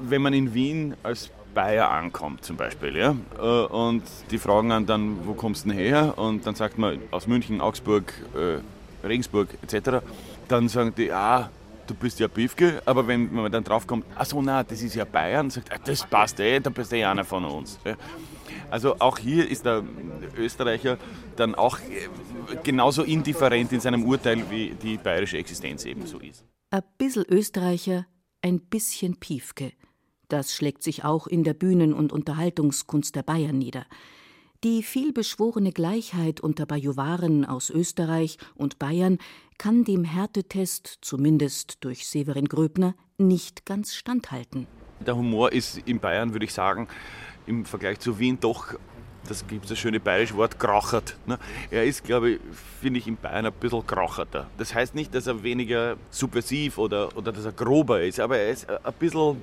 Wenn 0.00 0.22
man 0.22 0.32
in 0.32 0.54
Wien 0.54 0.94
als 1.02 1.30
Bayer 1.54 1.90
ankommt 1.90 2.44
zum 2.44 2.56
Beispiel, 2.56 2.96
ja, 2.96 3.16
äh, 3.38 3.66
und 3.66 4.02
die 4.30 4.38
fragen 4.38 4.86
dann, 4.86 5.26
wo 5.26 5.34
kommst 5.34 5.64
du 5.64 5.70
denn 5.70 5.78
her? 5.78 6.14
Und 6.16 6.46
dann 6.46 6.54
sagt 6.54 6.78
man 6.78 6.98
aus 7.10 7.26
München, 7.26 7.60
Augsburg, 7.60 8.12
äh, 8.34 9.06
Regensburg 9.06 9.48
etc. 9.62 10.04
Dann 10.48 10.68
sagen 10.68 10.92
die, 10.96 11.12
ah, 11.12 11.50
du 11.86 11.94
bist 11.94 12.20
ja 12.20 12.28
Piefke, 12.28 12.82
aber 12.86 13.06
wenn 13.06 13.32
man 13.32 13.50
dann 13.50 13.64
draufkommt, 13.64 14.04
ach 14.14 14.26
so, 14.26 14.40
na, 14.40 14.62
das 14.62 14.80
ist 14.82 14.94
ja 14.94 15.04
Bayern, 15.04 15.50
sagt, 15.50 15.72
ah, 15.72 15.78
das 15.84 16.06
passt 16.06 16.38
eh, 16.40 16.60
da 16.60 16.70
bist 16.70 16.92
du 16.92 16.96
eh 16.96 17.04
einer 17.04 17.24
von 17.24 17.44
uns. 17.44 17.78
Also 18.70 18.96
auch 19.00 19.18
hier 19.18 19.48
ist 19.50 19.64
der 19.64 19.82
Österreicher 20.36 20.96
dann 21.36 21.54
auch 21.54 21.78
äh, 21.78 22.56
genauso 22.62 23.02
indifferent 23.02 23.72
in 23.72 23.80
seinem 23.80 24.04
Urteil, 24.04 24.48
wie 24.50 24.74
die 24.80 24.96
bayerische 24.96 25.38
Existenz 25.38 25.84
ebenso 25.84 26.18
ist. 26.18 26.44
Ein 26.70 26.82
bisschen 26.98 27.24
Österreicher, 27.28 28.06
ein 28.42 28.60
bisschen 28.60 29.18
Piefke. 29.18 29.72
Das 30.30 30.54
schlägt 30.54 30.84
sich 30.84 31.04
auch 31.04 31.26
in 31.26 31.42
der 31.42 31.54
Bühnen- 31.54 31.92
und 31.92 32.12
Unterhaltungskunst 32.12 33.16
der 33.16 33.24
Bayern 33.24 33.58
nieder. 33.58 33.84
Die 34.62 34.84
vielbeschworene 34.84 35.72
Gleichheit 35.72 36.40
unter 36.40 36.66
Bajuwaren 36.66 37.44
aus 37.44 37.68
Österreich 37.68 38.38
und 38.54 38.78
Bayern 38.78 39.18
kann 39.58 39.82
dem 39.82 40.04
Härtetest, 40.04 40.98
zumindest 41.00 41.78
durch 41.80 42.06
Severin 42.06 42.46
Gröbner, 42.46 42.94
nicht 43.18 43.66
ganz 43.66 43.94
standhalten. 43.94 44.68
Der 45.04 45.16
Humor 45.16 45.50
ist 45.50 45.78
in 45.84 45.98
Bayern, 45.98 46.32
würde 46.32 46.44
ich 46.44 46.52
sagen, 46.52 46.86
im 47.46 47.64
Vergleich 47.64 47.98
zu 47.98 48.20
Wien 48.20 48.38
doch, 48.38 48.74
das 49.26 49.44
gibt 49.48 49.64
es 49.64 49.70
das 49.70 49.78
schöne 49.80 49.98
bayerische 49.98 50.36
Wort, 50.36 50.60
krachert. 50.60 51.16
Ne? 51.26 51.40
Er 51.72 51.84
ist, 51.84 52.04
glaube 52.04 52.30
ich, 52.30 52.40
finde 52.80 53.00
ich 53.00 53.08
in 53.08 53.16
Bayern 53.16 53.46
ein 53.46 53.52
bisschen 53.52 53.84
kracherter. 53.84 54.46
Das 54.58 54.74
heißt 54.74 54.94
nicht, 54.94 55.12
dass 55.12 55.26
er 55.26 55.42
weniger 55.42 55.96
subversiv 56.10 56.78
oder, 56.78 57.16
oder 57.16 57.32
dass 57.32 57.44
er 57.44 57.52
grober 57.52 58.00
ist, 58.00 58.20
aber 58.20 58.38
er 58.38 58.50
ist 58.50 58.70
ein 58.70 58.92
bisschen 58.98 59.38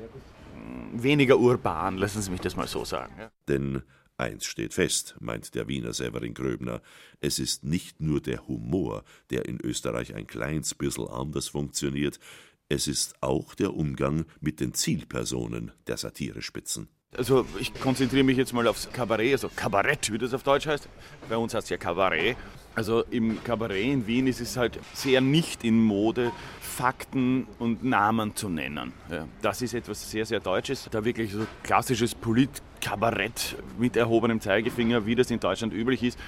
weniger 0.94 1.38
urban, 1.38 1.98
lassen 1.98 2.22
Sie 2.22 2.32
mich 2.32 2.42
das 2.42 2.56
mal 2.56 2.68
so 2.68 2.86
sagen. 2.86 3.16
Ja? 3.20 3.32
Denn 3.48 3.84
Eins 4.20 4.46
steht 4.46 4.74
fest, 4.74 5.16
meint 5.20 5.54
der 5.54 5.68
Wiener 5.68 5.94
Severin 5.94 6.34
Gröbner, 6.34 6.82
es 7.22 7.38
ist 7.38 7.64
nicht 7.64 8.02
nur 8.02 8.20
der 8.20 8.48
Humor, 8.48 9.04
der 9.30 9.46
in 9.46 9.62
Österreich 9.62 10.16
ein 10.16 10.26
kleines 10.26 10.74
bissel 10.74 11.08
anders 11.08 11.50
funktioniert, 11.50 12.20
es 12.68 12.88
ist 12.88 13.22
auch 13.22 13.54
der 13.54 13.76
Umgang 13.76 14.26
mit 14.42 14.60
den 14.60 14.74
Zielpersonen 14.74 15.72
der 15.86 15.98
Satirespitzen. 15.98 16.90
Also 17.18 17.48
ich 17.60 17.74
konzentriere 17.74 18.24
mich 18.24 18.38
jetzt 18.38 18.54
mal 18.54 18.68
aufs 18.68 18.90
Kabarett, 18.92 19.34
also 19.34 19.50
Kabarett, 19.56 20.12
wie 20.12 20.20
das 20.20 20.36
auf 20.36 20.44
Deutsch 20.44 20.68
heißt. 20.68 20.88
Bei 21.28 21.36
uns 21.36 21.54
heißt 21.54 21.66
es 21.66 21.70
ja 21.72 21.78
Kabarett. 21.78 22.38
Also 22.76 23.04
im 23.10 23.44
Kabarett 23.44 23.86
in 23.86 24.06
Wien 24.06 24.28
ist 24.28 24.40
es 24.40 24.56
halt 24.56 24.80
sehr 24.94 25.20
nicht 25.20 25.64
in 25.64 25.84
Mode, 25.84 26.32
Fakten 26.62 27.48
und 27.58 27.84
Namen 27.84 28.36
zu 28.36 28.50
nennen. 28.50 28.94
Ja, 29.10 29.28
das 29.42 29.64
ist 29.64 29.74
etwas 29.74 30.12
sehr, 30.12 30.28
sehr 30.28 30.40
Deutsches. 30.40 30.88
Da 30.92 31.04
wirklich 31.04 31.32
so 31.32 31.48
klassisches 31.64 32.14
Polit-Kabarett 32.14 33.56
mit 33.80 33.96
erhobenem 33.96 34.40
Zeigefinger, 34.40 35.08
wie 35.08 35.16
das 35.16 35.32
in 35.32 35.40
Deutschland 35.40 35.74
üblich 35.74 36.04
ist. 36.04 36.20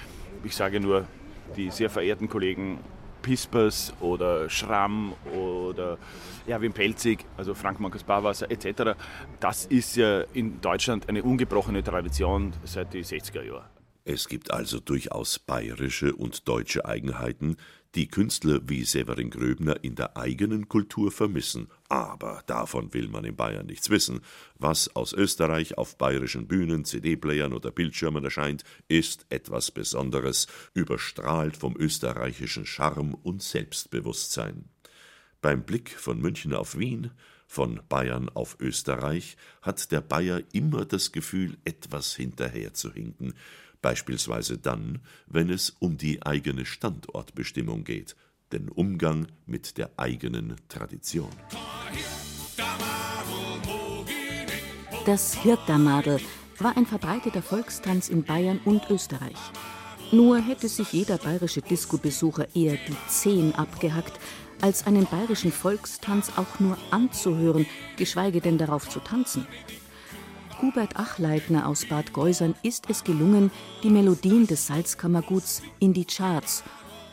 Ich 0.43 0.55
sage 0.55 0.79
nur, 0.79 1.05
die 1.55 1.69
sehr 1.69 1.91
verehrten 1.91 2.27
Kollegen 2.29 2.79
Pispers 3.21 3.93
oder 3.99 4.49
Schramm 4.49 5.13
oder 5.33 5.97
Erwin 6.47 6.73
Pelzig, 6.73 7.25
also 7.37 7.53
Frank 7.53 7.79
Markus 7.79 8.03
Barwasser 8.03 8.49
etc. 8.49 8.97
Das 9.39 9.65
ist 9.65 9.95
ja 9.95 10.21
in 10.33 10.61
Deutschland 10.61 11.09
eine 11.09 11.23
ungebrochene 11.23 11.83
Tradition 11.83 12.53
seit 12.63 12.93
den 12.93 13.03
60er 13.03 13.43
Jahren. 13.43 13.69
Es 14.05 14.27
gibt 14.27 14.51
also 14.51 14.79
durchaus 14.79 15.37
bayerische 15.37 16.15
und 16.15 16.47
deutsche 16.47 16.85
Eigenheiten, 16.85 17.57
die 17.95 18.07
Künstler 18.07 18.61
wie 18.65 18.83
Severin 18.83 19.31
Gröbner 19.31 19.83
in 19.83 19.95
der 19.95 20.15
eigenen 20.15 20.69
Kultur 20.69 21.11
vermissen. 21.11 21.69
Aber 21.87 22.43
davon 22.45 22.93
will 22.93 23.07
man 23.07 23.25
in 23.25 23.35
Bayern 23.35 23.65
nichts 23.65 23.89
wissen. 23.89 24.21
Was 24.55 24.95
aus 24.95 25.13
Österreich 25.13 25.77
auf 25.77 25.97
bayerischen 25.97 26.47
Bühnen, 26.47 26.85
CD-Playern 26.85 27.53
oder 27.53 27.71
Bildschirmen 27.71 28.23
erscheint, 28.23 28.63
ist 28.87 29.25
etwas 29.29 29.71
Besonderes, 29.71 30.47
überstrahlt 30.73 31.57
vom 31.57 31.75
österreichischen 31.77 32.65
Charme 32.65 33.15
und 33.15 33.41
Selbstbewusstsein. 33.41 34.65
Beim 35.41 35.63
Blick 35.63 35.89
von 35.91 36.19
München 36.19 36.53
auf 36.53 36.77
Wien, 36.77 37.11
von 37.47 37.81
Bayern 37.89 38.29
auf 38.29 38.57
Österreich, 38.59 39.35
hat 39.63 39.91
der 39.91 40.01
Bayer 40.01 40.43
immer 40.51 40.85
das 40.85 41.11
Gefühl, 41.11 41.57
etwas 41.63 42.15
hinterherzuhinken, 42.15 43.33
beispielsweise 43.81 44.57
dann, 44.57 44.99
wenn 45.27 45.49
es 45.49 45.71
um 45.79 45.97
die 45.97 46.23
eigene 46.23 46.65
Standortbestimmung 46.65 47.83
geht, 47.83 48.15
den 48.51 48.69
Umgang 48.69 49.27
mit 49.45 49.77
der 49.77 49.91
eigenen 49.97 50.55
Tradition. 50.67 51.29
Das 55.05 55.33
Hirtamadel 55.35 56.19
war 56.57 56.75
ein 56.75 56.85
verbreiteter 56.85 57.41
Volkstanz 57.41 58.09
in 58.09 58.23
Bayern 58.23 58.59
und 58.65 58.89
Österreich. 58.89 59.37
Nur 60.11 60.39
hätte 60.39 60.67
sich 60.67 60.91
jeder 60.91 61.17
bayerische 61.17 61.61
Disco-Besucher 61.61 62.55
eher 62.55 62.77
die 62.87 62.97
Zehen 63.07 63.53
abgehackt, 63.55 64.19
als 64.61 64.87
einen 64.87 65.05
bayerischen 65.05 65.51
Volkstanz 65.51 66.31
auch 66.35 66.59
nur 66.59 66.77
anzuhören, 66.91 67.65
geschweige 67.95 68.41
denn 68.41 68.57
darauf 68.57 68.89
zu 68.89 68.99
tanzen. 68.99 69.47
Hubert 70.61 70.97
Achleitner 70.97 71.67
aus 71.67 71.85
Bad 71.85 72.11
Geusern 72.11 72.53
ist 72.63 72.89
es 72.89 73.05
gelungen, 73.05 73.49
die 73.81 73.89
Melodien 73.89 74.45
des 74.45 74.67
Salzkammerguts 74.67 75.61
in 75.79 75.93
die 75.93 76.03
Charts 76.03 76.63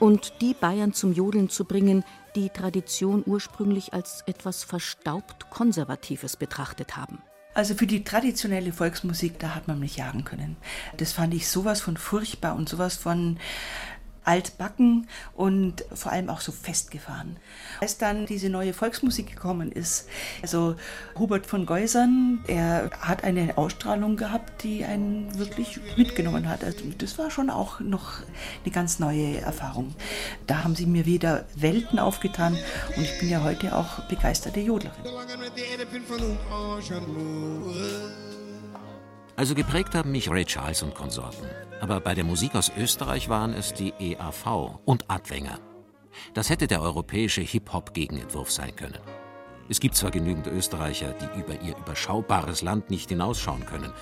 und 0.01 0.34
die 0.40 0.53
Bayern 0.53 0.92
zum 0.92 1.12
Jodeln 1.12 1.49
zu 1.49 1.64
bringen, 1.64 2.05
die 2.34 2.51
Tradition 2.51 3.22
ursprünglich 3.24 3.94
als 3.94 4.24
etwas 4.26 4.64
verstaubt 4.64 5.49
Konservatives 5.49 6.36
betrachtet 6.36 6.97
haben. 6.97 7.22
Also 7.55 7.74
für 7.74 7.86
die 7.86 8.03
traditionelle 8.03 8.72
Volksmusik, 8.72 9.38
da 9.38 9.55
hat 9.55 9.68
man 9.68 9.78
mich 9.78 9.97
jagen 9.97 10.24
können. 10.24 10.57
Das 10.97 11.12
fand 11.12 11.32
ich 11.32 11.49
sowas 11.49 11.80
von 11.80 11.97
furchtbar 11.97 12.57
und 12.57 12.68
sowas 12.68 12.97
von 12.97 13.38
altbacken 14.27 15.09
und 15.35 15.85
vor 15.95 16.12
allem 16.12 16.29
auch 16.29 16.41
so 16.41 16.53
festgefahren. 16.53 17.37
Als 17.81 17.97
dann 17.97 18.27
diese 18.27 18.51
neue 18.51 18.74
Volksmusik 18.74 19.29
gekommen 19.31 19.70
ist, 19.72 20.09
also 20.43 20.74
Hubert 21.18 21.47
von 21.47 21.64
Geusern, 21.64 22.41
er 22.49 22.91
hat 23.01 23.24
eine 23.24 23.57
Ausstrahlung 23.57 24.16
gehabt, 24.16 24.64
die 24.64 24.85
einen 24.85 25.39
wirklich 25.39 25.79
mitgenommen 25.97 26.49
hat. 26.49 26.64
Also 26.64 26.85
das 26.99 27.18
war 27.18 27.31
schon 27.31 27.51
auch 27.51 27.81
noch 27.81 28.14
eine 28.64 28.72
ganz 28.72 28.99
neue 28.99 29.41
Erfahrung. 29.41 29.95
Da 30.47 30.64
haben 30.64 30.74
sie 30.74 30.87
mir 30.87 31.07
wieder 31.07 31.45
Welten 31.55 31.99
aufgetan 31.99 32.59
und 32.97 33.03
ich 33.03 33.18
bin 33.20 33.31
ja 33.31 33.43
heute 33.43 33.77
auch 33.77 34.01
begeisterte 34.09 34.61
Jodlerin. 34.61 34.97
Also 39.37 39.55
geprägt 39.55 39.95
haben 39.95 40.12
mich 40.12 40.30
Ray 40.30 40.47
Charles 40.47 40.82
und 40.82 40.95
Konsorten. 40.95 41.47
Aber 41.82 42.01
bei 42.01 42.14
der 42.14 42.24
Musik 42.24 42.55
aus 42.55 42.72
Österreich 42.78 43.28
waren 43.28 43.53
es 43.53 43.74
die 43.74 43.93
EAV 43.99 44.78
und 44.87 45.11
Adwenger. 45.11 45.61
Das 46.32 46.49
hätte 46.49 46.66
der 46.66 46.80
europäische 46.80 47.43
Hip-Hop-Gegenentwurf 47.43 48.51
sein 48.51 48.74
können. 48.74 48.99
Es 49.68 49.78
gibt 49.78 49.95
zwar 49.95 50.11
genügend 50.11 50.47
Österreicher, 50.47 51.12
die 51.12 51.39
über 51.39 51.61
ihr 51.61 51.76
überschaubares 51.76 52.62
Land 52.62 52.89
nicht 52.89 53.11
hinausschauen 53.11 53.66
können, 53.66 53.93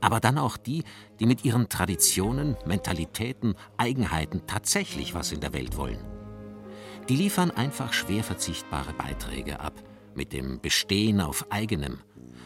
aber 0.00 0.20
dann 0.20 0.38
auch 0.38 0.56
die, 0.56 0.84
die 1.18 1.26
mit 1.26 1.44
ihren 1.44 1.68
Traditionen, 1.68 2.56
Mentalitäten, 2.64 3.54
Eigenheiten 3.78 4.42
tatsächlich 4.46 5.14
was 5.14 5.32
in 5.32 5.40
der 5.40 5.52
Welt 5.52 5.76
wollen. 5.76 6.04
Die 7.08 7.16
liefern 7.16 7.50
einfach 7.50 7.92
schwer 7.92 8.22
verzichtbare 8.22 8.92
Beiträge 8.92 9.58
ab, 9.58 9.72
mit 10.14 10.32
dem 10.32 10.60
Bestehen 10.60 11.20
auf 11.20 11.46
eigenem, 11.50 11.98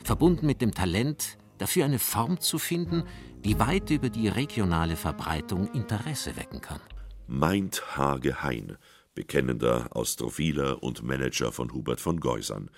verbunden 0.05 0.47
mit 0.47 0.62
dem 0.62 0.72
Talent, 0.72 1.38
dafür 1.61 1.85
eine 1.85 1.99
Form 1.99 2.41
zu 2.41 2.59
finden, 2.59 3.05
die 3.45 3.59
weit 3.59 3.91
über 3.91 4.09
die 4.09 4.29
regionale 4.29 4.97
Verbreitung 4.97 5.73
Interesse 5.73 6.37
wecken 6.37 6.61
kann. 6.61 6.81
Meint 7.27 7.97
Hage 7.97 8.43
Hein, 8.43 8.77
bekennender 9.15 9.89
Austrophiler 9.97 10.83
und 10.83 11.03
Manager 11.03 11.53
von 11.53 11.73
Hubert 11.73 12.01
von 12.01 12.21
Geusern. 12.21 12.71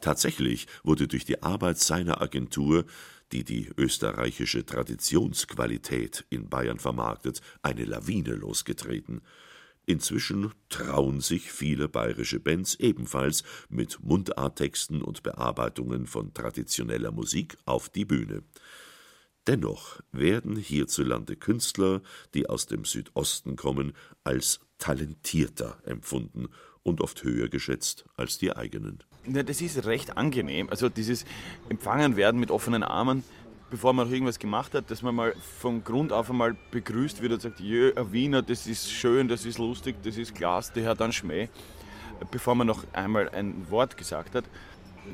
Tatsächlich 0.00 0.66
wurde 0.82 1.08
durch 1.08 1.24
die 1.24 1.42
Arbeit 1.42 1.78
seiner 1.78 2.20
Agentur, 2.20 2.84
die 3.32 3.44
die 3.44 3.70
österreichische 3.76 4.66
Traditionsqualität 4.66 6.26
in 6.28 6.48
Bayern 6.48 6.78
vermarktet, 6.78 7.40
eine 7.62 7.84
Lawine 7.84 8.34
losgetreten. 8.34 9.22
Inzwischen 9.86 10.52
trauen 10.70 11.20
sich 11.20 11.52
viele 11.52 11.88
bayerische 11.88 12.40
Bands 12.40 12.74
ebenfalls 12.76 13.42
mit 13.68 13.98
Mundarttexten 14.02 15.02
und 15.02 15.22
Bearbeitungen 15.22 16.06
von 16.06 16.32
traditioneller 16.32 17.12
Musik 17.12 17.58
auf 17.66 17.90
die 17.90 18.06
Bühne. 18.06 18.42
Dennoch 19.46 20.00
werden 20.10 20.56
hierzulande 20.56 21.36
Künstler, 21.36 22.00
die 22.32 22.48
aus 22.48 22.64
dem 22.66 22.86
Südosten 22.86 23.56
kommen, 23.56 23.92
als 24.24 24.60
talentierter 24.78 25.78
empfunden 25.84 26.48
und 26.82 27.02
oft 27.02 27.22
höher 27.24 27.48
geschätzt 27.48 28.06
als 28.16 28.38
die 28.38 28.56
eigenen. 28.56 29.02
Ja, 29.26 29.42
das 29.42 29.60
ist 29.60 29.84
recht 29.84 30.16
angenehm. 30.16 30.70
Also 30.70 30.88
dieses 30.88 31.26
Empfangen 31.68 32.16
werden 32.16 32.40
mit 32.40 32.50
offenen 32.50 32.82
Armen, 32.82 33.22
bevor 33.74 33.92
man 33.92 34.06
noch 34.06 34.12
irgendwas 34.12 34.38
gemacht 34.38 34.72
hat, 34.72 34.88
dass 34.88 35.02
man 35.02 35.16
mal 35.16 35.34
von 35.60 35.82
Grund 35.82 36.12
auf 36.12 36.30
einmal 36.30 36.54
begrüßt 36.70 37.20
wird 37.20 37.32
und 37.32 37.42
sagt, 37.42 37.58
Jö, 37.58 37.92
ein 37.96 38.12
Wiener, 38.12 38.40
das 38.40 38.68
ist 38.68 38.88
schön, 38.88 39.26
das 39.26 39.44
ist 39.44 39.58
lustig, 39.58 39.96
das 40.04 40.16
ist 40.16 40.32
Glas, 40.32 40.72
der 40.72 40.88
hat 40.88 41.00
dann 41.00 41.12
Schmäh, 41.12 41.48
bevor 42.30 42.54
man 42.54 42.68
noch 42.68 42.84
einmal 42.92 43.30
ein 43.30 43.68
Wort 43.70 43.96
gesagt 43.96 44.36
hat. 44.36 44.44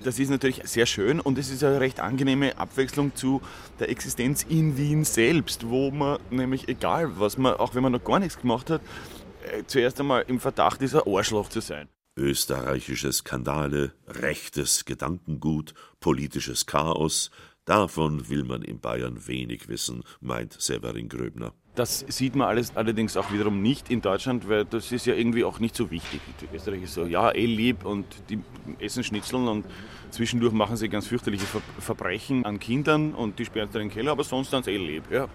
Das 0.05 0.19
ist 0.19 0.29
natürlich 0.29 0.61
sehr 0.65 0.85
schön 0.85 1.21
und 1.21 1.39
es 1.39 1.49
ist 1.49 1.65
eine 1.65 1.81
recht 1.81 2.01
angenehme 2.01 2.59
Abwechslung 2.59 3.15
zu 3.15 3.41
der 3.79 3.89
Existenz 3.89 4.43
in 4.43 4.77
Wien 4.77 5.05
selbst, 5.05 5.71
wo 5.71 5.91
man 5.91 6.19
nämlich, 6.29 6.69
egal 6.69 7.19
was 7.19 7.39
man, 7.39 7.55
auch 7.55 7.75
wenn 7.75 7.83
man 7.83 7.93
noch 7.93 8.05
gar 8.05 8.19
nichts 8.19 8.39
gemacht 8.39 8.69
hat, 8.69 8.83
äh, 9.51 9.63
zuerst 9.69 9.99
einmal 10.01 10.27
im 10.29 10.39
Verdacht 10.39 10.83
ist, 10.83 10.95
ein 10.95 11.11
Arschloch 11.11 11.49
zu 11.49 11.61
sein. 11.61 11.89
Österreichische 12.15 13.11
Skandale, 13.11 13.95
rechtes 14.07 14.85
Gedankengut, 14.85 15.73
politisches 16.01 16.67
Chaos, 16.67 17.31
Davon 17.71 18.29
will 18.29 18.43
man 18.43 18.63
in 18.63 18.81
Bayern 18.81 19.29
wenig 19.29 19.69
wissen, 19.69 20.03
meint 20.21 20.61
Severin 20.61 21.09
Gröbner. 21.09 21.53
Das 21.77 22.05
sieht 22.09 22.35
man 22.35 22.49
alles 22.49 22.75
allerdings 22.75 23.17
auch 23.17 23.31
wiederum 23.33 23.63
nicht 23.63 23.93
in 23.93 24.01
Deutschland, 24.01 24.49
weil 24.49 24.65
das 24.65 24.91
ist 24.91 25.07
ja 25.07 25.15
irgendwie 25.15 25.45
auch 25.45 25.61
nicht 25.61 25.77
so 25.77 25.89
wichtig. 25.89 26.21
Die 26.41 26.49
Österreich 26.53 26.83
ist 26.83 26.95
so, 26.95 27.05
ja, 27.05 27.31
eh 27.31 27.47
lieb 27.47 27.85
und 27.85 28.07
die 28.29 28.41
essen 28.81 29.05
Schnitzeln 29.05 29.47
und 29.47 29.67
zwischendurch 30.11 30.53
machen 30.53 30.77
sie 30.77 30.89
ganz 30.89 31.07
fürchterliche 31.07 31.47
Verbrechen 31.79 32.45
an 32.45 32.59
Kindern 32.59 33.15
und 33.15 33.39
die 33.39 33.45
sperren 33.45 33.69
dann 33.73 33.83
in 33.83 33.89
den 33.89 33.95
Keller, 33.95 34.11
aber 34.11 34.25
sonst 34.25 34.51
sind 34.51 34.65
sie 34.65 34.73
eh 34.73 34.77
lieb. 34.77 35.05
Ja. 35.09 35.29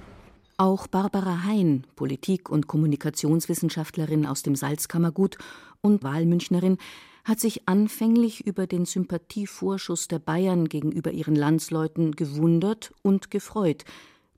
Auch 0.58 0.88
Barbara 0.88 1.46
Hein, 1.46 1.88
Politik- 1.96 2.50
und 2.50 2.68
Kommunikationswissenschaftlerin 2.68 4.26
aus 4.26 4.44
dem 4.44 4.58
Salzkammergut 4.58 5.38
und 5.80 6.04
Wahlmünchnerin, 6.04 6.80
hat 7.26 7.40
sich 7.40 7.68
anfänglich 7.68 8.46
über 8.46 8.68
den 8.68 8.86
Sympathievorschuss 8.86 10.08
der 10.08 10.20
Bayern 10.20 10.70
gegenüber 10.70 11.12
ihren 11.12 11.36
Landsleuten 11.36 12.16
gewundert 12.16 12.94
und 13.02 13.32
gefreut. 13.32 13.84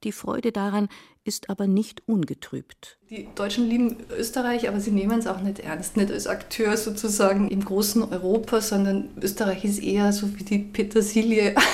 Die 0.03 0.11
Freude 0.11 0.51
daran 0.51 0.87
ist 1.23 1.49
aber 1.49 1.67
nicht 1.67 2.07
ungetrübt. 2.07 2.97
Die 3.09 3.27
Deutschen 3.35 3.67
lieben 3.67 3.97
Österreich, 4.17 4.69
aber 4.69 4.79
sie 4.79 4.91
nehmen 4.91 5.19
es 5.19 5.27
auch 5.27 5.41
nicht 5.41 5.59
ernst. 5.59 5.97
Nicht 5.97 6.11
als 6.11 6.27
Akteur 6.27 6.77
sozusagen 6.77 7.49
im 7.49 7.65
großen 7.65 8.03
Europa, 8.03 8.61
sondern 8.61 9.09
Österreich 9.21 9.65
ist 9.65 9.79
eher 9.79 10.13
so 10.13 10.37
wie 10.39 10.43
die 10.43 10.59
Petersilie. 10.59 11.55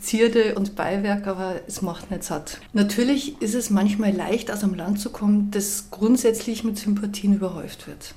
Zierde 0.00 0.54
und 0.54 0.74
Beiwerk, 0.74 1.26
aber 1.26 1.60
es 1.66 1.82
macht 1.82 2.10
nicht 2.10 2.22
satt. 2.22 2.60
Natürlich 2.72 3.40
ist 3.40 3.54
es 3.54 3.70
manchmal 3.70 4.12
leicht, 4.12 4.50
aus 4.50 4.62
einem 4.62 4.74
Land 4.74 5.00
zu 5.00 5.10
kommen, 5.10 5.50
das 5.50 5.90
grundsätzlich 5.90 6.64
mit 6.64 6.78
Sympathien 6.78 7.34
überhäuft 7.34 7.86
wird. 7.86 8.14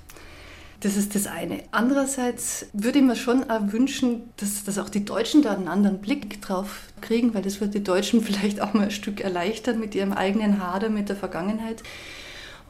Das 0.82 0.97
ist 0.97 1.13
das 1.13 1.27
eine. 1.27 1.63
Andererseits 1.69 2.65
würde 2.73 2.99
ich 2.99 3.05
mir 3.05 3.15
schon 3.15 3.49
auch 3.51 3.71
wünschen, 3.71 4.23
dass, 4.38 4.63
dass 4.63 4.79
auch 4.79 4.89
die 4.89 5.05
Deutschen 5.05 5.43
da 5.43 5.53
einen 5.53 5.67
anderen 5.67 5.99
Blick 5.99 6.41
drauf 6.41 6.88
kriegen, 7.01 7.36
weil 7.36 7.43
das 7.43 7.61
wird 7.61 7.75
die 7.75 7.84
Deutschen 7.84 8.21
vielleicht 8.23 8.61
auch 8.61 8.73
mal 8.73 8.86
ein 8.86 8.91
Stück 8.91 9.21
erleichtern 9.21 9.79
mit 9.79 9.93
ihrem 9.93 10.11
eigenen 10.11 10.59
Hader 10.59 10.89
mit 10.89 11.07
der 11.09 11.15
Vergangenheit. 11.15 11.84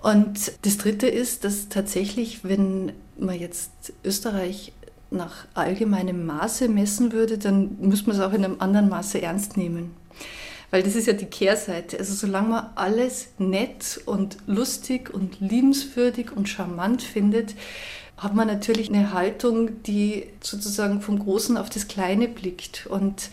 Und 0.01 0.51
das 0.63 0.77
Dritte 0.77 1.07
ist, 1.07 1.45
dass 1.45 1.69
tatsächlich, 1.69 2.43
wenn 2.43 2.91
man 3.17 3.39
jetzt 3.39 3.93
Österreich 4.03 4.73
nach 5.09 5.45
allgemeinem 5.53 6.25
Maße 6.25 6.67
messen 6.67 7.13
würde, 7.13 7.37
dann 7.37 7.77
müsste 7.79 8.09
man 8.09 8.17
es 8.17 8.23
auch 8.23 8.33
in 8.33 8.43
einem 8.43 8.59
anderen 8.59 8.89
Maße 8.89 9.21
ernst 9.21 9.55
nehmen. 9.55 9.91
Weil 10.69 10.83
das 10.83 10.95
ist 10.95 11.07
ja 11.07 11.13
die 11.13 11.25
Kehrseite. 11.25 11.99
Also 11.99 12.13
solange 12.13 12.49
man 12.49 12.69
alles 12.75 13.29
nett 13.37 14.01
und 14.05 14.37
lustig 14.47 15.13
und 15.13 15.39
liebenswürdig 15.39 16.31
und 16.31 16.49
charmant 16.49 17.03
findet, 17.03 17.55
hat 18.21 18.35
man 18.35 18.47
natürlich 18.47 18.89
eine 18.89 19.13
Haltung, 19.13 19.81
die 19.81 20.27
sozusagen 20.41 21.01
vom 21.01 21.17
Großen 21.17 21.57
auf 21.57 21.71
das 21.71 21.87
Kleine 21.87 22.27
blickt. 22.27 22.85
Und 22.85 23.29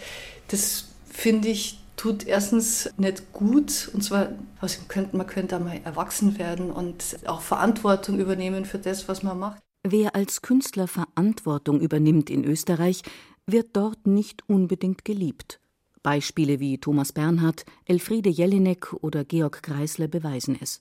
das 0.49 0.86
finde 1.07 1.49
ich 1.49 1.78
tut 1.97 2.26
erstens 2.26 2.89
nicht 2.97 3.32
gut 3.32 3.91
und 3.93 4.03
zwar 4.03 4.28
also 4.61 4.82
könnte, 4.89 5.16
man 5.16 5.26
könnte 5.26 5.57
einmal 5.57 5.80
erwachsen 5.84 6.39
werden 6.39 6.70
und 6.70 7.18
auch 7.26 7.41
Verantwortung 7.41 8.18
übernehmen 8.18 8.64
für 8.64 8.78
das, 8.78 9.09
was 9.09 9.22
man 9.22 9.39
macht. 9.39 9.61
Wer 9.82 10.14
als 10.14 10.41
Künstler 10.41 10.86
Verantwortung 10.86 11.80
übernimmt 11.80 12.30
in 12.30 12.45
Österreich, 12.45 13.03
wird 13.47 13.70
dort 13.72 14.07
nicht 14.07 14.49
unbedingt 14.49 15.05
geliebt. 15.05 15.61
Beispiele 16.03 16.61
wie 16.61 16.78
Thomas 16.78 17.12
Bernhard, 17.12 17.64
Elfriede 17.84 18.30
Jelinek 18.30 18.93
oder 19.01 19.24
Georg 19.24 19.62
Kreisler 19.62 20.09
beweisen 20.09 20.57
es. 20.61 20.80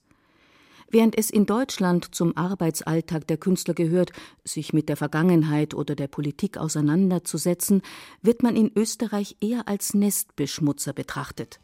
Während 0.90 1.18
es 1.18 1.30
in 1.30 1.46
Deutschland 1.46 2.16
zum 2.16 2.38
Arbeitsalltag 2.38 3.28
der 3.28 3.38
Künstler 3.38 3.74
gehört, 3.74 4.12
sich 4.46 4.72
mit 4.72 4.88
der 4.88 4.96
Vergangenheit 4.96 5.74
oder 5.74 5.96
der 5.96 6.08
Politik 6.08 6.58
auseinanderzusetzen, 6.58 7.82
wird 8.22 8.42
man 8.42 8.56
in 8.56 8.72
Österreich 8.74 9.36
eher 9.42 9.68
als 9.68 9.94
Nestbeschmutzer 9.94 10.94
betrachtet. 10.94 11.60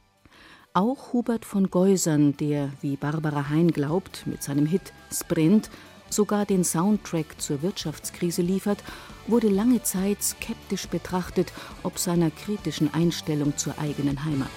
Auch 0.74 1.13
Hubert 1.13 1.45
von 1.45 1.69
Geusern, 1.69 2.36
der, 2.36 2.71
wie 2.82 2.97
Barbara 2.97 3.49
Hein 3.49 3.71
glaubt, 3.71 4.26
mit 4.26 4.43
seinem 4.43 4.65
Hit 4.65 4.91
Sprint 5.11 5.69
sogar 6.09 6.45
den 6.45 6.63
Soundtrack 6.63 7.39
zur 7.39 7.61
Wirtschaftskrise 7.61 8.41
liefert, 8.41 8.84
wurde 9.28 9.47
lange 9.47 9.84
Zeit 9.84 10.21
skeptisch 10.21 10.88
betrachtet, 10.88 11.53
ob 11.84 11.97
seiner 11.97 12.30
kritischen 12.30 12.93
Einstellung 12.93 13.55
zur 13.55 13.80
eigenen 13.80 14.26
Heimat. 14.26 14.51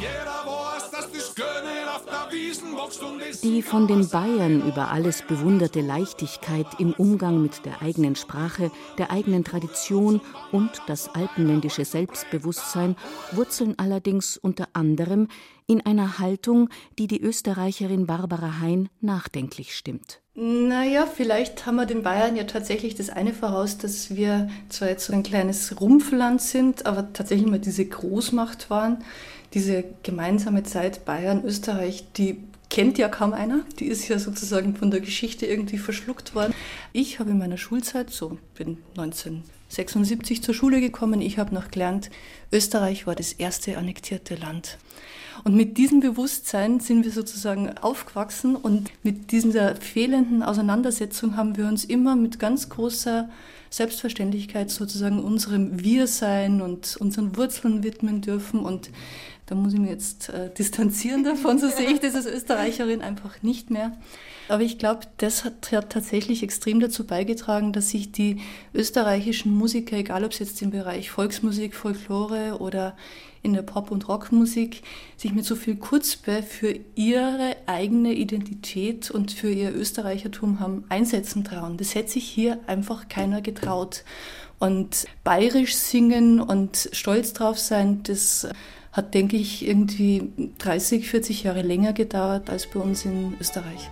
Die 0.00 0.06
von 3.62 3.86
den 3.86 4.08
Bayern 4.08 4.66
über 4.66 4.90
alles 4.90 5.22
bewunderte 5.22 5.80
Leichtigkeit 5.80 6.66
im 6.78 6.92
Umgang 6.92 7.40
mit 7.40 7.64
der 7.64 7.82
eigenen 7.82 8.16
Sprache, 8.16 8.70
der 8.98 9.10
eigenen 9.10 9.44
Tradition 9.44 10.20
und 10.52 10.70
das 10.86 11.14
alpenländische 11.14 11.84
Selbstbewusstsein 11.84 12.96
wurzeln 13.32 13.78
allerdings 13.78 14.36
unter 14.36 14.68
anderem 14.72 15.28
in 15.66 15.84
einer 15.86 16.18
Haltung, 16.18 16.68
die 16.98 17.06
die 17.06 17.20
Österreicherin 17.20 18.06
Barbara 18.06 18.60
Hein 18.60 18.88
nachdenklich 19.00 19.76
stimmt. 19.76 20.20
Naja, 20.34 21.06
vielleicht 21.06 21.66
haben 21.66 21.76
wir 21.76 21.86
den 21.86 22.02
Bayern 22.02 22.36
ja 22.36 22.44
tatsächlich 22.44 22.94
das 22.94 23.10
eine 23.10 23.34
voraus, 23.34 23.78
dass 23.78 24.14
wir 24.14 24.48
zwar 24.68 24.88
jetzt 24.88 25.06
so 25.06 25.12
ein 25.12 25.24
kleines 25.24 25.80
Rumpfland 25.80 26.40
sind, 26.40 26.86
aber 26.86 27.12
tatsächlich 27.12 27.48
mal 27.48 27.58
diese 27.58 27.84
Großmacht 27.84 28.70
waren. 28.70 29.02
Diese 29.54 29.84
gemeinsame 30.04 30.62
Zeit 30.62 31.04
Bayern, 31.04 31.44
Österreich, 31.44 32.04
die 32.16 32.44
kennt 32.70 32.96
ja 32.98 33.08
kaum 33.08 33.32
einer. 33.32 33.64
Die 33.80 33.86
ist 33.86 34.06
ja 34.06 34.20
sozusagen 34.20 34.76
von 34.76 34.92
der 34.92 35.00
Geschichte 35.00 35.46
irgendwie 35.46 35.78
verschluckt 35.78 36.36
worden. 36.36 36.54
Ich 36.92 37.18
habe 37.18 37.30
in 37.30 37.38
meiner 37.38 37.58
Schulzeit, 37.58 38.10
so 38.10 38.38
bin 38.54 38.78
1976 38.96 40.44
zur 40.44 40.54
Schule 40.54 40.80
gekommen, 40.80 41.20
ich 41.20 41.38
habe 41.38 41.52
noch 41.52 41.72
gelernt, 41.72 42.08
Österreich 42.52 43.08
war 43.08 43.16
das 43.16 43.32
erste 43.32 43.76
annektierte 43.76 44.36
Land. 44.36 44.78
Und 45.44 45.54
mit 45.54 45.78
diesem 45.78 46.00
Bewusstsein 46.00 46.80
sind 46.80 47.04
wir 47.04 47.12
sozusagen 47.12 47.76
aufgewachsen 47.78 48.56
und 48.56 48.90
mit 49.02 49.32
dieser 49.32 49.76
fehlenden 49.76 50.42
Auseinandersetzung 50.42 51.36
haben 51.36 51.56
wir 51.56 51.66
uns 51.66 51.84
immer 51.84 52.16
mit 52.16 52.38
ganz 52.38 52.68
großer 52.68 53.28
Selbstverständlichkeit 53.70 54.70
sozusagen 54.70 55.22
unserem 55.22 55.82
Wir-Sein 55.82 56.60
und 56.60 56.96
unseren 56.98 57.36
Wurzeln 57.36 57.82
widmen 57.84 58.20
dürfen. 58.20 58.60
Und 58.60 58.90
da 59.50 59.56
muss 59.56 59.72
ich 59.72 59.80
mich 59.80 59.90
jetzt 59.90 60.28
äh, 60.28 60.48
distanzieren 60.56 61.24
davon, 61.24 61.58
so 61.58 61.68
sehe 61.68 61.90
ich 61.90 61.98
das 61.98 62.14
als 62.14 62.26
Österreicherin 62.26 63.02
einfach 63.02 63.42
nicht 63.42 63.68
mehr. 63.68 63.92
Aber 64.48 64.62
ich 64.62 64.78
glaube, 64.78 65.00
das 65.16 65.44
hat, 65.44 65.72
hat, 65.72 65.90
tatsächlich 65.90 66.44
extrem 66.44 66.78
dazu 66.78 67.04
beigetragen, 67.04 67.72
dass 67.72 67.90
sich 67.90 68.12
die 68.12 68.40
österreichischen 68.72 69.52
Musiker, 69.52 69.96
egal 69.96 70.24
ob 70.24 70.30
es 70.30 70.38
jetzt 70.38 70.62
im 70.62 70.70
Bereich 70.70 71.10
Volksmusik, 71.10 71.74
Folklore 71.74 72.58
oder 72.60 72.96
in 73.42 73.52
der 73.52 73.62
Pop- 73.62 73.90
und 73.90 74.06
Rockmusik 74.08 74.82
sich 75.16 75.32
mit 75.32 75.44
so 75.44 75.56
viel 75.56 75.76
Kurzbe 75.76 76.44
für 76.44 76.78
ihre 76.94 77.56
eigene 77.66 78.12
Identität 78.12 79.10
und 79.10 79.32
für 79.32 79.50
ihr 79.50 79.74
Österreichertum 79.74 80.60
haben 80.60 80.84
einsetzen 80.90 81.42
trauen. 81.42 81.76
Das 81.76 81.96
hätte 81.96 82.12
sich 82.12 82.24
hier 82.24 82.60
einfach 82.68 83.08
keiner 83.08 83.40
getraut. 83.40 84.04
Und 84.60 85.06
bayerisch 85.24 85.74
singen 85.74 86.40
und 86.40 86.90
stolz 86.92 87.32
drauf 87.32 87.58
sein, 87.58 88.02
das 88.02 88.46
hat, 88.92 89.14
denke 89.14 89.36
ich, 89.36 89.66
irgendwie 89.66 90.30
30, 90.58 91.08
40 91.08 91.44
Jahre 91.44 91.62
länger 91.62 91.92
gedauert 91.92 92.50
als 92.50 92.66
bei 92.66 92.80
uns 92.80 93.04
in 93.04 93.34
Österreich. 93.40 93.90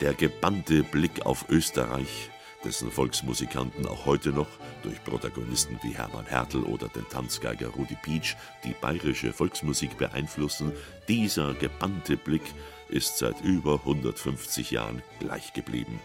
Der 0.00 0.14
gebannte 0.14 0.82
Blick 0.82 1.24
auf 1.24 1.46
Österreich 1.48 2.30
dessen 2.64 2.90
Volksmusikanten 2.90 3.86
auch 3.86 4.06
heute 4.06 4.30
noch 4.30 4.48
durch 4.82 5.02
Protagonisten 5.04 5.78
wie 5.82 5.94
Hermann 5.94 6.26
Hertel 6.26 6.62
oder 6.62 6.88
den 6.88 7.06
Tanzgeiger 7.08 7.68
Rudi 7.68 7.96
Pietsch 8.02 8.36
die 8.64 8.74
bayerische 8.80 9.32
Volksmusik 9.32 9.98
beeinflussen, 9.98 10.72
dieser 11.06 11.54
gebannte 11.54 12.16
Blick 12.16 12.42
ist 12.88 13.18
seit 13.18 13.40
über 13.42 13.74
150 13.74 14.70
Jahren 14.70 15.02
gleich 15.20 15.52
geblieben. 15.52 16.00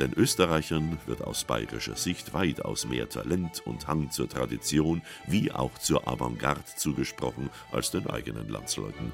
Den 0.00 0.14
Österreichern 0.14 0.98
wird 1.04 1.22
aus 1.22 1.44
bayerischer 1.44 1.94
Sicht 1.94 2.32
weitaus 2.32 2.88
mehr 2.88 3.10
Talent 3.10 3.60
und 3.66 3.86
Hang 3.86 4.10
zur 4.10 4.30
Tradition 4.30 5.02
wie 5.26 5.52
auch 5.52 5.76
zur 5.76 6.08
Avantgarde 6.08 6.64
zugesprochen 6.74 7.50
als 7.70 7.90
den 7.90 8.08
eigenen 8.08 8.48
Landsleuten. 8.48 9.12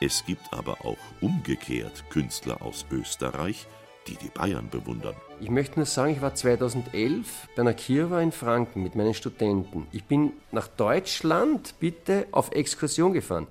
Es 0.00 0.24
gibt 0.26 0.52
aber 0.52 0.84
auch 0.84 0.98
umgekehrt 1.20 2.10
Künstler 2.10 2.60
aus 2.60 2.86
Österreich, 2.90 3.68
die 4.08 4.16
die 4.16 4.28
Bayern 4.28 4.68
bewundern. 4.68 5.14
Ich 5.40 5.50
möchte 5.50 5.76
nur 5.76 5.86
sagen, 5.86 6.14
ich 6.14 6.20
war 6.20 6.34
2011 6.34 7.48
bei 7.54 7.62
einer 7.62 7.74
Kirwa 7.74 8.20
in 8.20 8.32
Franken 8.32 8.82
mit 8.82 8.96
meinen 8.96 9.14
Studenten. 9.14 9.86
Ich 9.92 10.04
bin 10.04 10.32
nach 10.50 10.66
Deutschland 10.66 11.74
bitte 11.78 12.26
auf 12.32 12.50
Exkursion 12.50 13.12
gefahren. 13.12 13.46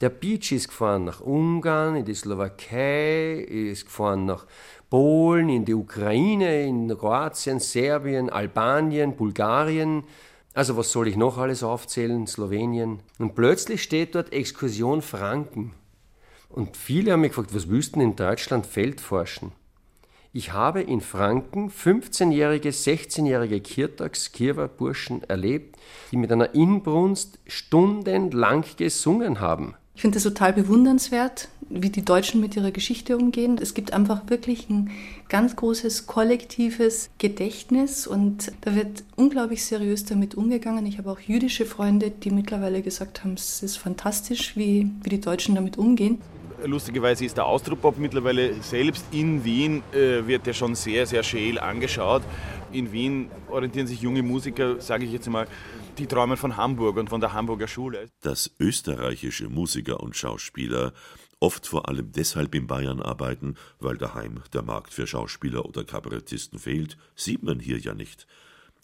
Der 0.00 0.10
Beach 0.10 0.52
ist 0.52 0.68
gefahren 0.68 1.04
nach 1.04 1.20
Ungarn, 1.20 1.96
in 1.96 2.04
die 2.04 2.14
Slowakei, 2.14 3.34
ist 3.34 3.86
gefahren 3.86 4.26
nach 4.26 4.46
Polen, 4.90 5.48
in 5.48 5.64
die 5.64 5.74
Ukraine, 5.74 6.66
in 6.66 6.88
Kroatien, 6.88 7.60
Serbien, 7.60 8.28
Albanien, 8.28 9.16
Bulgarien. 9.16 10.02
Also 10.52 10.76
was 10.76 10.90
soll 10.90 11.06
ich 11.06 11.16
noch 11.16 11.38
alles 11.38 11.62
aufzählen? 11.62 12.26
Slowenien. 12.26 12.98
Und 13.18 13.36
plötzlich 13.36 13.84
steht 13.84 14.16
dort 14.16 14.32
Exkursion 14.32 15.00
Franken. 15.00 15.72
Und 16.48 16.76
viele 16.76 17.12
haben 17.12 17.20
mich 17.20 17.30
gefragt, 17.30 17.54
was 17.54 17.68
denn 17.92 18.02
in 18.02 18.16
Deutschland 18.16 18.66
Feldforschen? 18.66 19.52
Ich 20.32 20.52
habe 20.52 20.82
in 20.82 21.00
Franken 21.00 21.70
15-jährige, 21.70 22.70
16-jährige 22.70 23.60
Kirtags, 23.60 24.32
Kirwa-Burschen 24.32 25.22
erlebt, 25.24 25.76
die 26.10 26.16
mit 26.16 26.30
einer 26.30 26.54
Inbrunst 26.54 27.38
stundenlang 27.46 28.64
gesungen 28.76 29.40
haben. 29.40 29.74
Ich 30.00 30.02
finde 30.02 30.16
es 30.16 30.24
total 30.24 30.54
bewundernswert, 30.54 31.48
wie 31.68 31.90
die 31.90 32.02
Deutschen 32.02 32.40
mit 32.40 32.56
ihrer 32.56 32.70
Geschichte 32.70 33.18
umgehen. 33.18 33.58
Es 33.60 33.74
gibt 33.74 33.92
einfach 33.92 34.22
wirklich 34.30 34.70
ein 34.70 34.92
ganz 35.28 35.56
großes 35.56 36.06
kollektives 36.06 37.10
Gedächtnis 37.18 38.06
und 38.06 38.50
da 38.62 38.74
wird 38.74 39.04
unglaublich 39.16 39.62
seriös 39.62 40.06
damit 40.06 40.36
umgegangen. 40.36 40.86
Ich 40.86 40.96
habe 40.96 41.10
auch 41.10 41.20
jüdische 41.20 41.66
Freunde, 41.66 42.10
die 42.10 42.30
mittlerweile 42.30 42.80
gesagt 42.80 43.24
haben, 43.24 43.34
es 43.34 43.62
ist 43.62 43.76
fantastisch, 43.76 44.56
wie, 44.56 44.90
wie 45.02 45.10
die 45.10 45.20
Deutschen 45.20 45.54
damit 45.54 45.76
umgehen. 45.76 46.22
Lustigerweise 46.64 47.26
ist 47.26 47.36
der 47.36 47.44
Austropop 47.44 47.98
mittlerweile 47.98 48.54
selbst 48.62 49.04
in 49.12 49.44
Wien, 49.44 49.82
äh, 49.92 50.26
wird 50.26 50.46
ja 50.46 50.54
schon 50.54 50.74
sehr, 50.76 51.06
sehr 51.06 51.22
scheel 51.22 51.58
angeschaut. 51.58 52.22
In 52.72 52.90
Wien 52.90 53.28
orientieren 53.50 53.86
sich 53.86 54.00
junge 54.00 54.22
Musiker, 54.22 54.80
sage 54.80 55.04
ich 55.04 55.12
jetzt 55.12 55.28
mal, 55.28 55.46
die 56.00 56.06
träumen 56.06 56.38
von 56.38 56.56
Hamburg 56.56 56.96
und 56.96 57.10
von 57.10 57.20
der 57.20 57.34
Hamburger 57.34 57.68
Schule. 57.68 58.08
Dass 58.22 58.50
österreichische 58.58 59.50
Musiker 59.50 60.00
und 60.00 60.16
Schauspieler 60.16 60.94
oft 61.40 61.66
vor 61.66 61.90
allem 61.90 62.10
deshalb 62.12 62.54
in 62.54 62.66
Bayern 62.66 63.02
arbeiten, 63.02 63.56
weil 63.80 63.98
daheim 63.98 64.42
der 64.54 64.62
Markt 64.62 64.94
für 64.94 65.06
Schauspieler 65.06 65.66
oder 65.66 65.84
Kabarettisten 65.84 66.58
fehlt, 66.58 66.96
sieht 67.14 67.42
man 67.42 67.60
hier 67.60 67.78
ja 67.78 67.92
nicht. 67.92 68.26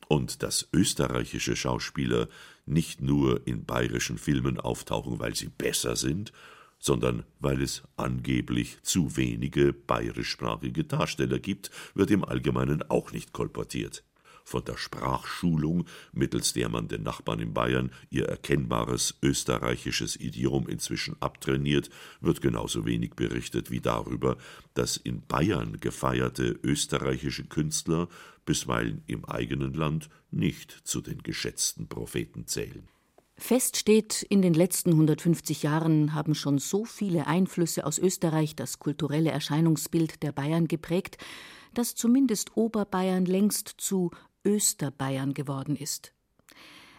Und 0.09 0.43
dass 0.43 0.69
österreichische 0.75 1.57
Schauspieler 1.57 2.29
nicht 2.67 3.01
nur 3.01 3.47
in 3.47 3.65
bayerischen 3.65 4.19
Filmen 4.19 4.61
auftauchen, 4.61 5.19
weil 5.19 5.35
sie 5.35 5.49
besser 5.49 5.97
sind, 5.97 6.35
sondern 6.79 7.25
weil 7.41 7.63
es 7.63 7.83
angeblich 7.97 8.77
zu 8.83 9.17
wenige 9.17 9.73
bayerischsprachige 9.73 10.85
Darsteller 10.85 11.39
gibt, 11.39 11.71
wird 11.95 12.11
im 12.11 12.25
Allgemeinen 12.25 12.83
auch 12.91 13.13
nicht 13.13 13.33
kolportiert. 13.33 14.05
Von 14.49 14.65
der 14.65 14.77
Sprachschulung, 14.77 15.87
mittels 16.13 16.53
der 16.53 16.69
man 16.69 16.87
den 16.87 17.03
Nachbarn 17.03 17.41
in 17.41 17.53
Bayern 17.53 17.91
ihr 18.11 18.27
erkennbares 18.27 19.19
österreichisches 19.21 20.15
Idiom 20.15 20.69
inzwischen 20.69 21.21
abtrainiert, 21.21 21.91
wird 22.21 22.43
genauso 22.43 22.87
wenig 22.87 23.15
berichtet 23.15 23.73
wie 23.73 23.81
darüber, 23.81 24.37
dass 24.75 24.99
in 24.99 25.27
Bayern 25.27 25.81
gefeierte 25.81 26.61
österreichische 26.63 27.47
Künstler 27.47 28.09
bisweilen 28.45 29.03
im 29.09 29.25
eigenen 29.25 29.75
Land 29.75 30.11
nicht 30.31 30.71
zu 30.71 31.01
den 31.01 31.25
geschätzten 31.25 31.89
Propheten 31.89 32.47
zählen. 32.47 32.89
Fest 33.37 33.77
steht, 33.77 34.23
in 34.23 34.43
den 34.43 34.55
letzten 34.55 34.91
150 34.91 35.65
Jahren 35.65 36.15
haben 36.15 36.37
schon 36.37 36.59
so 36.59 36.85
viele 36.85 37.27
Einflüsse 37.27 37.85
aus 37.85 37.99
Österreich 37.99 38.55
das 38.55 38.79
kulturelle 38.79 39.33
Erscheinungsbild 39.33 40.23
der 40.23 40.31
Bayern 40.31 40.69
geprägt, 40.69 41.19
dass 41.75 41.95
zumindest 41.95 42.57
Oberbayern 42.57 43.27
längst 43.27 43.75
zu 43.77 44.11
Österbayern 44.47 45.35
geworden 45.35 45.77
ist. 45.77 46.13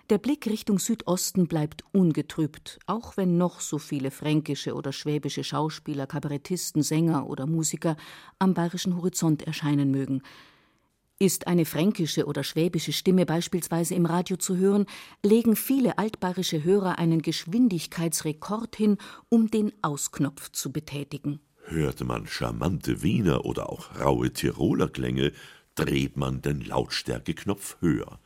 Der 0.10 0.20
Blick 0.20 0.45
Richtung 0.45 0.80
Südosten 0.80 1.48
bleibt 1.48 1.84
ungetrübt, 1.91 2.80
auch 2.86 3.18
wenn 3.18 3.38
noch 3.38 3.60
so 3.60 3.78
viele 3.78 4.12
fränkische 4.12 4.74
oder 4.74 4.93
schwäbische 4.93 5.43
Schauspieler, 5.43 6.08
Kabarettisten, 6.08 6.82
Sänger 6.82 7.28
oder 7.28 7.45
Musiker 7.45 7.98
am 8.39 8.54
bayerischen 8.54 8.95
Horizont 8.95 9.43
erscheinen 9.43 9.91
mögen. 9.91 10.22
Ist 11.20 11.48
eine 11.48 11.66
fränkische 11.66 12.26
oder 12.26 12.43
schwäbische 12.43 12.93
Stimme 12.93 13.26
beispielsweise 13.26 13.95
im 13.95 14.06
Radio 14.06 14.38
zu 14.38 14.56
hören, 14.56 14.86
legen 15.24 15.56
viele 15.56 15.98
altbayerische 15.98 16.64
Hörer 16.64 17.00
einen 17.00 17.22
Geschwindigkeitsrekord 17.22 18.76
hin, 18.76 18.98
um 19.28 19.50
den 19.50 19.74
Ausknopf 19.82 20.52
zu 20.52 20.72
betätigen. 20.72 21.41
Hört 21.66 22.02
man 22.06 22.28
charmante 22.28 23.02
Wiener 23.02 23.43
oder 23.43 23.70
auch 23.70 24.00
raue 24.00 24.32
Tiroler 24.32 24.88
Klänge, 24.88 25.34
dreht 25.78 26.18
man 26.18 26.42
den 26.42 26.62
Lautstärkeknopf 26.62 27.78
höher. 27.80 28.20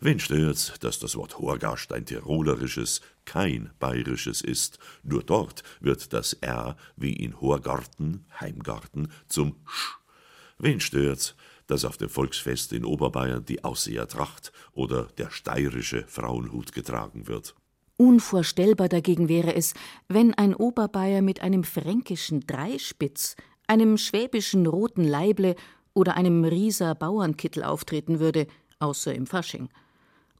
Wen 0.00 0.18
stört's, 0.18 0.74
dass 0.80 0.98
das 0.98 1.16
Wort 1.16 1.38
Horgast 1.38 1.92
ein 1.92 2.04
tirolerisches, 2.04 3.00
kein 3.24 3.70
bayerisches 3.78 4.42
ist? 4.42 4.78
Nur 5.02 5.22
dort 5.22 5.62
wird 5.80 6.12
das 6.12 6.34
R 6.34 6.76
wie 6.96 7.12
in 7.12 7.40
Horgarten, 7.40 8.26
Heimgarten, 8.40 9.10
zum 9.28 9.56
Sch. 9.66 9.98
Wen 10.58 10.80
stört's, 10.80 11.34
dass 11.66 11.84
auf 11.84 11.96
dem 11.96 12.08
Volksfest 12.08 12.72
in 12.72 12.84
Oberbayern 12.84 13.44
die 13.44 13.64
Aussehertracht 13.64 14.52
oder 14.72 15.04
der 15.18 15.30
steirische 15.30 16.04
Frauenhut 16.06 16.72
getragen 16.72 17.26
wird? 17.26 17.54
Unvorstellbar 17.96 18.88
dagegen 18.88 19.28
wäre 19.28 19.54
es, 19.54 19.72
wenn 20.08 20.34
ein 20.34 20.54
Oberbayer 20.54 21.22
mit 21.22 21.40
einem 21.40 21.64
fränkischen 21.64 22.46
Dreispitz, 22.46 23.36
einem 23.66 23.96
schwäbischen 23.96 24.66
roten 24.66 25.04
Leible 25.04 25.56
oder 25.96 26.16
einem 26.16 26.44
Rieser 26.44 26.94
Bauernkittel 26.94 27.64
auftreten 27.64 28.20
würde, 28.20 28.46
außer 28.78 29.14
im 29.14 29.26
Fasching. 29.26 29.68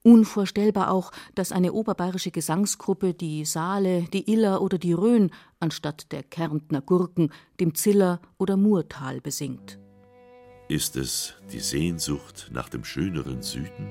Unvorstellbar 0.02 0.92
auch, 0.92 1.10
dass 1.34 1.50
eine 1.50 1.72
oberbayerische 1.72 2.30
Gesangsgruppe 2.30 3.12
die 3.12 3.44
Saale, 3.44 4.02
die 4.12 4.30
Iller 4.30 4.62
oder 4.62 4.78
die 4.78 4.92
Rhön 4.92 5.30
anstatt 5.58 6.12
der 6.12 6.22
Kärntner 6.22 6.80
Gurken 6.80 7.32
dem 7.58 7.74
Ziller 7.74 8.20
oder 8.38 8.56
Murtal 8.56 9.20
besingt. 9.20 9.80
Ist 10.68 10.96
es 10.96 11.34
die 11.52 11.60
Sehnsucht 11.60 12.50
nach 12.52 12.68
dem 12.68 12.84
schöneren 12.84 13.42
Süden? 13.42 13.88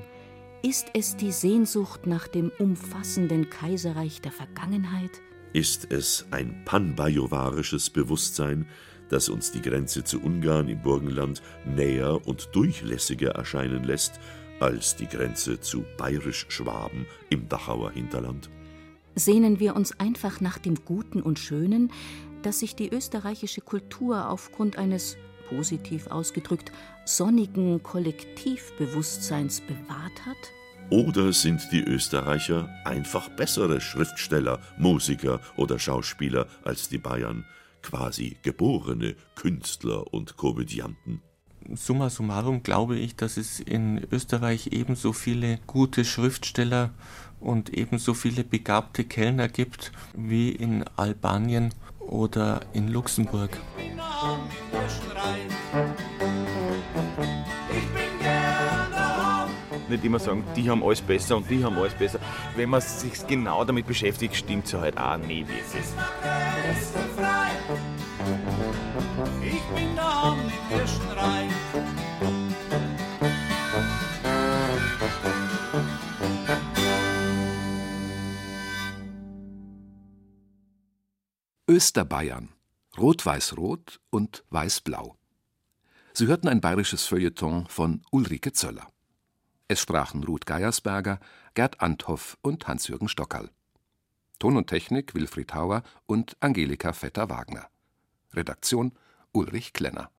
Ist 0.62 0.88
es 0.94 1.18
die 1.18 1.32
Sehnsucht 1.32 2.08
nach 2.08 2.28
dem 2.28 2.52
umfassenden 2.60 3.50
Kaiserreich 3.50 4.22
der 4.22 4.32
Vergangenheit? 4.32 5.12
Ist 5.54 5.92
es 5.92 6.26
ein 6.32 6.64
panbajovarisches 6.66 7.90
Bewusstsein, 7.90 8.68
das 9.10 9.30
uns 9.30 9.52
die 9.52 9.62
Grenze 9.62 10.04
zu 10.04 10.22
Ungarn 10.22 10.68
im 10.68 10.82
Burgenland 10.82 11.42
näher 11.66 12.26
und 12.28 12.50
durchlässiger 12.54 13.32
erscheinen 13.32 13.84
lässt 13.84 14.20
als 14.60 14.96
die 14.96 15.08
Grenze 15.08 15.60
zu 15.60 15.84
Bayerisch-Schwaben 15.98 17.06
im 17.30 17.50
Dachauer 17.50 17.92
Hinterland? 17.92 18.50
Sehnen 19.16 19.60
wir 19.60 19.76
uns 19.76 20.00
einfach 20.00 20.42
nach 20.42 20.58
dem 20.58 20.76
Guten 20.86 21.22
und 21.22 21.40
Schönen, 21.40 21.92
das 22.42 22.60
sich 22.60 22.76
die 22.76 22.90
österreichische 22.90 23.62
Kultur 23.62 24.30
aufgrund 24.30 24.78
eines, 24.78 25.18
positiv 25.50 26.08
ausgedrückt, 26.08 26.72
sonnigen 27.06 27.82
Kollektivbewusstseins 27.82 29.62
bewahrt 29.62 30.26
hat? 30.26 30.38
Oder 30.92 31.34
sind 31.34 31.62
die 31.72 31.84
Österreicher 31.84 32.70
einfach 32.84 33.30
bessere 33.30 33.82
Schriftsteller, 33.82 34.60
Musiker 34.78 35.40
oder 35.56 35.80
Schauspieler 35.80 36.48
als 36.64 36.90
die 36.90 37.00
Bayern? 37.00 37.46
Quasi 37.86 38.38
geborene 38.42 39.16
Künstler 39.36 40.12
und 40.12 40.38
Komödianten. 40.38 41.22
Summa 41.74 42.10
summarum 42.10 42.64
glaube 42.64 42.98
ich, 42.98 43.16
dass 43.16 43.38
es 43.38 43.60
in 43.60 44.06
Österreich 44.12 44.70
ebenso 44.72 45.14
viele 45.14 45.60
gute 45.68 46.04
Schriftsteller 46.04 46.92
und 47.40 47.70
ebenso 47.74 48.14
viele 48.16 48.44
begabte 48.44 49.04
Kellner 49.04 49.50
gibt 49.50 49.92
wie 50.16 50.50
in 50.50 50.84
Albanien 50.96 51.74
oder 52.00 52.62
in 52.74 52.88
Luxemburg. 52.88 53.60
Nicht 59.88 60.04
immer 60.04 60.20
sagen, 60.20 60.44
die 60.56 60.70
haben 60.70 60.84
alles 60.84 61.02
besser 61.02 61.38
und 61.38 61.50
die 61.50 61.64
haben 61.64 61.78
alles 61.78 61.94
besser. 61.94 62.20
Wenn 62.56 62.70
man 62.70 62.82
sich 62.82 63.26
genau 63.28 63.64
damit 63.64 63.86
beschäftigt, 63.86 64.36
stimmt 64.36 64.66
es 64.66 64.72
ja 64.72 64.82
halt 64.82 64.98
auch 64.98 65.18
nie 65.18 65.46
wirklich. 65.48 65.84
Ich 69.44 69.62
bin 69.76 69.96
da 69.96 70.24
am 70.24 70.40
Kirschenrhein. 70.70 71.50
Österbayern. 81.68 82.50
Rot-Weiß-Rot 82.98 84.00
und 84.10 84.44
Weiß-Blau. 84.50 85.18
Sie 86.14 86.28
hörten 86.28 86.48
ein 86.48 86.62
bayerisches 86.62 87.06
Feuilleton 87.06 87.68
von 87.68 88.02
Ulrike 88.12 88.54
Zöller. 88.54 88.88
Es 89.68 89.82
sprachen 89.82 90.24
Ruth 90.24 90.46
Geiersberger, 90.46 91.20
Gerd 91.56 91.82
Anthoff 91.82 92.38
und 92.44 92.68
Hans-Jürgen 92.68 93.10
Stockerl. 93.10 93.50
Ton 94.38 94.58
und 94.58 94.68
Technik 94.68 95.16
Wilfried 95.16 95.56
Hauer 95.56 95.82
und 96.06 96.38
Angelika 96.40 96.94
Vetter-Wagner. 96.94 97.68
Redaktion 98.34 98.92
Ulrich 99.32 99.74
Klenner 99.74 100.12